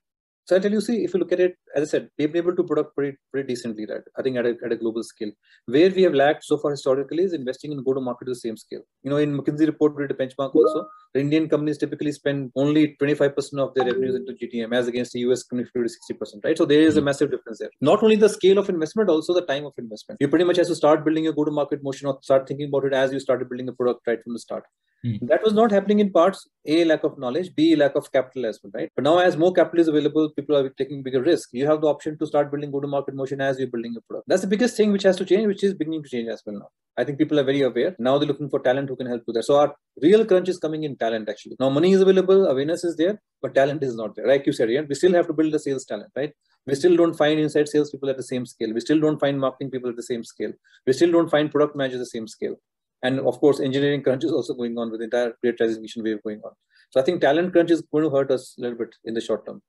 So 0.49 0.57
I 0.57 0.61
tell 0.61 0.73
you, 0.73 0.81
see, 0.81 1.05
if 1.05 1.13
you 1.13 1.21
look 1.21 1.33
at 1.33 1.41
it, 1.41 1.57
as 1.77 1.83
I 1.83 1.91
said, 1.91 2.09
we've 2.17 2.33
been 2.33 2.43
able 2.43 2.57
to 2.57 2.65
product 2.65 2.95
pretty, 2.97 3.19
pretty 3.31 3.49
decently, 3.49 3.85
right? 3.87 4.01
I 4.19 4.23
think 4.23 4.39
at 4.39 4.47
a, 4.47 4.55
at 4.65 4.73
a 4.73 4.77
global 4.77 5.03
scale. 5.03 5.31
Where 5.67 5.91
we 5.91 6.05
have 6.05 6.15
lacked 6.15 6.43
so 6.43 6.57
far 6.57 6.71
historically 6.71 7.25
is 7.25 7.35
investing 7.35 7.71
in 7.71 7.85
go-to-market 7.85 8.25
to 8.25 8.31
the 8.31 8.35
same 8.35 8.57
scale. 8.57 8.81
You 9.03 9.11
know, 9.11 9.19
in 9.19 9.37
McKinsey 9.39 9.67
report, 9.67 9.95
we 9.95 10.07
did 10.07 10.13
a 10.13 10.15
benchmark 10.15 10.55
also. 10.55 10.89
The 11.13 11.21
Indian 11.21 11.51
companies 11.51 11.77
typically 11.77 12.13
spend 12.13 12.51
only 12.57 12.97
25% 13.03 13.59
of 13.59 13.75
their 13.75 13.85
revenues 13.85 14.15
into 14.15 14.33
GTM 14.33 14.75
as 14.75 14.89
against 14.89 15.13
the 15.13 15.21
US 15.21 15.43
company 15.43 15.69
50 15.75 15.87
to 15.87 16.15
60%, 16.15 16.45
right? 16.45 16.57
So 16.57 16.65
there 16.65 16.81
is 16.81 16.97
a 16.97 17.01
hmm. 17.01 17.05
massive 17.05 17.31
difference 17.31 17.59
there. 17.59 17.71
Not 17.83 18.03
only 18.03 18.17
the 18.17 18.31
scale 18.31 18.57
of 18.57 18.71
investment, 18.71 19.11
also 19.11 19.35
the 19.35 19.45
time 19.45 19.67
of 19.67 19.75
investment. 19.77 20.17
You 20.19 20.29
pretty 20.29 20.47
much 20.47 20.57
have 20.57 20.69
to 20.69 20.75
start 20.75 21.05
building 21.05 21.27
a 21.27 21.33
go-to-market 21.33 21.83
motion 21.83 22.09
or 22.09 22.19
start 22.23 22.49
thinking 22.49 22.69
about 22.69 22.87
it 22.87 22.95
as 22.95 23.13
you 23.13 23.21
started 23.21 23.51
building 23.51 23.67
the 23.67 23.75
product 23.75 24.07
right 24.07 24.23
from 24.25 24.33
the 24.33 24.39
start. 24.39 24.65
Hmm. 25.05 25.27
That 25.27 25.43
was 25.45 25.53
not 25.53 25.71
happening 25.71 26.01
in 26.01 26.11
parts 26.11 26.49
A, 26.67 26.85
lack 26.85 27.05
of 27.05 27.19
knowledge, 27.19 27.55
B, 27.55 27.77
lack 27.77 27.95
of 27.95 28.11
capital 28.11 28.47
as 28.47 28.59
well, 28.63 28.73
right? 28.75 28.91
But 28.97 29.05
now, 29.05 29.19
as 29.19 29.37
more 29.37 29.53
capital 29.53 29.81
is 29.81 29.89
available, 29.89 30.31
people 30.39 30.57
are 30.57 30.69
taking 30.81 31.03
bigger 31.03 31.23
risk. 31.23 31.49
You 31.53 31.67
have 31.67 31.81
the 31.83 31.89
option 31.89 32.17
to 32.19 32.27
start 32.31 32.51
building 32.51 32.71
go 32.75 32.81
to 32.81 32.91
market 32.95 33.15
motion 33.21 33.41
as 33.41 33.59
you're 33.59 33.73
building 33.75 33.95
a 33.97 34.03
product. 34.09 34.29
That's 34.29 34.43
the 34.47 34.53
biggest 34.55 34.77
thing 34.77 34.93
which 34.93 35.07
has 35.09 35.17
to 35.21 35.25
change, 35.31 35.47
which 35.53 35.65
is 35.69 35.75
beginning 35.75 36.03
to 36.05 36.11
change 36.15 36.29
as 36.35 36.43
well 36.47 36.59
now. 36.59 36.69
I 36.97 37.05
think 37.05 37.19
people 37.19 37.41
are 37.41 37.45
very 37.51 37.63
aware. 37.63 37.95
Now 37.99 38.19
they're 38.19 38.29
looking 38.33 38.51
for 38.51 38.61
talent 38.61 38.89
who 38.89 38.97
can 38.97 39.07
help 39.07 39.23
with 39.27 39.37
that. 39.37 39.45
So, 39.45 39.57
our 39.57 39.75
real 40.03 40.25
crunch 40.25 40.49
is 40.49 40.59
coming 40.59 40.85
in 40.85 40.97
talent 40.97 41.29
actually. 41.29 41.57
Now, 41.61 41.71
money 41.71 41.93
is 41.93 42.01
available, 42.01 42.47
awareness 42.47 42.85
is 42.85 42.97
there, 42.97 43.21
but 43.43 43.55
talent 43.55 43.83
is 43.83 43.95
not 43.97 44.17
there. 44.17 44.27
Like 44.27 44.47
you 44.47 44.53
said, 44.53 44.69
we 44.89 44.95
still 44.95 45.15
have 45.15 45.27
to 45.29 45.33
build 45.33 45.53
the 45.53 45.59
sales 45.59 45.85
talent, 45.85 46.11
right? 46.17 46.33
We 46.67 46.75
still 46.75 46.97
don't 46.97 47.15
find 47.15 47.41
inside 47.41 47.69
sales 47.69 47.91
people 47.91 48.11
at 48.11 48.17
the 48.17 48.29
same 48.33 48.47
scale. 48.47 48.75
We 48.75 48.81
still 48.81 49.01
don't 49.01 49.19
find 49.19 49.41
marketing 49.41 49.71
people 49.71 49.91
at 49.91 49.97
the 49.97 50.03
same 50.03 50.25
scale. 50.25 50.53
We 50.87 50.93
still 50.93 51.13
don't 51.13 51.31
find 51.31 51.51
product 51.51 51.77
managers 51.77 52.01
at 52.01 52.05
the 52.11 52.17
same 52.19 52.29
scale 52.29 52.57
and 53.03 53.21
of 53.21 53.39
course 53.41 53.61
engineering 53.61 54.03
crunch 54.03 54.25
is 54.25 54.33
also 54.33 54.55
going 54.55 54.77
on 54.79 54.91
with 54.91 55.01
the 55.01 55.05
entire 55.05 55.33
creatization 55.45 56.03
wave 56.03 56.23
going 56.23 56.41
on 56.45 56.53
so 56.91 57.01
i 57.01 57.05
think 57.05 57.21
talent 57.21 57.53
crunch 57.53 57.71
is 57.71 57.83
going 57.93 58.05
to 58.05 58.11
hurt 58.11 58.31
us 58.31 58.55
a 58.59 58.63
little 58.63 58.79
bit 58.79 58.95
in 59.05 59.15
the 59.15 59.21
short 59.21 59.45
term 59.47 59.61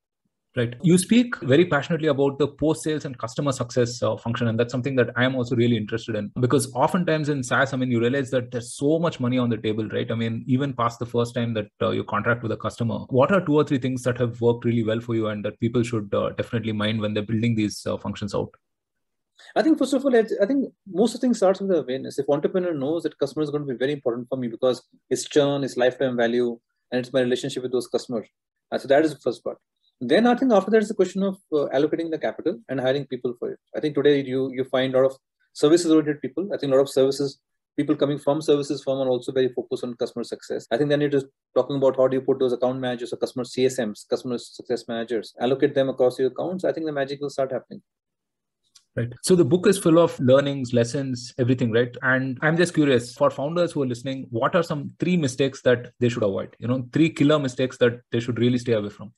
right 0.56 0.74
you 0.82 0.98
speak 0.98 1.36
very 1.40 1.64
passionately 1.64 2.08
about 2.08 2.38
the 2.38 2.48
post 2.48 2.82
sales 2.82 3.04
and 3.04 3.16
customer 3.18 3.52
success 3.52 4.02
uh, 4.02 4.16
function 4.16 4.48
and 4.48 4.58
that's 4.58 4.72
something 4.72 4.96
that 4.96 5.10
i 5.16 5.24
am 5.24 5.36
also 5.36 5.54
really 5.54 5.76
interested 5.76 6.16
in 6.16 6.30
because 6.40 6.72
oftentimes 6.74 7.28
in 7.28 7.42
saas 7.42 7.72
i 7.72 7.76
mean 7.76 7.90
you 7.90 8.00
realize 8.00 8.30
that 8.30 8.50
there's 8.50 8.74
so 8.74 8.98
much 8.98 9.20
money 9.20 9.38
on 9.38 9.48
the 9.48 9.56
table 9.56 9.86
right 9.88 10.10
i 10.10 10.14
mean 10.14 10.42
even 10.48 10.72
past 10.72 10.98
the 10.98 11.06
first 11.06 11.34
time 11.34 11.54
that 11.54 11.68
uh, 11.82 11.90
you 11.90 12.02
contract 12.02 12.42
with 12.42 12.50
a 12.50 12.56
customer 12.56 12.98
what 13.20 13.32
are 13.32 13.44
two 13.44 13.54
or 13.54 13.64
three 13.64 13.78
things 13.78 14.02
that 14.02 14.18
have 14.18 14.40
worked 14.40 14.64
really 14.64 14.82
well 14.82 15.00
for 15.00 15.14
you 15.14 15.28
and 15.28 15.44
that 15.44 15.60
people 15.60 15.84
should 15.84 16.12
uh, 16.14 16.30
definitely 16.30 16.72
mind 16.72 17.00
when 17.00 17.14
they're 17.14 17.30
building 17.32 17.54
these 17.54 17.86
uh, 17.86 17.96
functions 17.96 18.34
out 18.34 18.50
I 19.56 19.62
think 19.62 19.78
first 19.78 19.94
of 19.94 20.04
all, 20.04 20.14
I 20.14 20.46
think 20.46 20.72
most 20.86 21.14
of 21.14 21.20
the 21.20 21.26
things 21.26 21.38
starts 21.38 21.60
with 21.60 21.70
the 21.70 21.78
awareness. 21.78 22.18
If 22.18 22.28
entrepreneur 22.28 22.74
knows 22.74 23.02
that 23.04 23.18
customer 23.18 23.42
is 23.42 23.50
going 23.50 23.66
to 23.66 23.72
be 23.72 23.78
very 23.78 23.92
important 23.92 24.28
for 24.28 24.36
me 24.36 24.48
because 24.48 24.82
it's 25.08 25.24
churn, 25.28 25.64
it's 25.64 25.78
lifetime 25.78 26.16
value, 26.16 26.58
and 26.92 27.00
it's 27.00 27.12
my 27.12 27.20
relationship 27.20 27.62
with 27.62 27.72
those 27.72 27.86
customers. 27.86 28.28
Uh, 28.70 28.78
so 28.78 28.86
that 28.88 29.04
is 29.04 29.14
the 29.14 29.20
first 29.20 29.42
part. 29.42 29.58
Then 30.00 30.26
I 30.26 30.34
think 30.34 30.52
after 30.52 30.70
that 30.70 30.82
is 30.82 30.88
the 30.88 30.94
question 30.94 31.22
of 31.22 31.36
uh, 31.52 31.66
allocating 31.74 32.10
the 32.10 32.18
capital 32.18 32.58
and 32.68 32.80
hiring 32.80 33.06
people 33.06 33.34
for 33.38 33.52
it. 33.52 33.58
I 33.76 33.80
think 33.80 33.94
today 33.94 34.22
you 34.22 34.50
you 34.52 34.64
find 34.64 34.94
a 34.94 34.98
lot 34.98 35.06
of 35.10 35.16
services 35.52 35.92
oriented 35.92 36.22
people. 36.22 36.48
I 36.54 36.56
think 36.56 36.72
a 36.72 36.76
lot 36.76 36.82
of 36.82 36.88
services 36.88 37.38
people 37.76 37.96
coming 37.96 38.18
from 38.18 38.42
services 38.42 38.82
firm 38.82 38.98
are 38.98 39.08
also 39.08 39.32
very 39.32 39.48
focused 39.48 39.84
on 39.84 39.94
customer 39.94 40.24
success. 40.24 40.66
I 40.70 40.76
think 40.76 40.90
then 40.90 41.02
it 41.02 41.14
is 41.14 41.24
talking 41.54 41.76
about 41.76 41.96
how 41.96 42.08
do 42.08 42.16
you 42.16 42.22
put 42.22 42.38
those 42.38 42.52
account 42.52 42.80
managers 42.80 43.12
or 43.12 43.16
customer 43.16 43.44
CSMs, 43.44 44.08
customer 44.08 44.38
success 44.38 44.84
managers, 44.88 45.34
allocate 45.40 45.74
them 45.74 45.88
across 45.88 46.18
your 46.18 46.28
accounts. 46.28 46.64
I 46.64 46.72
think 46.72 46.86
the 46.86 46.92
magic 46.92 47.20
will 47.20 47.30
start 47.30 47.52
happening 47.52 47.82
right 48.96 49.12
so 49.22 49.36
the 49.36 49.44
book 49.44 49.66
is 49.68 49.78
full 49.78 49.98
of 49.98 50.18
learnings 50.18 50.72
lessons 50.72 51.32
everything 51.38 51.70
right 51.70 51.96
and 52.02 52.38
i'm 52.42 52.56
just 52.56 52.74
curious 52.74 53.14
for 53.14 53.30
founders 53.30 53.70
who 53.72 53.82
are 53.82 53.86
listening 53.86 54.26
what 54.30 54.56
are 54.56 54.62
some 54.64 54.90
three 54.98 55.16
mistakes 55.16 55.62
that 55.62 55.92
they 56.00 56.08
should 56.08 56.24
avoid 56.24 56.56
you 56.58 56.66
know 56.66 56.84
three 56.92 57.08
killer 57.08 57.38
mistakes 57.38 57.78
that 57.78 58.00
they 58.10 58.18
should 58.18 58.38
really 58.40 58.58
stay 58.58 58.72
away 58.72 58.88
from 58.88 59.12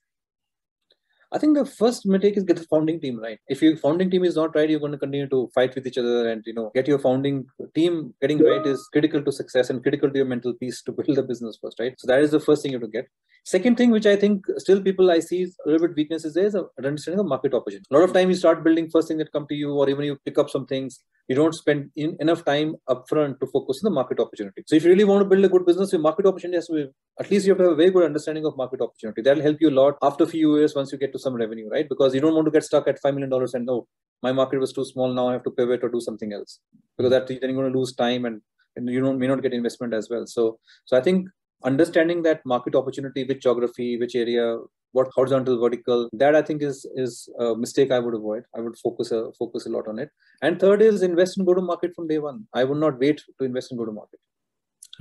I 1.35 1.38
think 1.38 1.57
the 1.57 1.64
first 1.64 2.05
mistake 2.05 2.37
is 2.37 2.45
get 2.45 2.59
the 2.59 2.66
founding 2.71 3.01
team 3.01 3.18
right. 3.18 3.38
If 3.49 3.62
your 3.62 3.77
founding 3.77 4.11
team 4.11 4.25
is 4.25 4.37
not 4.37 4.55
right, 4.55 4.68
you're 4.68 4.81
going 4.81 4.92
to 4.92 4.99
continue 4.99 5.29
to 5.29 5.49
fight 5.55 5.75
with 5.75 5.87
each 5.87 5.97
other, 5.97 6.29
and 6.29 6.42
you 6.45 6.53
know, 6.53 6.71
get 6.75 6.87
your 6.87 6.99
founding 6.99 7.47
team 7.75 8.12
getting 8.21 8.38
right 8.38 8.66
is 8.66 8.87
critical 8.92 9.23
to 9.23 9.33
success 9.33 9.71
and 9.71 9.83
critical 9.83 10.11
to 10.11 10.16
your 10.16 10.27
mental 10.27 10.53
peace 10.53 10.83
to 10.83 10.92
build 10.92 11.16
the 11.16 11.23
business 11.23 11.59
first, 11.62 11.81
right? 11.81 11.95
So 11.99 12.07
that 12.09 12.21
is 12.21 12.33
the 12.33 12.40
first 12.40 12.62
thing 12.62 12.73
you 12.73 12.79
have 12.79 12.87
to 12.87 12.92
get. 12.99 13.09
Second 13.45 13.77
thing, 13.77 13.90
which 13.90 14.07
I 14.07 14.14
think 14.14 14.45
still 14.59 14.83
people 14.83 15.11
I 15.11 15.21
see 15.21 15.45
a 15.45 15.68
little 15.68 15.88
bit 15.88 15.97
weaknesses 15.97 16.35
there 16.35 16.45
is 16.45 16.55
an 16.55 16.66
understanding 16.85 17.21
of 17.21 17.27
market 17.27 17.55
opportunity. 17.55 17.87
A 17.90 17.95
lot 17.95 18.05
of 18.05 18.12
time 18.12 18.29
you 18.29 18.37
start 18.37 18.62
building 18.62 18.90
first 18.90 19.09
thing 19.09 19.18
that 19.18 19.33
come 19.33 19.47
to 19.49 19.55
you, 19.55 19.73
or 19.73 19.88
even 19.88 20.05
you 20.05 20.18
pick 20.25 20.38
up 20.38 20.51
some 20.51 20.66
things 20.66 21.01
you 21.29 21.37
don't 21.37 21.55
spend 21.55 21.91
in, 21.97 22.17
enough 22.21 22.45
time 22.45 22.75
upfront 22.89 23.39
to 23.41 23.47
focus 23.47 23.81
on 23.83 23.91
the 23.91 23.95
market 23.95 24.19
opportunity. 24.21 24.63
So 24.67 24.77
if 24.77 24.85
you 24.85 24.91
really 24.91 25.05
want 25.05 25.23
to 25.23 25.29
build 25.29 25.45
a 25.45 25.49
good 25.49 25.65
business, 25.65 25.93
your 25.93 26.01
market 26.01 26.27
opportunity 26.27 26.57
has 26.57 26.67
to 26.67 26.73
be, 26.75 26.87
at 27.21 27.31
least 27.31 27.47
you 27.47 27.53
have 27.53 27.59
to 27.59 27.65
have 27.65 27.73
a 27.73 27.77
very 27.77 27.91
good 27.91 28.05
understanding 28.05 28.45
of 28.45 28.57
market 28.57 28.81
opportunity. 28.81 29.23
That'll 29.23 29.43
help 29.43 29.59
you 29.61 29.71
a 29.71 29.79
lot 29.79 29.97
after 30.03 30.25
a 30.25 30.27
few 30.27 30.57
years 30.57 30.75
once 30.75 30.93
you 30.93 30.99
get 30.99 31.13
to 31.13 31.19
some 31.19 31.35
revenue, 31.35 31.69
right? 31.69 31.89
Because 31.89 32.15
you 32.15 32.21
don't 32.21 32.35
want 32.35 32.47
to 32.47 32.51
get 32.51 32.65
stuck 32.65 32.89
at 32.89 33.03
$5 33.03 33.15
million 33.15 33.33
and 33.55 33.67
no, 33.67 33.87
my 34.23 34.33
market 34.33 34.59
was 34.59 34.73
too 34.73 34.85
small. 34.85 35.13
Now 35.13 35.29
I 35.29 35.33
have 35.35 35.45
to 35.45 35.51
pivot 35.51 35.83
or 35.83 35.89
do 35.89 36.01
something 36.01 36.33
else 36.33 36.59
because 36.97 37.11
that 37.11 37.29
then 37.29 37.39
you're 37.41 37.53
going 37.53 37.73
to 37.73 37.79
lose 37.79 37.95
time 37.95 38.25
and, 38.25 38.41
and 38.77 38.89
you 38.89 39.01
don't, 39.01 39.19
may 39.19 39.27
not 39.27 39.43
get 39.43 39.53
investment 39.53 39.95
as 39.95 40.09
well. 40.11 40.27
So, 40.27 40.59
so 40.85 40.97
I 40.97 41.01
think 41.01 41.29
understanding 41.65 42.23
that 42.23 42.45
market 42.45 42.75
opportunity, 42.75 43.25
which 43.25 43.43
geography, 43.43 43.97
which 43.97 44.15
area, 44.17 44.57
what 44.93 45.09
horizontal 45.15 45.59
vertical 45.61 46.09
that 46.13 46.35
i 46.35 46.43
think 46.43 46.63
is 46.63 46.87
is 47.05 47.29
a 47.39 47.55
mistake 47.55 47.91
i 47.91 47.99
would 47.99 48.15
avoid. 48.15 48.45
I 48.57 48.61
would 48.61 48.77
focus 48.79 49.11
a 49.13 49.31
focus 49.39 49.67
a 49.67 49.71
lot 49.71 49.89
on 49.89 49.99
it. 49.99 50.11
And 50.43 50.61
third 50.61 50.83
is 50.83 51.03
invest 51.03 51.39
in 51.39 51.45
go 51.45 51.55
to 51.55 51.63
market 51.63 51.95
from 51.95 52.09
day 52.09 52.19
one. 52.19 52.47
I 52.55 52.65
would 52.65 52.79
not 52.79 52.99
wait 52.99 53.23
to 53.39 53.45
invest 53.45 53.73
in 53.73 53.79
go 53.79 53.85
to 53.85 53.93
market 53.93 54.21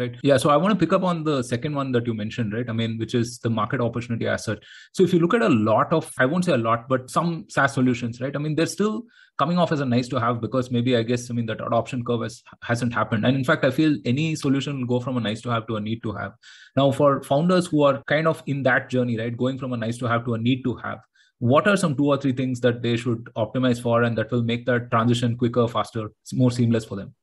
right? 0.02 0.16
Yeah 0.24 0.38
so 0.38 0.50
i 0.50 0.58
want 0.58 0.74
to 0.74 0.80
pick 0.84 0.94
up 0.98 1.04
on 1.04 1.24
the 1.24 1.42
second 1.44 1.76
one 1.76 1.92
that 1.94 2.08
you 2.08 2.14
mentioned 2.14 2.54
right? 2.54 2.70
I 2.70 2.74
mean 2.74 2.98
which 2.98 3.16
is 3.16 3.40
the 3.40 3.50
market 3.50 3.82
opportunity 3.82 4.28
as 4.28 4.46
such. 4.46 4.64
So 4.94 5.04
if 5.04 5.14
you 5.14 5.20
look 5.20 5.34
at 5.34 5.42
a 5.42 5.50
lot 5.50 5.94
of 5.94 6.12
i 6.20 6.26
won't 6.26 6.46
say 6.46 6.54
a 6.54 6.64
lot 6.70 6.88
but 6.94 7.10
some 7.10 7.46
saas 7.50 7.74
solutions 7.74 8.22
right? 8.22 8.36
I 8.36 8.40
mean 8.40 8.56
they're 8.56 8.74
still 8.78 9.04
coming 9.38 9.58
off 9.58 9.72
as 9.72 9.80
a 9.80 9.86
nice 9.86 10.08
to 10.10 10.20
have 10.20 10.42
because 10.42 10.72
maybe 10.72 10.96
i 10.98 11.04
guess 11.12 11.30
i 11.32 11.34
mean 11.34 11.46
that 11.52 11.62
adoption 11.66 12.04
curve 12.04 12.24
has, 12.24 12.42
hasn't 12.64 12.94
happened. 12.94 13.26
And 13.26 13.36
in 13.36 13.44
fact 13.44 13.64
i 13.66 13.72
feel 13.72 13.96
any 14.06 14.36
solution 14.36 14.80
will 14.80 14.88
go 14.88 15.00
from 15.00 15.18
a 15.18 15.22
nice 15.22 15.42
to 15.42 15.50
have 15.50 15.68
to 15.68 15.78
a 15.78 15.82
need 15.82 16.04
to 16.04 16.12
have. 16.14 16.34
Now 16.76 16.92
for 16.92 17.22
founders 17.24 17.68
who 17.68 17.84
are 17.84 18.04
kind 18.08 18.28
of 18.28 18.44
in 18.48 18.64
that 18.64 18.90
journey 18.90 19.18
right 19.18 19.36
going 19.46 19.58
from 19.58 19.74
a 19.74 19.78
nice 19.78 19.98
to 19.98 20.08
have 20.08 20.26
to 20.26 20.36
a 20.36 20.38
need 20.38 20.64
to 20.64 20.76
have 20.84 21.00
what 21.42 21.68
are 21.68 21.76
some 21.76 21.96
two 21.96 22.06
or 22.06 22.18
three 22.18 22.34
things 22.34 22.60
that 22.60 22.84
they 22.84 22.96
should 22.96 23.24
optimize 23.36 23.82
for 23.82 24.04
and 24.04 24.16
that 24.16 24.30
will 24.32 24.44
make 24.44 24.64
that 24.68 24.92
transition 24.92 25.36
quicker 25.36 25.68
faster 25.68 26.12
more 26.34 26.52
seamless 26.52 26.86
for 26.86 26.96
them 26.96 27.16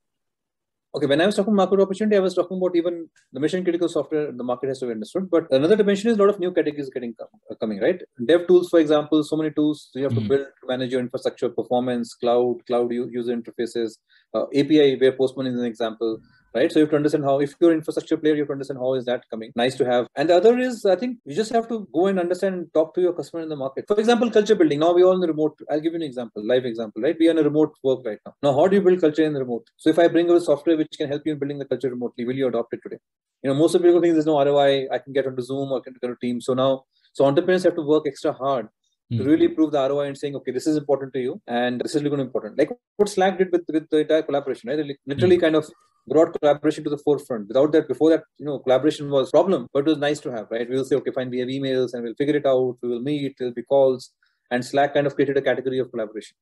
okay, 0.99 1.07
when 1.07 1.21
I 1.21 1.27
was 1.27 1.37
talking 1.37 1.55
market 1.55 1.81
opportunity, 1.81 2.17
I 2.17 2.21
was 2.21 2.35
talking 2.35 2.57
about 2.57 2.75
even 2.77 3.09
the 3.33 3.41
mission 3.41 3.63
critical 3.63 3.89
software 3.89 4.33
the 4.33 4.45
market 4.45 4.69
has 4.69 4.81
to 4.81 4.87
be 4.87 4.93
understood. 4.93 5.31
But 5.31 5.51
another 5.51 5.77
dimension 5.77 6.11
is 6.11 6.17
a 6.19 6.21
lot 6.21 6.31
of 6.31 6.41
new 6.41 6.51
categories 6.51 6.91
getting 6.93 7.15
uh, 7.21 7.55
coming, 7.61 7.81
right? 7.81 8.03
Dev 8.27 8.47
tools, 8.49 8.69
for 8.69 8.81
example, 8.81 9.23
so 9.23 9.37
many 9.37 9.51
tools 9.51 9.91
you 9.95 10.03
have 10.03 10.13
mm-hmm. 10.13 10.23
to 10.23 10.29
build 10.29 10.47
to 10.61 10.67
manage 10.67 10.93
your 10.93 11.01
infrastructure, 11.01 11.49
performance, 11.49 12.15
cloud, 12.15 12.67
cloud 12.67 12.93
user 12.93 13.37
interfaces, 13.37 13.99
uh, 14.35 14.45
API 14.55 14.97
where 14.97 15.13
Postman 15.13 15.47
is 15.47 15.59
an 15.59 15.65
example 15.65 16.21
right? 16.55 16.71
So 16.71 16.79
you 16.79 16.85
have 16.85 16.91
to 16.91 16.97
understand 16.97 17.25
how, 17.25 17.41
if 17.41 17.55
you're 17.61 17.71
an 17.71 17.79
infrastructure 17.79 18.17
player, 18.17 18.35
you 18.35 18.41
have 18.41 18.49
to 18.49 18.53
understand 18.53 18.79
how 18.79 18.95
is 18.95 19.05
that 19.07 19.23
coming. 19.31 19.53
Nice 19.57 19.77
to 19.77 19.85
have. 19.85 20.07
And 20.17 20.31
the 20.31 20.37
other 20.37 20.59
is, 20.59 20.85
I 20.85 20.97
think 20.97 21.19
you 21.25 21.35
just 21.35 21.53
have 21.53 21.69
to 21.69 21.87
go 21.93 22.07
and 22.07 22.19
understand 22.19 22.55
and 22.55 22.75
talk 22.75 22.95
to 22.95 23.01
your 23.01 23.13
customer 23.13 23.43
in 23.43 23.49
the 23.49 23.57
market. 23.57 23.85
For 23.87 23.99
example, 23.99 24.31
culture 24.31 24.55
building. 24.55 24.81
Now 24.81 24.93
we 24.93 25.03
all 25.03 25.13
in 25.13 25.21
the 25.21 25.29
remote. 25.29 25.59
I'll 25.71 25.81
give 25.81 25.93
you 25.93 25.97
an 25.97 26.03
example, 26.03 26.47
live 26.47 26.65
example, 26.65 27.03
right? 27.03 27.17
We 27.19 27.29
are 27.29 27.33
in 27.33 27.39
a 27.39 27.43
remote 27.43 27.75
work 27.83 28.01
right 28.05 28.19
now. 28.25 28.35
Now, 28.43 28.53
how 28.55 28.67
do 28.69 28.77
you 28.77 28.83
build 28.83 29.01
culture 29.01 29.25
in 29.25 29.33
the 29.33 29.41
remote? 29.41 29.67
So 29.77 29.91
if 29.91 29.99
I 29.99 30.09
bring 30.09 30.31
a 30.31 30.41
software 30.41 30.77
which 30.77 30.97
can 30.97 31.09
help 31.09 31.23
you 31.25 31.33
in 31.33 31.39
building 31.39 31.59
the 31.59 31.65
culture 31.65 31.91
remotely, 31.91 32.25
will 32.25 32.37
you 32.37 32.49
adopt 32.49 32.75
it 32.75 32.81
today? 32.83 32.99
You 33.43 33.51
know, 33.51 33.57
most 33.57 33.75
of 33.75 33.83
people 33.83 34.01
think 34.01 34.15
there's 34.15 34.27
no 34.27 34.43
ROI. 34.43 34.89
I 34.91 34.99
can 34.99 35.13
get 35.13 35.27
onto 35.27 35.43
Zoom 35.43 35.73
or 35.73 35.81
can 35.81 35.95
get 35.95 36.09
onto 36.09 36.19
Teams. 36.21 36.47
So 36.47 36.55
now, 36.55 36.85
so 37.13 37.25
entrepreneurs 37.25 37.65
have 37.65 37.77
to 37.77 37.83
work 37.83 38.05
extra 38.07 38.33
hard 38.33 38.69
to 39.11 39.19
hmm. 39.19 39.25
really 39.25 39.49
prove 39.49 39.73
the 39.73 39.89
ROI 39.89 40.07
and 40.09 40.19
saying, 40.19 40.37
okay, 40.37 40.53
this 40.53 40.67
is 40.67 40.77
important 40.77 41.13
to 41.15 41.21
you 41.21 41.41
and 41.47 41.81
this 41.81 41.95
is 41.95 42.03
really 42.03 42.21
important. 42.21 42.59
Like 42.59 42.71
what 42.97 43.09
Slack 43.09 43.39
did 43.39 43.51
with, 43.51 43.65
with 43.73 43.89
the 43.91 43.99
entire 43.99 44.23
collaboration, 44.23 44.69
right? 44.69 44.77
They 44.77 44.97
literally 45.07 45.39
mm. 45.39 45.41
kind 45.41 45.57
of 45.57 45.71
brought 46.09 46.39
collaboration 46.41 46.85
to 46.85 46.91
the 46.91 46.99
forefront. 46.99 47.49
Without 47.49 47.73
that, 47.73 47.89
before 47.89 48.11
that, 48.11 48.25
you 48.39 48.47
know, 48.47 48.59
collaboration 48.59 49.11
was 49.11 49.31
problem, 49.31 49.69
but 49.73 49.81
it 49.81 49.87
was 49.87 49.99
nice 49.99 50.21
to 50.21 50.31
have, 50.33 50.47
right? 50.51 50.69
We'll 50.69 50.85
say, 50.85 50.97
okay, 50.97 51.11
fine, 51.11 51.31
we 51.31 51.41
have 51.41 51.49
emails 51.49 51.95
and 51.95 52.03
we'll 52.03 52.15
figure 52.15 52.37
it 52.37 52.47
out. 52.47 52.77
We 52.83 52.89
will 52.89 53.01
meet, 53.01 53.37
there'll 53.39 53.55
be 53.55 53.63
calls. 53.63 54.11
And 54.51 54.65
Slack 54.65 54.95
kind 54.95 55.07
of 55.07 55.15
created 55.15 55.37
a 55.37 55.43
category 55.43 55.79
of 55.79 55.91
collaboration. 55.91 56.37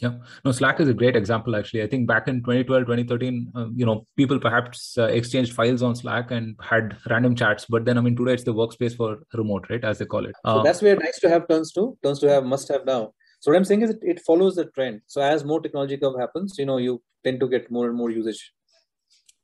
Yeah, 0.00 0.14
no, 0.44 0.50
Slack 0.50 0.80
is 0.80 0.88
a 0.88 0.94
great 0.94 1.14
example, 1.14 1.54
actually. 1.54 1.82
I 1.82 1.86
think 1.86 2.08
back 2.08 2.26
in 2.26 2.40
2012, 2.40 2.82
2013, 2.82 3.52
uh, 3.54 3.66
you 3.76 3.86
know, 3.86 4.06
people 4.16 4.40
perhaps 4.40 4.98
uh, 4.98 5.04
exchanged 5.04 5.52
files 5.52 5.82
on 5.82 5.94
Slack 5.94 6.32
and 6.32 6.56
had 6.60 6.96
random 7.08 7.36
chats. 7.36 7.66
But 7.68 7.84
then, 7.84 7.96
I 7.96 8.00
mean, 8.00 8.16
today 8.16 8.32
it's 8.32 8.42
the 8.42 8.54
workspace 8.54 8.96
for 8.96 9.18
remote, 9.34 9.66
right? 9.70 9.84
As 9.84 9.98
they 9.98 10.04
call 10.04 10.26
it. 10.26 10.34
So 10.44 10.50
uh, 10.50 10.62
that's 10.64 10.82
where 10.82 10.96
nice 10.96 11.20
to 11.20 11.28
have 11.28 11.46
turns 11.46 11.72
to, 11.72 11.96
turns 12.02 12.18
to 12.20 12.28
have 12.28 12.44
must 12.44 12.66
have 12.68 12.84
now. 12.84 13.12
So 13.38 13.52
what 13.52 13.58
I'm 13.58 13.64
saying 13.64 13.82
is 13.82 13.90
it, 13.90 13.98
it 14.02 14.20
follows 14.26 14.56
the 14.56 14.64
trend. 14.64 15.02
So 15.06 15.20
as 15.20 15.44
more 15.44 15.60
technology 15.60 15.96
curve 15.96 16.18
happens, 16.18 16.56
you 16.58 16.66
know, 16.66 16.78
you 16.78 17.00
tend 17.22 17.38
to 17.40 17.48
get 17.48 17.70
more 17.70 17.86
and 17.86 17.96
more 17.96 18.10
usage 18.10 18.52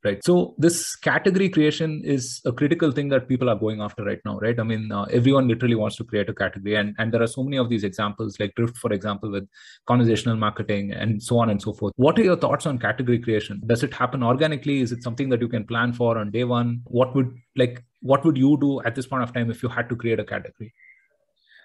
right. 0.05 0.25
So 0.25 0.55
this 0.59 0.97
category 0.97 1.49
creation 1.49 2.03
is 2.05 2.41
a 2.45 2.53
critical 2.53 2.93
thing 2.93 3.09
that 3.09 3.29
people 3.29 3.49
are 3.49 3.57
going 3.57 3.81
after 3.81 4.05
right 4.05 4.21
now 4.25 4.39
right? 4.39 4.59
I 4.59 4.63
mean 4.63 4.91
uh, 4.93 5.05
everyone 5.05 5.49
literally 5.49 5.75
wants 5.75 5.97
to 5.97 6.05
create 6.05 6.29
a 6.29 6.35
category. 6.35 6.77
And 6.77 6.95
and 6.99 7.13
there 7.13 7.23
are 7.23 7.27
so 7.27 7.43
many 7.43 7.57
of 7.57 7.69
these 7.69 7.85
examples 7.85 8.39
like 8.41 8.55
drift 8.55 8.77
for 8.77 8.93
example 8.93 9.31
with 9.31 9.49
conversational 9.87 10.37
marketing 10.37 10.93
and 10.93 11.23
so 11.23 11.39
on 11.39 11.51
and 11.51 11.61
so 11.61 11.73
forth. 11.73 11.93
What 11.97 12.19
are 12.19 12.25
your 12.25 12.37
thoughts 12.37 12.67
on 12.67 12.79
category 12.79 13.19
creation? 13.19 13.61
Does 13.67 13.83
it 13.83 13.95
happen 13.95 14.23
organically? 14.23 14.81
Is 14.81 14.93
it 14.93 15.03
something 15.03 15.29
that 15.31 15.41
you 15.41 15.49
can 15.49 15.65
plan 15.65 15.93
for 15.93 16.19
on 16.19 16.31
day 16.31 16.45
one? 16.45 16.83
What 16.85 17.15
would 17.15 17.35
like 17.57 17.85
what 18.01 18.25
would 18.25 18.37
you 18.37 18.57
do 18.61 18.81
at 18.83 18.95
this 18.95 19.07
point 19.07 19.23
of 19.23 19.33
time 19.33 19.51
if 19.51 19.63
you 19.63 19.69
had 19.69 19.89
to 19.89 19.97
create 19.97 20.19
a 20.19 20.25
category 20.25 20.73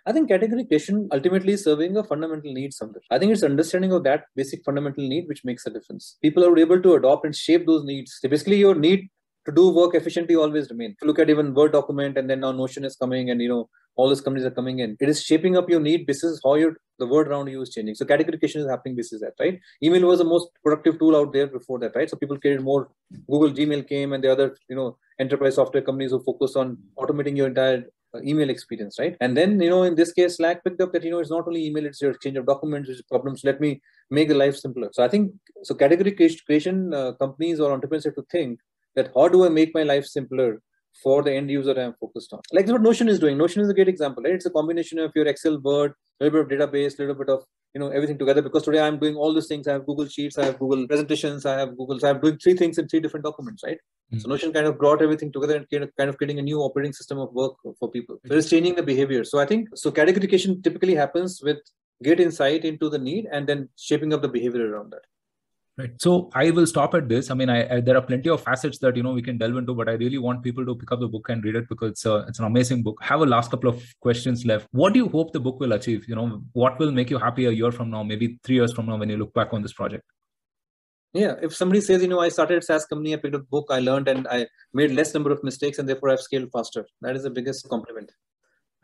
I 0.07 0.11
think 0.11 0.29
category 0.29 0.65
creation 0.65 1.09
ultimately 1.11 1.53
is 1.53 1.63
serving 1.63 1.97
a 1.97 2.03
fundamental 2.03 2.53
need 2.53 2.73
somewhere. 2.73 3.01
I 3.09 3.17
think 3.17 3.31
it's 3.31 3.41
understanding 3.41 3.91
of 3.91 4.03
that 4.03 4.25
basic 4.35 4.63
fundamental 4.63 5.07
need 5.07 5.27
which 5.27 5.43
makes 5.43 5.65
a 5.65 5.71
difference. 5.71 6.17
People 6.21 6.45
are 6.45 6.57
able 6.57 6.79
to 6.79 6.93
adopt 6.93 7.25
and 7.25 7.35
shape 7.35 7.65
those 7.65 7.83
needs. 7.83 8.19
So 8.21 8.29
basically, 8.29 8.57
your 8.57 8.75
need 8.75 9.09
to 9.47 9.51
do 9.51 9.69
work 9.69 9.95
efficiently 9.95 10.35
always 10.35 10.69
remain. 10.69 10.95
Look 11.01 11.17
at 11.17 11.29
even 11.29 11.55
Word 11.55 11.71
document 11.71 12.17
and 12.17 12.29
then 12.29 12.41
now 12.41 12.51
Notion 12.51 12.85
is 12.85 12.95
coming 12.95 13.31
and 13.31 13.41
you 13.41 13.49
know 13.49 13.69
all 13.95 14.09
these 14.09 14.21
companies 14.21 14.45
are 14.45 14.51
coming 14.51 14.79
in. 14.79 14.97
It 14.99 15.09
is 15.09 15.23
shaping 15.23 15.57
up 15.57 15.69
your 15.69 15.79
need. 15.79 16.05
This 16.05 16.23
is 16.23 16.41
how 16.43 16.55
your 16.55 16.77
the 16.99 17.07
word 17.07 17.27
around 17.27 17.47
you 17.47 17.61
is 17.61 17.69
changing. 17.69 17.95
So 17.95 18.05
category 18.05 18.37
creation 18.37 18.61
is 18.61 18.69
happening. 18.69 18.95
This 18.95 19.11
is 19.11 19.21
that, 19.21 19.33
right? 19.39 19.59
Email 19.83 20.07
was 20.07 20.19
the 20.19 20.25
most 20.25 20.49
productive 20.63 20.99
tool 20.99 21.15
out 21.15 21.33
there 21.33 21.47
before 21.47 21.79
that, 21.79 21.95
right? 21.95 22.09
So 22.09 22.15
people 22.17 22.39
created 22.39 22.61
more. 22.61 22.89
Google 23.29 23.51
Gmail 23.51 23.87
came 23.87 24.13
and 24.13 24.23
the 24.23 24.31
other, 24.31 24.55
you 24.69 24.75
know, 24.75 24.97
enterprise 25.19 25.55
software 25.55 25.83
companies 25.83 26.11
who 26.11 26.21
focus 26.23 26.55
on 26.55 26.77
automating 26.97 27.35
your 27.35 27.47
entire 27.47 27.85
email 28.23 28.49
experience, 28.49 28.97
right? 28.99 29.15
And 29.21 29.35
then, 29.35 29.59
you 29.59 29.69
know, 29.69 29.83
in 29.83 29.95
this 29.95 30.13
case, 30.13 30.37
Slack 30.37 30.63
picked 30.63 30.81
up 30.81 30.93
that, 30.93 31.03
you 31.03 31.11
know, 31.11 31.19
it's 31.19 31.31
not 31.31 31.47
only 31.47 31.65
email, 31.65 31.85
it's 31.85 32.01
your 32.01 32.11
exchange 32.11 32.37
of 32.37 32.45
documents, 32.45 32.89
it's 32.89 33.01
problems. 33.03 33.43
Let 33.43 33.59
me 33.59 33.81
make 34.09 34.27
the 34.27 34.35
life 34.35 34.55
simpler. 34.55 34.89
So 34.93 35.03
I 35.03 35.07
think, 35.07 35.31
so 35.63 35.75
category 35.75 36.11
creation 36.45 36.93
uh, 36.93 37.13
companies 37.13 37.59
or 37.59 37.71
entrepreneurs 37.71 38.05
have 38.05 38.15
to 38.15 38.25
think 38.31 38.59
that 38.95 39.11
how 39.15 39.27
do 39.27 39.45
I 39.45 39.49
make 39.49 39.73
my 39.73 39.83
life 39.83 40.05
simpler 40.05 40.61
for 41.03 41.23
the 41.23 41.33
end 41.33 41.49
user 41.49 41.77
I'm 41.79 41.93
focused 41.99 42.31
on. 42.33 42.41
Like 42.53 42.67
what 42.67 42.81
Notion 42.81 43.09
is 43.09 43.19
doing. 43.19 43.37
Notion 43.37 43.61
is 43.61 43.69
a 43.69 43.73
great 43.73 43.87
example, 43.87 44.23
right? 44.23 44.33
It's 44.33 44.45
a 44.45 44.49
combination 44.49 44.99
of 44.99 45.11
your 45.15 45.27
Excel, 45.27 45.59
Word, 45.59 45.93
a 46.19 46.25
little 46.25 46.43
bit 46.43 46.61
of 46.61 46.69
database, 46.69 46.97
a 46.97 47.01
little 47.01 47.15
bit 47.15 47.29
of 47.29 47.43
you 47.75 47.79
know 47.79 47.89
everything 47.89 48.17
together. 48.17 48.41
Because 48.41 48.63
today 48.63 48.79
I'm 48.79 48.97
doing 48.97 49.15
all 49.15 49.33
these 49.33 49.47
things. 49.47 49.67
I 49.67 49.73
have 49.73 49.85
Google 49.85 50.07
Sheets, 50.07 50.37
I 50.37 50.45
have 50.45 50.57
Google 50.57 50.87
presentations, 50.87 51.45
I 51.45 51.59
have 51.59 51.77
Google. 51.77 51.99
So 51.99 52.09
I'm 52.09 52.21
doing 52.21 52.37
three 52.37 52.55
things 52.55 52.77
in 52.77 52.87
three 52.87 53.01
different 53.01 53.25
documents, 53.25 53.63
right? 53.63 53.77
Mm-hmm. 53.77 54.19
So 54.19 54.29
Notion 54.29 54.53
kind 54.53 54.65
of 54.65 54.77
brought 54.79 55.01
everything 55.01 55.31
together 55.31 55.57
and 55.57 55.69
kind 55.69 55.83
of, 55.83 55.91
kind 55.97 56.09
of 56.09 56.17
creating 56.17 56.39
a 56.39 56.41
new 56.41 56.59
operating 56.61 56.93
system 56.93 57.19
of 57.19 57.33
work 57.33 57.55
for 57.79 57.91
people. 57.91 58.19
So 58.27 58.35
it's 58.35 58.49
changing 58.49 58.75
the 58.75 58.83
behavior. 58.83 59.23
So 59.25 59.39
I 59.39 59.45
think 59.45 59.69
so 59.75 59.91
categorification 59.91 60.63
typically 60.63 60.95
happens 60.95 61.41
with 61.43 61.57
get 62.03 62.19
insight 62.19 62.65
into 62.65 62.89
the 62.89 62.97
need 62.97 63.27
and 63.31 63.47
then 63.47 63.69
shaping 63.77 64.13
up 64.13 64.21
the 64.21 64.27
behavior 64.27 64.71
around 64.71 64.91
that 64.91 65.01
right. 65.77 65.91
So 65.99 66.29
i 66.33 66.51
will 66.51 66.67
stop 66.67 66.93
at 66.93 67.07
this. 67.09 67.29
I 67.31 67.33
mean 67.33 67.49
I, 67.49 67.75
I, 67.75 67.79
there 67.81 67.97
are 67.97 68.01
plenty 68.01 68.29
of 68.29 68.41
facets 68.41 68.79
that 68.79 68.95
you 68.95 69.03
know 69.03 69.13
we 69.13 69.21
can 69.21 69.37
delve 69.37 69.57
into 69.57 69.73
but 69.73 69.89
i 69.89 69.93
really 69.93 70.17
want 70.17 70.43
people 70.43 70.65
to 70.65 70.75
pick 70.75 70.91
up 70.91 70.99
the 70.99 71.07
book 71.07 71.29
and 71.29 71.43
read 71.43 71.55
it 71.55 71.69
because 71.69 71.91
it's, 71.91 72.05
a, 72.05 72.25
it's 72.27 72.39
an 72.39 72.45
amazing 72.45 72.83
book. 72.83 72.99
Have 73.01 73.21
a 73.21 73.25
last 73.25 73.51
couple 73.51 73.69
of 73.69 73.83
questions 74.01 74.45
left. 74.45 74.67
What 74.71 74.93
do 74.93 74.99
you 74.99 75.09
hope 75.09 75.33
the 75.33 75.39
book 75.39 75.59
will 75.59 75.73
achieve? 75.73 76.07
You 76.07 76.15
know 76.15 76.41
what 76.53 76.79
will 76.79 76.91
make 76.91 77.09
you 77.09 77.17
happy 77.17 77.45
a 77.45 77.51
year 77.51 77.71
from 77.71 77.89
now 77.89 78.03
maybe 78.03 78.39
three 78.43 78.55
years 78.55 78.73
from 78.73 78.87
now 78.87 78.97
when 78.97 79.09
you 79.09 79.17
look 79.17 79.33
back 79.33 79.53
on 79.53 79.61
this 79.61 79.73
project? 79.73 80.03
Yeah. 81.13 81.35
If 81.41 81.55
somebody 81.55 81.81
says 81.81 82.01
you 82.01 82.09
know 82.09 82.19
i 82.19 82.29
started 82.29 82.63
saas 82.63 82.85
company 82.85 83.13
i 83.13 83.17
picked 83.17 83.35
up 83.35 83.49
book 83.49 83.67
i 83.69 83.79
learned 83.79 84.07
and 84.07 84.27
i 84.27 84.45
made 84.73 84.91
less 84.91 85.13
number 85.13 85.31
of 85.31 85.43
mistakes 85.43 85.79
and 85.79 85.87
therefore 85.89 86.09
i've 86.09 86.21
scaled 86.21 86.51
faster. 86.51 86.85
That 87.01 87.15
is 87.15 87.23
the 87.23 87.29
biggest 87.29 87.69
compliment 87.69 88.11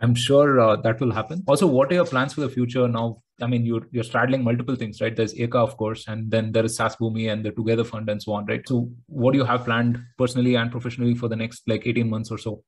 I'm 0.02 0.16
sure 0.16 0.60
uh, 0.60 0.76
that 0.78 1.00
will 1.00 1.12
happen. 1.12 1.44
Also, 1.48 1.68
what 1.68 1.92
are 1.92 1.96
your 1.96 2.06
plans 2.06 2.34
for 2.34 2.42
the 2.42 2.50
future 2.50 2.88
now? 2.88 3.22
I 3.42 3.48
mean, 3.48 3.66
you're 3.66 3.88
you're 3.92 4.04
straddling 4.04 4.44
multiple 4.44 4.76
things, 4.76 5.00
right? 5.02 5.16
There's 5.16 5.34
Eka, 5.36 5.56
of 5.56 5.78
course, 5.78 6.08
and 6.08 6.30
then 6.30 6.52
there 6.52 6.66
is 6.66 6.78
SaaSBoomi 6.78 7.32
and 7.32 7.46
the 7.46 7.52
Together 7.52 7.84
Fund 7.84 8.10
and 8.10 8.22
so 8.22 8.34
on, 8.34 8.46
right? 8.46 8.68
So, 8.68 8.90
what 9.08 9.34
do 9.34 9.38
you 9.38 9.46
have 9.46 9.66
planned 9.66 10.04
personally 10.18 10.56
and 10.56 10.72
professionally 10.72 11.16
for 11.16 11.28
the 11.28 11.36
next 11.36 11.64
like 11.68 11.86
18 11.86 12.10
months 12.10 12.32
or 12.32 12.38
so? 12.38 12.64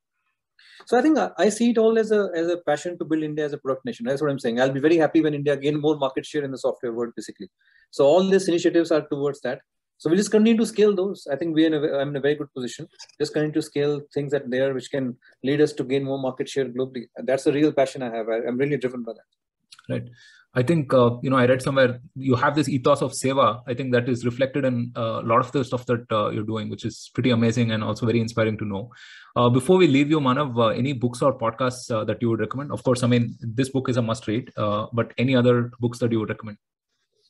So 0.85 0.97
I 0.97 1.01
think 1.01 1.17
I 1.37 1.49
see 1.49 1.69
it 1.71 1.77
all 1.77 1.97
as 1.97 2.11
a 2.11 2.29
as 2.35 2.47
a 2.49 2.57
passion 2.57 2.97
to 2.99 3.05
build 3.05 3.23
India 3.23 3.45
as 3.45 3.53
a 3.53 3.57
product 3.57 3.85
nation. 3.85 4.05
That's 4.05 4.21
what 4.21 4.31
I'm 4.31 4.39
saying. 4.39 4.59
I'll 4.59 4.71
be 4.71 4.79
very 4.79 4.97
happy 4.97 5.21
when 5.21 5.33
India 5.33 5.55
gain 5.55 5.79
more 5.79 5.97
market 5.97 6.25
share 6.25 6.43
in 6.43 6.51
the 6.51 6.57
software 6.57 6.93
world, 6.93 7.13
basically. 7.15 7.49
So 7.91 8.05
all 8.05 8.29
these 8.29 8.47
initiatives 8.47 8.91
are 8.91 9.07
towards 9.07 9.39
that. 9.41 9.61
So 10.03 10.09
we'll 10.09 10.17
just 10.17 10.31
continue 10.31 10.57
to 10.57 10.65
scale 10.65 10.93
those. 10.93 11.27
I 11.31 11.37
think 11.37 11.55
we're 11.55 11.67
in 11.67 11.75
a, 11.75 11.97
I'm 11.97 12.09
in 12.09 12.17
a 12.17 12.19
very 12.19 12.35
good 12.35 12.53
position. 12.53 12.89
Just 13.17 13.31
continue 13.31 13.53
to 13.53 13.61
scale 13.61 14.01
things 14.13 14.33
that 14.33 14.49
there 14.51 14.73
which 14.73 14.91
can 14.91 15.15
lead 15.45 15.61
us 15.61 15.71
to 15.73 15.85
gain 15.85 16.03
more 16.03 16.19
market 16.19 16.49
share 16.49 16.65
globally. 16.65 17.03
That's 17.15 17.45
the 17.45 17.53
real 17.53 17.71
passion 17.71 18.03
I 18.03 18.13
have. 18.13 18.27
I, 18.27 18.39
am 18.45 18.57
really 18.57 18.75
driven 18.75 19.03
by 19.03 19.13
that. 19.13 19.93
Right. 19.93 20.09
I 20.55 20.61
think 20.61 20.93
uh, 20.93 21.11
you 21.21 21.29
know 21.29 21.37
I 21.37 21.45
read 21.45 21.61
somewhere 21.61 22.01
you 22.15 22.35
have 22.35 22.53
this 22.53 22.67
ethos 22.67 23.01
of 23.01 23.13
seva. 23.13 23.61
I 23.65 23.73
think 23.75 23.93
that 23.93 24.09
is 24.09 24.25
reflected 24.25 24.65
in 24.65 24.91
uh, 24.97 25.21
a 25.21 25.25
lot 25.31 25.39
of 25.39 25.53
the 25.53 25.63
stuff 25.63 25.85
that 25.85 26.11
uh, 26.11 26.31
you're 26.31 26.43
doing, 26.43 26.69
which 26.69 26.83
is 26.83 27.09
pretty 27.13 27.29
amazing 27.29 27.71
and 27.71 27.81
also 27.81 28.05
very 28.05 28.19
inspiring 28.19 28.57
to 28.57 28.65
know. 28.65 28.91
Uh, 29.37 29.47
before 29.47 29.77
we 29.77 29.87
leave 29.87 30.09
you, 30.09 30.19
Manav, 30.19 30.59
uh, 30.59 30.67
any 30.67 30.91
books 30.91 31.21
or 31.21 31.37
podcasts 31.37 31.89
uh, 31.89 32.03
that 32.03 32.21
you 32.21 32.29
would 32.29 32.41
recommend? 32.41 32.73
Of 32.73 32.83
course, 32.83 33.03
I 33.03 33.07
mean 33.07 33.37
this 33.39 33.69
book 33.69 33.87
is 33.87 33.95
a 33.95 34.01
must 34.01 34.27
read, 34.27 34.51
but 34.57 35.13
any 35.17 35.33
other 35.33 35.71
books 35.79 35.99
that 35.99 36.11
you 36.11 36.19
would 36.19 36.29
recommend? 36.29 36.57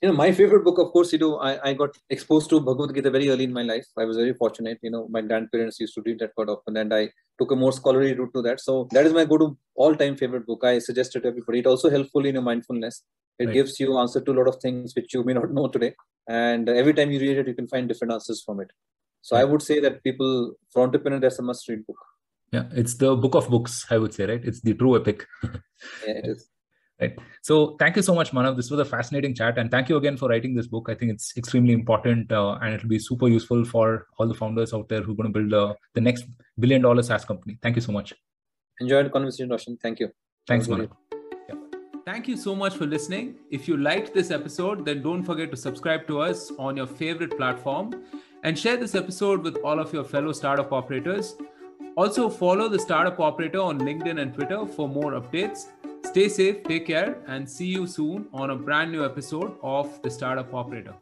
You 0.04 0.10
know, 0.10 0.16
my 0.16 0.34
favorite 0.34 0.66
book, 0.66 0.80
of 0.80 0.92
course, 0.92 1.14
you 1.14 1.20
know, 1.20 1.38
I, 1.40 1.70
I 1.70 1.74
got 1.74 1.98
exposed 2.10 2.50
to 2.50 2.60
Bhagavad 2.60 2.94
Gita 2.94 3.10
very 3.10 3.30
early 3.30 3.46
in 3.46 3.54
my 3.54 3.62
life. 3.62 3.86
I 3.98 4.04
was 4.04 4.18
very 4.18 4.34
fortunate. 4.34 4.78
You 4.82 4.92
know, 4.92 5.08
my 5.10 5.22
grandparents 5.22 5.80
used 5.80 5.94
to 5.96 6.02
read 6.06 6.20
that 6.20 6.36
quite 6.36 6.50
often, 6.50 6.76
and 6.76 6.94
I 6.94 7.10
took 7.40 7.52
a 7.52 7.56
more 7.56 7.72
scholarly 7.72 8.14
route 8.14 8.34
to 8.34 8.42
that. 8.42 8.60
So 8.60 8.90
that 8.92 9.06
is 9.06 9.14
my 9.14 9.24
go-to 9.24 9.58
all-time 9.76 10.18
favorite 10.18 10.46
book. 10.46 10.66
I 10.66 10.80
suggest 10.80 11.16
it 11.16 11.22
to 11.22 11.30
everybody. 11.30 11.60
It 11.60 11.68
also 11.68 11.90
helpful 11.90 12.26
in 12.26 12.34
your 12.34 12.44
mindfulness. 12.44 13.02
It 13.40 13.46
right. 13.46 13.54
gives 13.54 13.80
you 13.80 13.98
answer 13.98 14.20
to 14.20 14.32
a 14.34 14.38
lot 14.40 14.50
of 14.50 14.58
things 14.62 14.94
which 14.94 15.14
you 15.14 15.24
may 15.24 15.36
not 15.36 15.54
know 15.54 15.70
today, 15.70 15.94
and 16.28 16.68
every 16.68 16.94
time 16.94 17.10
you 17.10 17.22
read 17.22 17.38
it, 17.38 17.48
you 17.48 17.54
can 17.54 17.70
find 17.70 17.88
different 17.88 18.12
answers 18.12 18.44
from 18.46 18.60
it. 18.60 18.72
So 19.22 19.38
I 19.38 19.46
would 19.46 19.62
say 19.62 19.80
that 19.80 20.04
people, 20.04 20.56
for 20.74 20.84
entrepreneur, 20.84 21.22
that's 21.22 21.40
a 21.40 21.44
must-read 21.44 21.88
book. 21.88 21.96
Yeah, 22.52 22.66
it's 22.74 22.96
the 22.96 23.16
book 23.16 23.36
of 23.36 23.48
books. 23.50 23.86
I 23.90 24.00
would 24.00 24.14
say, 24.14 24.26
right? 24.26 24.44
It's 24.44 24.60
the 24.60 24.74
true 24.74 24.98
epic. 24.98 25.26
yeah, 25.44 25.52
it 26.08 26.28
is. 26.28 26.50
Right. 27.04 27.20
So 27.42 27.76
thank 27.80 27.96
you 27.98 28.02
so 28.02 28.16
much, 28.16 28.32
Manav. 28.32 28.56
This 28.56 28.70
was 28.72 28.80
a 28.80 28.86
fascinating 28.86 29.36
chat, 29.36 29.58
and 29.58 29.70
thank 29.70 29.90
you 29.90 29.98
again 29.98 30.18
for 30.18 30.30
writing 30.30 30.56
this 30.56 30.68
book. 30.68 30.90
I 30.90 30.96
think 30.96 31.12
it's 31.12 31.36
extremely 31.38 31.74
important, 31.74 32.32
uh, 32.32 32.58
and 32.62 32.74
it'll 32.76 32.90
be 32.90 33.00
super 33.00 33.28
useful 33.28 33.66
for 33.66 34.08
all 34.18 34.28
the 34.28 34.40
founders 34.42 34.74
out 34.74 34.90
there 34.90 35.02
who 35.02 35.14
are 35.14 35.16
going 35.22 35.32
to 35.34 35.40
build 35.40 35.54
uh, 35.54 35.74
the 35.94 36.02
next 36.02 36.26
billion 36.60 36.82
dollar 36.82 37.04
SaaS 37.04 37.26
company. 37.26 37.58
Thank 37.62 37.76
you 37.76 37.82
so 37.82 37.92
much. 37.92 38.14
Enjoyed 38.80 39.06
the 39.06 39.10
conversation, 39.10 39.50
Roshan. 39.50 39.78
Thank 39.82 40.00
you. 40.00 40.12
Thanks, 40.48 40.68
Manav. 40.68 40.92
Thank 42.06 42.28
you 42.28 42.36
so 42.36 42.54
much 42.54 42.76
for 42.76 42.86
listening. 42.86 43.36
If 43.50 43.68
you 43.68 43.78
liked 43.78 44.14
this 44.14 44.30
episode, 44.30 44.86
then 44.86 45.02
don't 45.02 45.24
forget 45.24 45.52
to 45.52 45.58
subscribe 45.58 46.08
to 46.08 46.20
us 46.20 46.52
on 46.60 46.76
your 46.76 46.88
favorite 46.88 47.38
platform 47.38 47.94
and 48.44 48.60
share 48.60 48.76
this 48.76 48.94
episode 48.94 49.42
with 49.42 49.58
all 49.64 49.80
of 49.80 49.94
your 49.94 50.04
fellow 50.04 50.34
startup 50.34 50.74
operators. 50.74 51.36
Also, 51.96 52.30
follow 52.30 52.68
the 52.68 52.80
Startup 52.80 53.18
Operator 53.20 53.62
on 53.62 53.80
LinkedIn 53.80 54.20
and 54.20 54.34
Twitter 54.34 54.66
for 54.66 54.90
more 54.90 55.12
updates. 55.14 55.68
Stay 56.14 56.30
safe, 56.30 56.64
take 56.64 56.86
care, 56.86 57.24
and 57.26 57.50
see 57.50 57.66
you 57.66 57.88
soon 57.88 58.28
on 58.34 58.52
a 58.52 58.56
brand 58.56 58.92
new 58.92 59.04
episode 59.04 59.56
of 59.64 60.00
The 60.04 60.12
Startup 60.12 60.54
Operator. 60.54 60.94